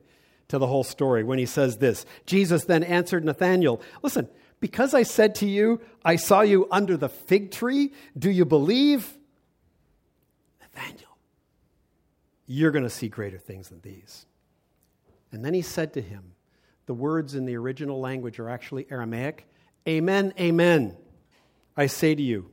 to 0.49 0.57
the 0.57 0.67
whole 0.67 0.83
story 0.83 1.23
when 1.23 1.39
he 1.39 1.45
says 1.45 1.77
this. 1.77 2.07
Jesus 2.25 2.65
then 2.65 2.83
answered 2.83 3.23
Nathanael, 3.23 3.83
Listen, 4.03 4.27
because 4.59 4.95
I 4.95 5.03
said 5.03 5.35
to 5.37 5.47
you, 5.47 5.79
I 6.03 6.17
saw 6.17 6.41
you 6.41 6.69
under 6.71 6.97
the 6.97 7.11
fig 7.11 7.51
tree, 7.51 7.93
do 8.19 8.31
you 8.31 8.47
believe? 8.47 9.19
Nathanael, 10.59 11.19
you're 12.47 12.71
going 12.71 12.85
to 12.85 12.89
see 12.89 13.09
greater 13.11 13.39
things 13.39 13.69
than 13.69 13.83
these. 13.83 14.25
And 15.33 15.45
then 15.45 15.53
he 15.53 15.61
said 15.61 15.93
to 15.93 16.01
him, 16.01 16.32
the 16.93 16.97
words 16.97 17.35
in 17.35 17.47
the 17.47 17.57
original 17.57 18.01
language 18.01 18.39
are 18.39 18.51
actually 18.51 18.87
Aramaic. 18.91 19.47
Amen, 19.89 20.35
amen. 20.39 20.95
I 21.75 21.87
say 21.87 22.15
to 22.15 22.21
you, 22.21 22.51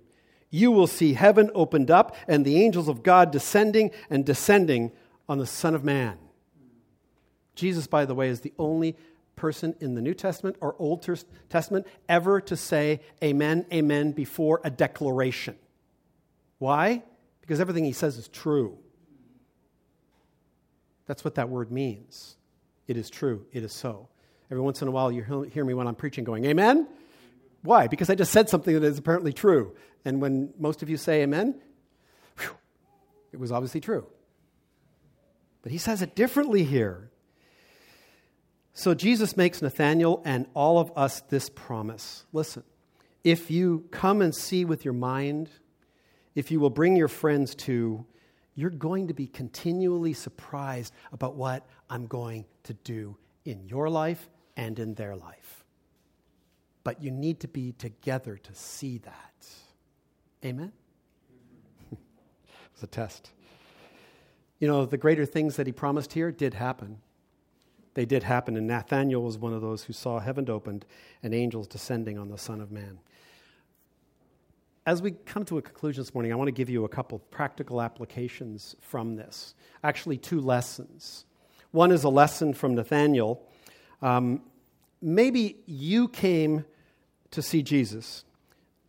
you 0.50 0.72
will 0.72 0.88
see 0.88 1.12
heaven 1.12 1.52
opened 1.54 1.92
up 1.92 2.16
and 2.26 2.46
the 2.46 2.64
angels 2.64 2.88
of 2.88 3.04
God 3.04 3.32
descending 3.32 3.92
and 4.10 4.26
descending 4.26 4.94
on 5.28 5.40
the 5.40 5.46
Son 5.46 5.76
of 5.76 5.84
Man. 5.84 6.18
Jesus, 7.54 7.86
by 7.86 8.06
the 8.06 8.16
way, 8.16 8.30
is 8.30 8.40
the 8.40 8.54
only 8.58 8.96
person 9.36 9.76
in 9.82 9.94
the 9.94 10.02
New 10.02 10.14
Testament 10.14 10.56
or 10.62 10.74
Old 10.80 11.06
Testament 11.50 11.86
ever 12.08 12.40
to 12.40 12.56
say 12.56 13.02
amen, 13.22 13.66
amen 13.74 14.14
before 14.14 14.62
a 14.64 14.70
declaration. 14.70 15.58
Why? 16.60 17.04
Because 17.42 17.60
everything 17.60 17.84
he 17.84 17.92
says 17.92 18.18
is 18.18 18.30
true. 18.30 18.78
That's 21.08 21.26
what 21.26 21.36
that 21.36 21.50
word 21.50 21.74
means. 21.74 22.38
It 22.88 22.98
is 22.98 23.12
true. 23.12 23.46
It 23.52 23.64
is 23.64 23.72
so. 23.72 24.10
Every 24.52 24.62
once 24.62 24.82
in 24.82 24.88
a 24.88 24.92
while, 24.92 25.12
you 25.12 25.24
hear 25.54 25.64
me 25.64 25.74
when 25.74 25.88
I'm 25.88 25.96
preaching 25.96 26.24
going, 26.24 26.46
Amen? 26.46 26.88
Why? 27.62 27.88
Because 27.88 28.10
I 28.10 28.16
just 28.16 28.32
said 28.32 28.50
something 28.50 28.74
that 28.74 28.84
is 28.84 28.98
apparently 28.98 29.34
true. 29.34 29.76
And 30.06 30.22
when 30.22 30.54
most 30.58 30.82
of 30.82 30.90
you 30.90 30.98
say 30.98 31.22
Amen, 31.22 31.56
whew, 32.38 32.56
it 33.32 33.40
was 33.40 33.52
obviously 33.52 33.82
true. 33.82 34.08
But 35.62 35.72
he 35.72 35.78
says 35.78 36.02
it 36.02 36.16
differently 36.16 36.64
here. 36.64 37.12
So 38.74 38.94
Jesus 38.94 39.36
makes 39.36 39.62
Nathanael 39.62 40.22
and 40.24 40.48
all 40.54 40.80
of 40.80 40.92
us 40.96 41.22
this 41.22 41.50
promise. 41.50 42.26
Listen, 42.32 42.64
if 43.24 43.52
you 43.52 43.86
come 43.92 44.22
and 44.22 44.34
see 44.34 44.64
with 44.64 44.86
your 44.86 44.94
mind, 44.94 45.50
if 46.34 46.50
you 46.50 46.62
will 46.62 46.70
bring 46.70 46.96
your 46.96 47.10
friends 47.10 47.54
to, 47.56 48.06
you're 48.56 48.70
going 48.70 49.10
to 49.10 49.14
be 49.14 49.28
continually 49.28 50.14
surprised 50.14 50.94
about 51.12 51.36
what 51.36 51.68
I'm 51.90 52.08
going 52.08 52.46
to 52.64 52.74
do 52.74 53.18
in 53.44 53.68
your 53.68 53.90
life 53.90 54.30
and 54.60 54.78
in 54.78 54.94
their 54.96 55.16
life. 55.16 55.64
But 56.84 57.02
you 57.02 57.12
need 57.12 57.40
to 57.40 57.48
be 57.48 57.72
together 57.72 58.36
to 58.36 58.54
see 58.54 58.98
that. 58.98 59.48
Amen? 60.44 60.74
it's 62.74 62.84
a 62.84 62.88
test. 62.88 63.32
You 64.60 64.68
know, 64.68 64.86
the 64.86 64.98
greater 64.98 65.26
things 65.26 65.56
that 65.56 65.66
he 65.66 65.72
promised 65.72 66.12
here 66.12 66.30
did 66.30 66.54
happen. 66.56 66.98
They 67.94 68.06
did 68.06 68.24
happen, 68.24 68.58
and 68.58 68.68
Nathanael 68.68 69.24
was 69.24 69.38
one 69.38 69.54
of 69.54 69.62
those 69.62 69.86
who 69.86 69.94
saw 69.94 70.20
heaven 70.20 70.50
opened 70.50 70.86
and 71.24 71.34
angels 71.34 71.66
descending 71.66 72.18
on 72.18 72.28
the 72.28 72.38
Son 72.38 72.60
of 72.60 72.70
Man. 72.70 73.00
As 74.86 75.02
we 75.02 75.12
come 75.12 75.46
to 75.46 75.58
a 75.58 75.62
conclusion 75.62 76.02
this 76.02 76.14
morning, 76.14 76.34
I 76.34 76.36
want 76.36 76.50
to 76.50 76.54
give 76.54 76.70
you 76.70 76.84
a 76.84 76.90
couple 76.90 77.20
practical 77.32 77.82
applications 77.82 78.76
from 78.82 79.16
this. 79.16 79.56
Actually, 79.86 80.18
two 80.18 80.42
lessons. 80.42 81.26
One 81.72 81.92
is 81.92 82.04
a 82.04 82.10
lesson 82.10 82.54
from 82.54 82.76
Nathanael 82.76 83.42
um, 84.02 84.42
maybe 85.02 85.58
you 85.66 86.08
came 86.08 86.66
to 87.32 87.42
see 87.42 87.62
Jesus. 87.62 88.24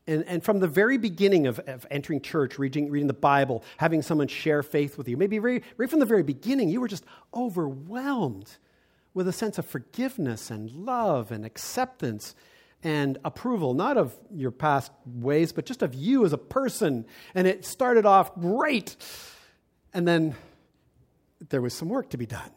And, 0.07 0.25
and 0.27 0.43
from 0.43 0.59
the 0.59 0.69
very 0.69 0.99
beginning 0.99 1.47
of, 1.47 1.61
of 1.61 1.87
entering 1.91 2.21
church, 2.21 2.59
reading, 2.59 2.91
reading 2.91 3.07
the 3.07 3.13
Bible, 3.13 3.63
having 3.77 4.03
someone 4.03 4.29
share 4.29 4.63
faith 4.63 4.99
with 4.99 5.09
you, 5.09 5.17
maybe 5.17 5.39
right, 5.39 5.63
right 5.77 5.91
from 5.91 6.01
the 6.01 6.07
very 6.07 6.23
beginning, 6.23 6.69
you 6.69 6.81
were 6.81 6.89
just 6.89 7.05
overwhelmed 7.35 8.51
with 9.15 9.29
a 9.29 9.33
sense 9.33 9.59
of 9.59 9.67
forgiveness 9.67 10.51
and 10.51 10.71
love 10.71 11.31
and 11.31 11.45
acceptance 11.45 12.35
and 12.83 13.19
approval, 13.25 13.75
not 13.75 13.97
of 13.97 14.17
your 14.35 14.51
past 14.51 14.91
ways, 15.05 15.53
but 15.53 15.67
just 15.67 15.83
of 15.83 15.95
you 15.95 16.25
as 16.25 16.33
a 16.33 16.39
person. 16.39 17.05
And 17.35 17.47
it 17.47 17.65
started 17.65 18.07
off 18.07 18.35
great. 18.35 18.97
And 19.93 20.09
then 20.09 20.35
there 21.51 21.61
was 21.61 21.75
some 21.75 21.89
work 21.89 22.11
to 22.11 22.17
be 22.17 22.27
done 22.27 22.51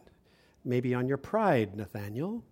maybe 0.65 0.93
on 0.93 1.07
your 1.07 1.17
pride, 1.17 1.75
Nathanael, 1.75 2.43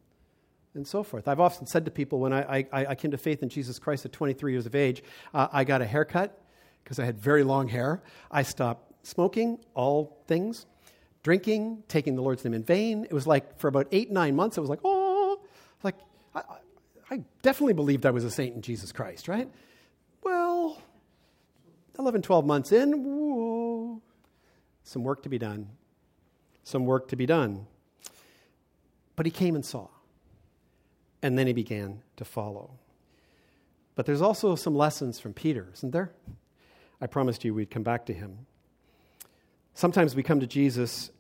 and 0.74 0.88
so 0.88 1.04
forth. 1.04 1.28
I've 1.28 1.40
often 1.40 1.68
said 1.68 1.86
to 1.86 1.92
people 1.92 2.20
when 2.20 2.34
I, 2.34 2.66
I, 2.72 2.86
I 2.88 2.96
came 2.96 3.12
to 3.12 3.18
faith 3.18 3.44
in 3.44 3.50
Jesus 3.50 3.80
Christ 3.80 4.06
at 4.06 4.14
23 4.14 4.52
years 4.52 4.66
of 4.66 4.76
age, 4.76 5.04
uh, 5.34 5.48
I 5.52 5.64
got 5.64 5.82
a 5.82 5.86
haircut 5.86 6.42
because 6.84 7.00
I 7.00 7.06
had 7.06 7.20
very 7.20 7.44
long 7.44 7.68
hair. 7.68 8.02
I 8.30 8.44
stopped 8.44 9.06
smoking, 9.06 9.60
all 9.74 10.24
things, 10.28 10.66
drinking, 11.24 11.84
taking 11.88 12.16
the 12.16 12.22
Lord's 12.22 12.44
name 12.44 12.54
in 12.54 12.64
vain. 12.64 13.06
It 13.06 13.14
was 13.14 13.28
like 13.28 13.60
for 13.60 13.68
about 13.68 13.88
eight, 13.92 14.12
nine 14.12 14.36
months, 14.36 14.58
it 14.58 14.62
was 14.62 14.70
like, 14.70 14.80
oh, 14.84 15.42
like, 15.84 15.96
I, 16.34 16.42
I 17.10 17.24
definitely 17.42 17.74
believed 17.74 18.06
I 18.06 18.12
was 18.12 18.24
a 18.24 18.32
saint 18.32 18.56
in 18.56 18.62
Jesus 18.62 18.92
Christ, 18.92 19.28
right? 19.28 19.50
Well, 20.24 20.82
11, 22.00 22.22
12 22.22 22.46
months 22.46 22.72
in, 22.72 23.04
whoa, 23.04 24.02
some 24.84 25.04
work 25.04 25.24
to 25.24 25.30
be 25.30 25.38
done. 25.38 25.70
Some 26.64 26.86
work 26.86 27.08
to 27.10 27.16
be 27.16 27.26
done. 27.26 27.66
But 29.22 29.28
he 29.28 29.32
came 29.32 29.54
and 29.54 29.64
saw, 29.64 29.88
and 31.22 31.38
then 31.38 31.46
he 31.46 31.54
began 31.54 32.02
to 32.18 32.26
follow. 32.26 32.72
But 33.94 34.08
there's 34.08 34.24
also 34.24 34.56
some 34.56 34.76
lessons 34.76 35.20
from 35.20 35.32
Peter, 35.32 35.70
isn't 35.76 35.92
there? 35.92 36.12
I 37.00 37.06
promised 37.06 37.46
you 37.46 37.54
we'd 37.54 37.70
come 37.70 37.84
back 37.84 38.08
to 38.08 38.16
him. 38.16 38.48
Sometimes 39.76 40.16
we 40.16 40.24
come 40.24 40.40
to 40.40 40.48
Jesus 40.48 41.12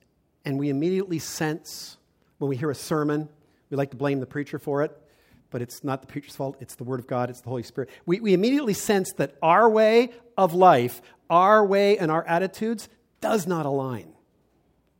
and 0.43 0.57
we 0.57 0.69
immediately 0.69 1.19
sense 1.19 1.97
when 2.39 2.49
we 2.49 2.55
hear 2.55 2.71
a 2.71 2.75
sermon, 2.75 3.29
we 3.69 3.77
like 3.77 3.91
to 3.91 3.97
blame 3.97 4.19
the 4.19 4.25
preacher 4.25 4.57
for 4.57 4.81
it, 4.81 4.99
but 5.51 5.61
it's 5.61 5.83
not 5.83 6.01
the 6.01 6.07
preacher's 6.07 6.35
fault, 6.35 6.57
it's 6.59 6.73
the 6.73 6.83
Word 6.83 6.99
of 6.99 7.05
God, 7.05 7.29
it's 7.29 7.41
the 7.41 7.49
Holy 7.49 7.61
Spirit. 7.61 7.91
We, 8.07 8.19
we 8.19 8.33
immediately 8.33 8.73
sense 8.73 9.13
that 9.17 9.35
our 9.43 9.69
way 9.69 10.09
of 10.39 10.55
life, 10.55 11.03
our 11.29 11.63
way 11.63 11.99
and 11.99 12.09
our 12.09 12.25
attitudes 12.25 12.89
does 13.19 13.45
not 13.45 13.67
align 13.67 14.11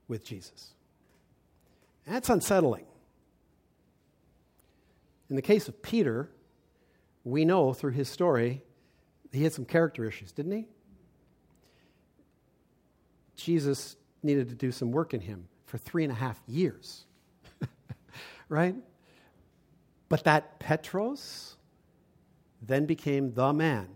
with 0.08 0.24
Jesus. 0.24 0.76
That's 2.06 2.30
unsettling. 2.30 2.86
In 5.32 5.38
the 5.38 5.42
case 5.42 5.70
of 5.70 5.82
Peter, 5.82 6.30
we 7.24 7.46
know 7.46 7.72
through 7.72 7.94
his 7.94 8.10
story, 8.10 8.62
he 9.32 9.44
had 9.44 9.54
some 9.54 9.64
character 9.64 10.04
issues, 10.04 10.34
didn't 10.34 10.52
he? 10.52 10.68
Jesus 13.38 13.96
needed 14.22 14.50
to 14.50 14.56
do 14.56 14.74
some 14.74 14.92
work 14.92 15.14
in 15.14 15.22
him 15.22 15.48
for 15.68 15.78
three 15.78 16.04
and 16.04 16.12
a 16.12 16.16
half 16.16 16.38
years. 16.48 17.06
right? 18.50 18.76
But 20.10 20.26
that 20.26 20.60
Petros 20.60 21.56
then 22.62 22.86
became 22.86 23.34
the 23.34 23.54
man 23.54 23.88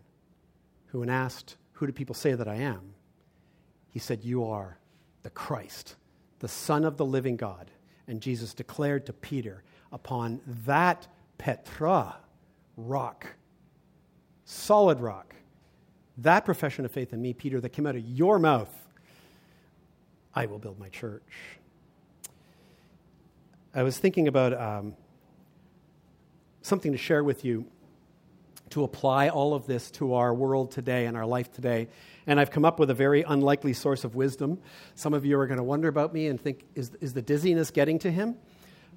who, 0.85 1.01
when 1.01 1.09
asked, 1.09 1.57
Who 1.73 1.85
do 1.85 1.91
people 1.91 2.15
say 2.15 2.33
that 2.33 2.47
I 2.47 2.55
am? 2.55 2.93
he 3.89 3.99
said, 3.99 4.23
You 4.23 4.45
are 4.45 4.77
the 5.23 5.31
Christ, 5.31 5.97
the 6.39 6.47
Son 6.47 6.85
of 6.85 6.95
the 6.95 7.05
living 7.05 7.35
God. 7.35 7.71
And 8.07 8.21
Jesus 8.21 8.53
declared 8.53 9.05
to 9.07 9.11
Peter, 9.11 9.63
Upon 9.91 10.39
that 10.65 11.07
Petra, 11.37 12.17
rock, 12.77 13.27
solid 14.45 14.99
rock, 14.99 15.35
that 16.17 16.45
profession 16.45 16.85
of 16.85 16.91
faith 16.91 17.13
in 17.13 17.21
me, 17.21 17.33
Peter, 17.33 17.59
that 17.59 17.69
came 17.69 17.85
out 17.85 17.95
of 17.95 18.03
your 18.03 18.39
mouth, 18.39 18.73
I 20.33 20.45
will 20.45 20.59
build 20.59 20.79
my 20.79 20.89
church. 20.89 21.23
I 23.73 23.83
was 23.83 23.97
thinking 23.97 24.27
about 24.27 24.53
um, 24.53 24.95
something 26.61 26.93
to 26.93 26.97
share 26.97 27.23
with 27.23 27.43
you 27.43 27.65
to 28.69 28.83
apply 28.83 29.29
all 29.29 29.53
of 29.53 29.67
this 29.67 29.91
to 29.91 30.13
our 30.13 30.33
world 30.33 30.71
today 30.71 31.05
and 31.05 31.15
our 31.15 31.25
life 31.25 31.51
today. 31.51 31.87
And 32.25 32.39
I've 32.39 32.49
come 32.49 32.65
up 32.65 32.79
with 32.79 32.89
a 32.89 32.93
very 32.93 33.21
unlikely 33.23 33.73
source 33.73 34.03
of 34.03 34.15
wisdom. 34.15 34.59
Some 34.95 35.13
of 35.13 35.25
you 35.25 35.37
are 35.39 35.47
going 35.47 35.59
to 35.59 35.63
wonder 35.63 35.87
about 35.87 36.13
me 36.13 36.27
and 36.27 36.41
think, 36.41 36.63
is, 36.73 36.91
is 36.99 37.13
the 37.13 37.21
dizziness 37.21 37.69
getting 37.69 37.99
to 37.99 38.11
him? 38.11 38.35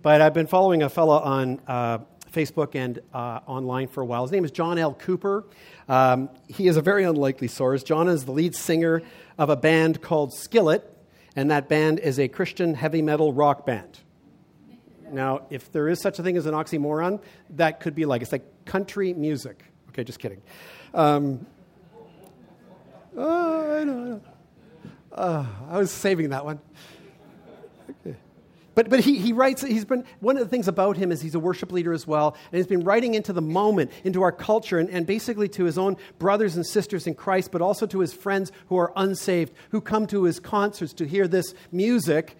But 0.00 0.20
I've 0.20 0.32
been 0.32 0.46
following 0.46 0.82
a 0.82 0.88
fellow 0.88 1.18
on 1.18 1.60
uh, 1.66 1.98
Facebook 2.32 2.74
and 2.74 3.00
uh, 3.12 3.40
online 3.46 3.88
for 3.88 4.02
a 4.02 4.06
while. 4.06 4.22
His 4.22 4.32
name 4.32 4.44
is 4.44 4.50
John 4.50 4.78
L. 4.78 4.94
Cooper. 4.94 5.44
Um, 5.88 6.28
he 6.46 6.68
is 6.68 6.76
a 6.76 6.82
very 6.82 7.04
unlikely 7.04 7.48
source. 7.48 7.82
John 7.82 8.08
is 8.08 8.24
the 8.24 8.32
lead 8.32 8.54
singer 8.54 9.02
of 9.38 9.50
a 9.50 9.56
band 9.56 10.02
called 10.02 10.34
Skillet, 10.34 10.84
and 11.36 11.50
that 11.50 11.68
band 11.68 11.98
is 11.98 12.18
a 12.18 12.28
Christian 12.28 12.74
heavy 12.74 13.02
metal 13.02 13.32
rock 13.32 13.64
band. 13.66 14.00
Now, 15.10 15.46
if 15.50 15.72
there 15.72 15.88
is 15.88 16.00
such 16.00 16.18
a 16.18 16.22
thing 16.22 16.36
as 16.36 16.46
an 16.46 16.54
oxymoron, 16.54 17.20
that 17.50 17.80
could 17.80 17.94
be 17.94 18.04
like 18.04 18.22
it's 18.22 18.32
like 18.32 18.64
country 18.64 19.14
music. 19.14 19.64
Okay, 19.90 20.04
just 20.04 20.18
kidding. 20.18 20.42
Um, 20.94 21.46
oh, 23.16 23.80
I 23.80 23.84
know. 23.84 23.92
I, 23.92 24.08
know. 24.08 24.20
Uh, 25.12 25.46
I 25.70 25.78
was 25.78 25.90
saving 25.90 26.30
that 26.30 26.44
one. 26.44 26.60
But, 28.78 28.90
but 28.90 29.00
he, 29.00 29.18
he 29.18 29.32
writes, 29.32 29.62
he's 29.62 29.84
been, 29.84 30.04
one 30.20 30.36
of 30.36 30.44
the 30.44 30.48
things 30.48 30.68
about 30.68 30.96
him 30.96 31.10
is 31.10 31.20
he's 31.20 31.34
a 31.34 31.40
worship 31.40 31.72
leader 31.72 31.92
as 31.92 32.06
well, 32.06 32.36
and 32.52 32.58
he's 32.58 32.68
been 32.68 32.84
writing 32.84 33.14
into 33.14 33.32
the 33.32 33.42
moment, 33.42 33.90
into 34.04 34.22
our 34.22 34.30
culture, 34.30 34.78
and, 34.78 34.88
and 34.88 35.04
basically 35.04 35.48
to 35.48 35.64
his 35.64 35.76
own 35.76 35.96
brothers 36.20 36.54
and 36.54 36.64
sisters 36.64 37.08
in 37.08 37.16
Christ, 37.16 37.50
but 37.50 37.60
also 37.60 37.86
to 37.86 37.98
his 37.98 38.12
friends 38.12 38.52
who 38.68 38.76
are 38.76 38.92
unsaved, 38.94 39.52
who 39.70 39.80
come 39.80 40.06
to 40.06 40.22
his 40.22 40.38
concerts 40.38 40.92
to 40.92 41.08
hear 41.08 41.26
this 41.26 41.54
music 41.72 42.36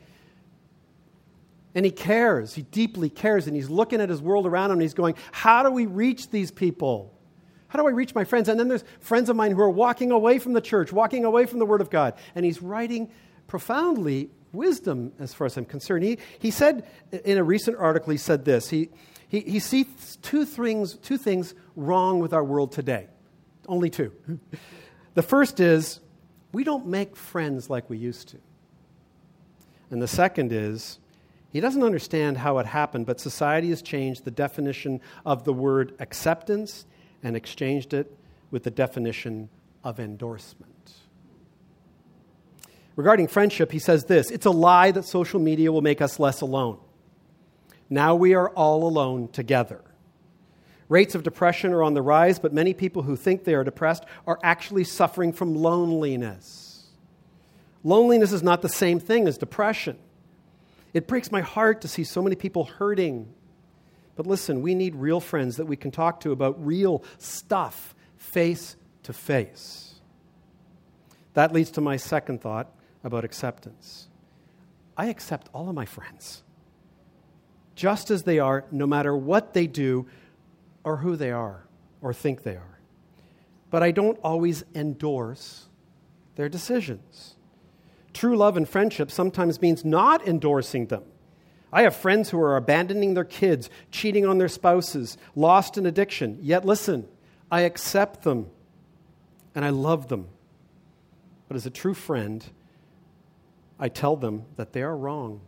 and 1.74 1.84
he 1.84 1.90
cares. 1.90 2.54
He 2.54 2.62
deeply 2.62 3.10
cares. 3.10 3.48
And 3.48 3.56
he's 3.56 3.68
looking 3.68 4.00
at 4.00 4.08
his 4.08 4.22
world 4.22 4.46
around 4.46 4.66
him 4.66 4.74
and 4.74 4.82
he's 4.82 4.94
going, 4.94 5.16
How 5.32 5.64
do 5.64 5.72
we 5.72 5.86
reach 5.86 6.30
these 6.30 6.52
people? 6.52 7.12
How 7.66 7.80
do 7.80 7.88
I 7.88 7.90
reach 7.90 8.14
my 8.14 8.22
friends? 8.22 8.48
And 8.48 8.60
then 8.60 8.68
there's 8.68 8.84
friends 9.00 9.28
of 9.28 9.34
mine 9.34 9.50
who 9.50 9.60
are 9.60 9.68
walking 9.68 10.12
away 10.12 10.38
from 10.38 10.52
the 10.52 10.60
church, 10.60 10.92
walking 10.92 11.24
away 11.24 11.46
from 11.46 11.58
the 11.58 11.66
Word 11.66 11.80
of 11.80 11.90
God. 11.90 12.14
And 12.36 12.44
he's 12.44 12.62
writing 12.62 13.10
profoundly 13.48 14.30
wisdom 14.52 15.12
as 15.18 15.34
far 15.34 15.46
as 15.46 15.56
I'm 15.56 15.64
concerned. 15.64 16.04
He, 16.04 16.18
he 16.38 16.50
said 16.50 16.86
in 17.24 17.38
a 17.38 17.44
recent 17.44 17.76
article, 17.76 18.10
he 18.10 18.18
said 18.18 18.44
this 18.44 18.70
he, 18.70 18.88
he, 19.28 19.40
he 19.40 19.58
sees 19.58 20.18
two 20.22 20.44
things, 20.44 20.94
two 20.96 21.18
things 21.18 21.54
wrong 21.76 22.18
with 22.18 22.32
our 22.32 22.44
world 22.44 22.72
today. 22.72 23.08
Only 23.66 23.90
two. 23.90 24.12
the 25.14 25.22
first 25.22 25.60
is 25.60 26.00
we 26.52 26.64
don't 26.64 26.86
make 26.86 27.16
friends 27.16 27.68
like 27.68 27.90
we 27.90 27.98
used 27.98 28.28
to. 28.28 28.38
And 29.90 30.02
the 30.02 30.08
second 30.08 30.52
is 30.52 30.98
he 31.50 31.60
doesn't 31.60 31.82
understand 31.82 32.38
how 32.38 32.58
it 32.58 32.66
happened, 32.66 33.06
but 33.06 33.20
society 33.20 33.70
has 33.70 33.82
changed 33.82 34.24
the 34.24 34.30
definition 34.30 35.00
of 35.24 35.44
the 35.44 35.52
word 35.52 35.94
acceptance 35.98 36.86
and 37.22 37.36
exchanged 37.36 37.94
it 37.94 38.14
with 38.50 38.64
the 38.64 38.70
definition 38.70 39.48
of 39.84 39.98
endorsement. 39.98 40.72
Regarding 42.98 43.28
friendship, 43.28 43.70
he 43.70 43.78
says 43.78 44.06
this 44.06 44.28
it's 44.32 44.44
a 44.44 44.50
lie 44.50 44.90
that 44.90 45.04
social 45.04 45.38
media 45.38 45.70
will 45.70 45.82
make 45.82 46.02
us 46.02 46.18
less 46.18 46.40
alone. 46.40 46.78
Now 47.88 48.16
we 48.16 48.34
are 48.34 48.50
all 48.50 48.82
alone 48.82 49.28
together. 49.28 49.82
Rates 50.88 51.14
of 51.14 51.22
depression 51.22 51.72
are 51.72 51.84
on 51.84 51.94
the 51.94 52.02
rise, 52.02 52.40
but 52.40 52.52
many 52.52 52.74
people 52.74 53.02
who 53.02 53.14
think 53.14 53.44
they 53.44 53.54
are 53.54 53.62
depressed 53.62 54.04
are 54.26 54.40
actually 54.42 54.82
suffering 54.82 55.32
from 55.32 55.54
loneliness. 55.54 56.88
Loneliness 57.84 58.32
is 58.32 58.42
not 58.42 58.62
the 58.62 58.68
same 58.68 58.98
thing 58.98 59.28
as 59.28 59.38
depression. 59.38 59.96
It 60.92 61.06
breaks 61.06 61.30
my 61.30 61.42
heart 61.42 61.82
to 61.82 61.88
see 61.88 62.02
so 62.02 62.20
many 62.20 62.34
people 62.34 62.64
hurting. 62.64 63.32
But 64.16 64.26
listen, 64.26 64.60
we 64.60 64.74
need 64.74 64.96
real 64.96 65.20
friends 65.20 65.56
that 65.58 65.66
we 65.66 65.76
can 65.76 65.92
talk 65.92 66.18
to 66.22 66.32
about 66.32 66.66
real 66.66 67.04
stuff, 67.18 67.94
face 68.16 68.74
to 69.04 69.12
face. 69.12 70.00
That 71.34 71.52
leads 71.52 71.70
to 71.72 71.80
my 71.80 71.96
second 71.96 72.40
thought 72.40 72.72
about 73.04 73.24
acceptance. 73.24 74.08
I 74.96 75.06
accept 75.06 75.48
all 75.52 75.68
of 75.68 75.74
my 75.74 75.84
friends, 75.84 76.42
just 77.74 78.10
as 78.10 78.24
they 78.24 78.38
are, 78.38 78.64
no 78.70 78.86
matter 78.86 79.16
what 79.16 79.54
they 79.54 79.66
do 79.66 80.06
or 80.82 80.98
who 80.98 81.16
they 81.16 81.30
are 81.30 81.64
or 82.00 82.12
think 82.12 82.42
they 82.42 82.56
are. 82.56 82.80
But 83.70 83.82
I 83.82 83.90
don't 83.90 84.18
always 84.22 84.64
endorse 84.74 85.66
their 86.36 86.48
decisions. 86.48 87.36
True 88.12 88.36
love 88.36 88.56
and 88.56 88.68
friendship 88.68 89.10
sometimes 89.10 89.60
means 89.60 89.84
not 89.84 90.26
endorsing 90.26 90.86
them. 90.86 91.04
I 91.72 91.82
have 91.82 91.94
friends 91.94 92.30
who 92.30 92.40
are 92.40 92.56
abandoning 92.56 93.14
their 93.14 93.24
kids, 93.24 93.68
cheating 93.90 94.24
on 94.24 94.38
their 94.38 94.48
spouses, 94.48 95.18
lost 95.36 95.76
in 95.76 95.84
addiction. 95.84 96.38
Yet, 96.40 96.64
listen, 96.64 97.06
I 97.50 97.60
accept 97.60 98.22
them 98.22 98.48
and 99.54 99.64
I 99.64 99.70
love 99.70 100.08
them. 100.08 100.28
But 101.46 101.56
as 101.56 101.66
a 101.66 101.70
true 101.70 101.94
friend, 101.94 102.44
I 103.78 103.88
tell 103.88 104.16
them 104.16 104.44
that 104.56 104.72
they 104.72 104.82
are 104.82 104.96
wrong 104.96 105.40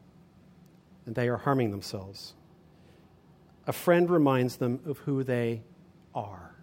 and 1.07 1.14
they 1.14 1.28
are 1.28 1.37
harming 1.37 1.70
themselves. 1.70 2.35
A 3.66 3.72
friend 3.72 4.09
reminds 4.09 4.57
them 4.57 4.81
of 4.87 4.99
who 4.99 5.22
they 5.24 5.62
are. 6.14 6.55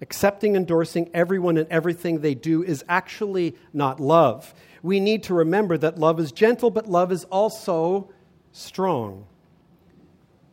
Accepting, 0.00 0.56
endorsing 0.56 1.10
everyone 1.14 1.56
and 1.56 1.68
everything 1.68 2.20
they 2.20 2.34
do 2.34 2.62
is 2.62 2.84
actually 2.88 3.56
not 3.72 4.00
love. 4.00 4.52
We 4.82 5.00
need 5.00 5.22
to 5.24 5.34
remember 5.34 5.78
that 5.78 5.98
love 5.98 6.20
is 6.20 6.32
gentle, 6.32 6.70
but 6.70 6.86
love 6.88 7.10
is 7.10 7.24
also 7.24 8.10
strong. 8.52 9.26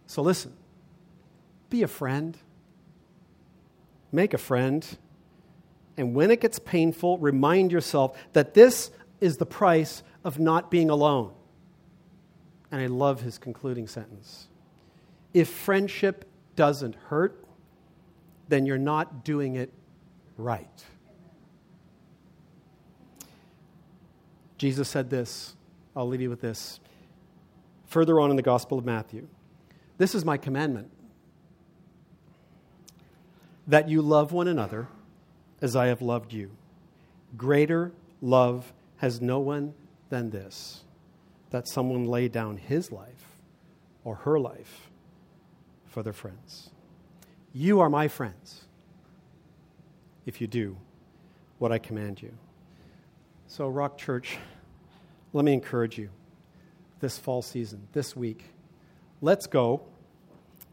So 0.07 0.21
listen 0.21 0.53
be 1.69 1.83
a 1.83 1.87
friend, 1.87 2.37
make 4.11 4.33
a 4.33 4.37
friend, 4.37 4.85
and 5.97 6.13
when 6.13 6.31
it 6.31 6.41
gets 6.41 6.59
painful, 6.59 7.17
remind 7.17 7.71
yourself 7.71 8.17
that 8.33 8.53
this 8.53 8.91
is 9.21 9.37
the 9.37 9.45
price 9.45 10.03
of 10.25 10.39
not 10.39 10.69
being 10.69 10.89
alone. 10.89 11.31
And 12.71 12.81
I 12.81 12.87
love 12.87 13.21
his 13.21 13.37
concluding 13.37 13.87
sentence. 13.87 14.47
If 15.33 15.47
friendship 15.47 16.25
doesn't 16.55 16.95
hurt, 16.95 17.45
then 18.49 18.65
you're 18.65 18.77
not 18.77 19.23
doing 19.23 19.55
it 19.55 19.71
right. 20.37 20.85
Jesus 24.57 24.89
said 24.89 25.09
this. 25.09 25.55
I'll 25.95 26.07
leave 26.07 26.21
you 26.21 26.29
with 26.29 26.41
this. 26.41 26.79
Further 27.87 28.19
on 28.19 28.29
in 28.29 28.35
the 28.35 28.41
Gospel 28.41 28.77
of 28.77 28.85
Matthew 28.85 29.27
This 29.97 30.15
is 30.15 30.23
my 30.23 30.37
commandment 30.37 30.89
that 33.67 33.89
you 33.89 34.01
love 34.01 34.31
one 34.31 34.47
another 34.47 34.87
as 35.61 35.75
I 35.75 35.87
have 35.87 36.01
loved 36.01 36.33
you. 36.33 36.51
Greater 37.37 37.91
love 38.21 38.73
has 39.01 39.19
no 39.19 39.39
one 39.39 39.73
than 40.09 40.29
this 40.29 40.83
that 41.49 41.67
someone 41.67 42.05
lay 42.05 42.27
down 42.27 42.55
his 42.55 42.91
life 42.91 43.39
or 44.03 44.13
her 44.13 44.39
life 44.39 44.91
for 45.87 46.03
their 46.03 46.13
friends. 46.13 46.69
You 47.51 47.79
are 47.79 47.89
my 47.89 48.07
friends 48.07 48.65
if 50.27 50.39
you 50.39 50.45
do 50.45 50.77
what 51.57 51.71
I 51.71 51.79
command 51.79 52.21
you. 52.21 52.31
So, 53.47 53.67
Rock 53.67 53.97
Church, 53.97 54.37
let 55.33 55.45
me 55.45 55.53
encourage 55.53 55.97
you 55.97 56.09
this 56.99 57.17
fall 57.17 57.41
season, 57.41 57.87
this 57.93 58.15
week. 58.15 58.45
Let's 59.19 59.47
go 59.47 59.81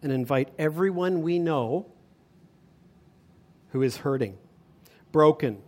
and 0.03 0.13
invite 0.13 0.51
everyone 0.59 1.23
we 1.23 1.39
know 1.39 1.87
who 3.71 3.81
is 3.81 3.97
hurting, 3.97 4.37
broken, 5.13 5.63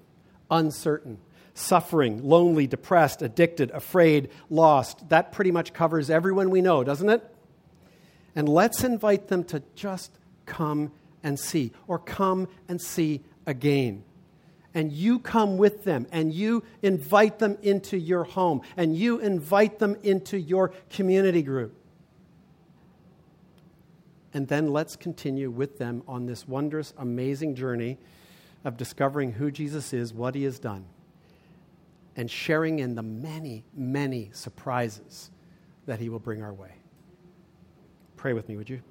uncertain, 0.51 1.21
suffering, 1.55 2.23
lonely, 2.23 2.67
depressed, 2.67 3.23
addicted, 3.23 3.71
afraid, 3.71 4.31
lost. 4.49 5.09
That 5.09 5.33
pretty 5.33 5.51
much 5.51 5.73
covers 5.73 6.11
everyone 6.11 6.51
we 6.51 6.61
know, 6.61 6.85
doesn't 6.85 7.09
it? 7.09 7.23
And 8.35 8.49
let's 8.49 8.85
invite 8.85 9.29
them 9.29 9.45
to 9.45 9.63
just 9.75 10.13
come 10.47 10.93
and 11.23 11.39
see, 11.39 11.73
or 11.87 11.99
come 11.99 12.49
and 12.69 12.81
see 12.81 13.23
again. 13.47 14.05
And 14.73 14.93
you 14.93 15.19
come 15.19 15.59
with 15.59 15.85
them, 15.85 16.07
and 16.13 16.33
you 16.33 16.63
invite 16.81 17.41
them 17.41 17.59
into 17.63 17.99
your 17.99 18.25
home, 18.25 18.63
and 18.77 18.97
you 18.97 19.19
invite 19.19 19.81
them 19.81 19.97
into 20.03 20.39
your 20.39 20.69
community 20.91 21.43
group. 21.43 21.75
And 24.33 24.47
then 24.47 24.73
let's 24.73 24.95
continue 24.95 25.51
with 25.51 25.79
them 25.79 26.05
on 26.07 26.27
this 26.27 26.47
wondrous, 26.47 26.95
amazing 26.97 27.57
journey 27.57 27.99
of 28.65 28.77
discovering 28.77 29.33
who 29.33 29.51
Jesus 29.51 29.93
is, 29.93 30.15
what 30.15 30.37
he 30.37 30.45
has 30.45 30.61
done, 30.61 30.85
and 32.17 32.31
sharing 32.31 32.81
in 32.81 32.95
the 32.95 33.03
many, 33.03 33.65
many 33.75 34.31
surprises 34.33 35.31
that 35.87 35.99
he 35.99 36.09
will 36.09 36.19
bring 36.19 36.43
our 36.43 36.53
way. 36.53 36.75
Pray 38.17 38.33
with 38.33 38.49
me, 38.49 38.57
would 38.57 38.69
you? 38.69 38.83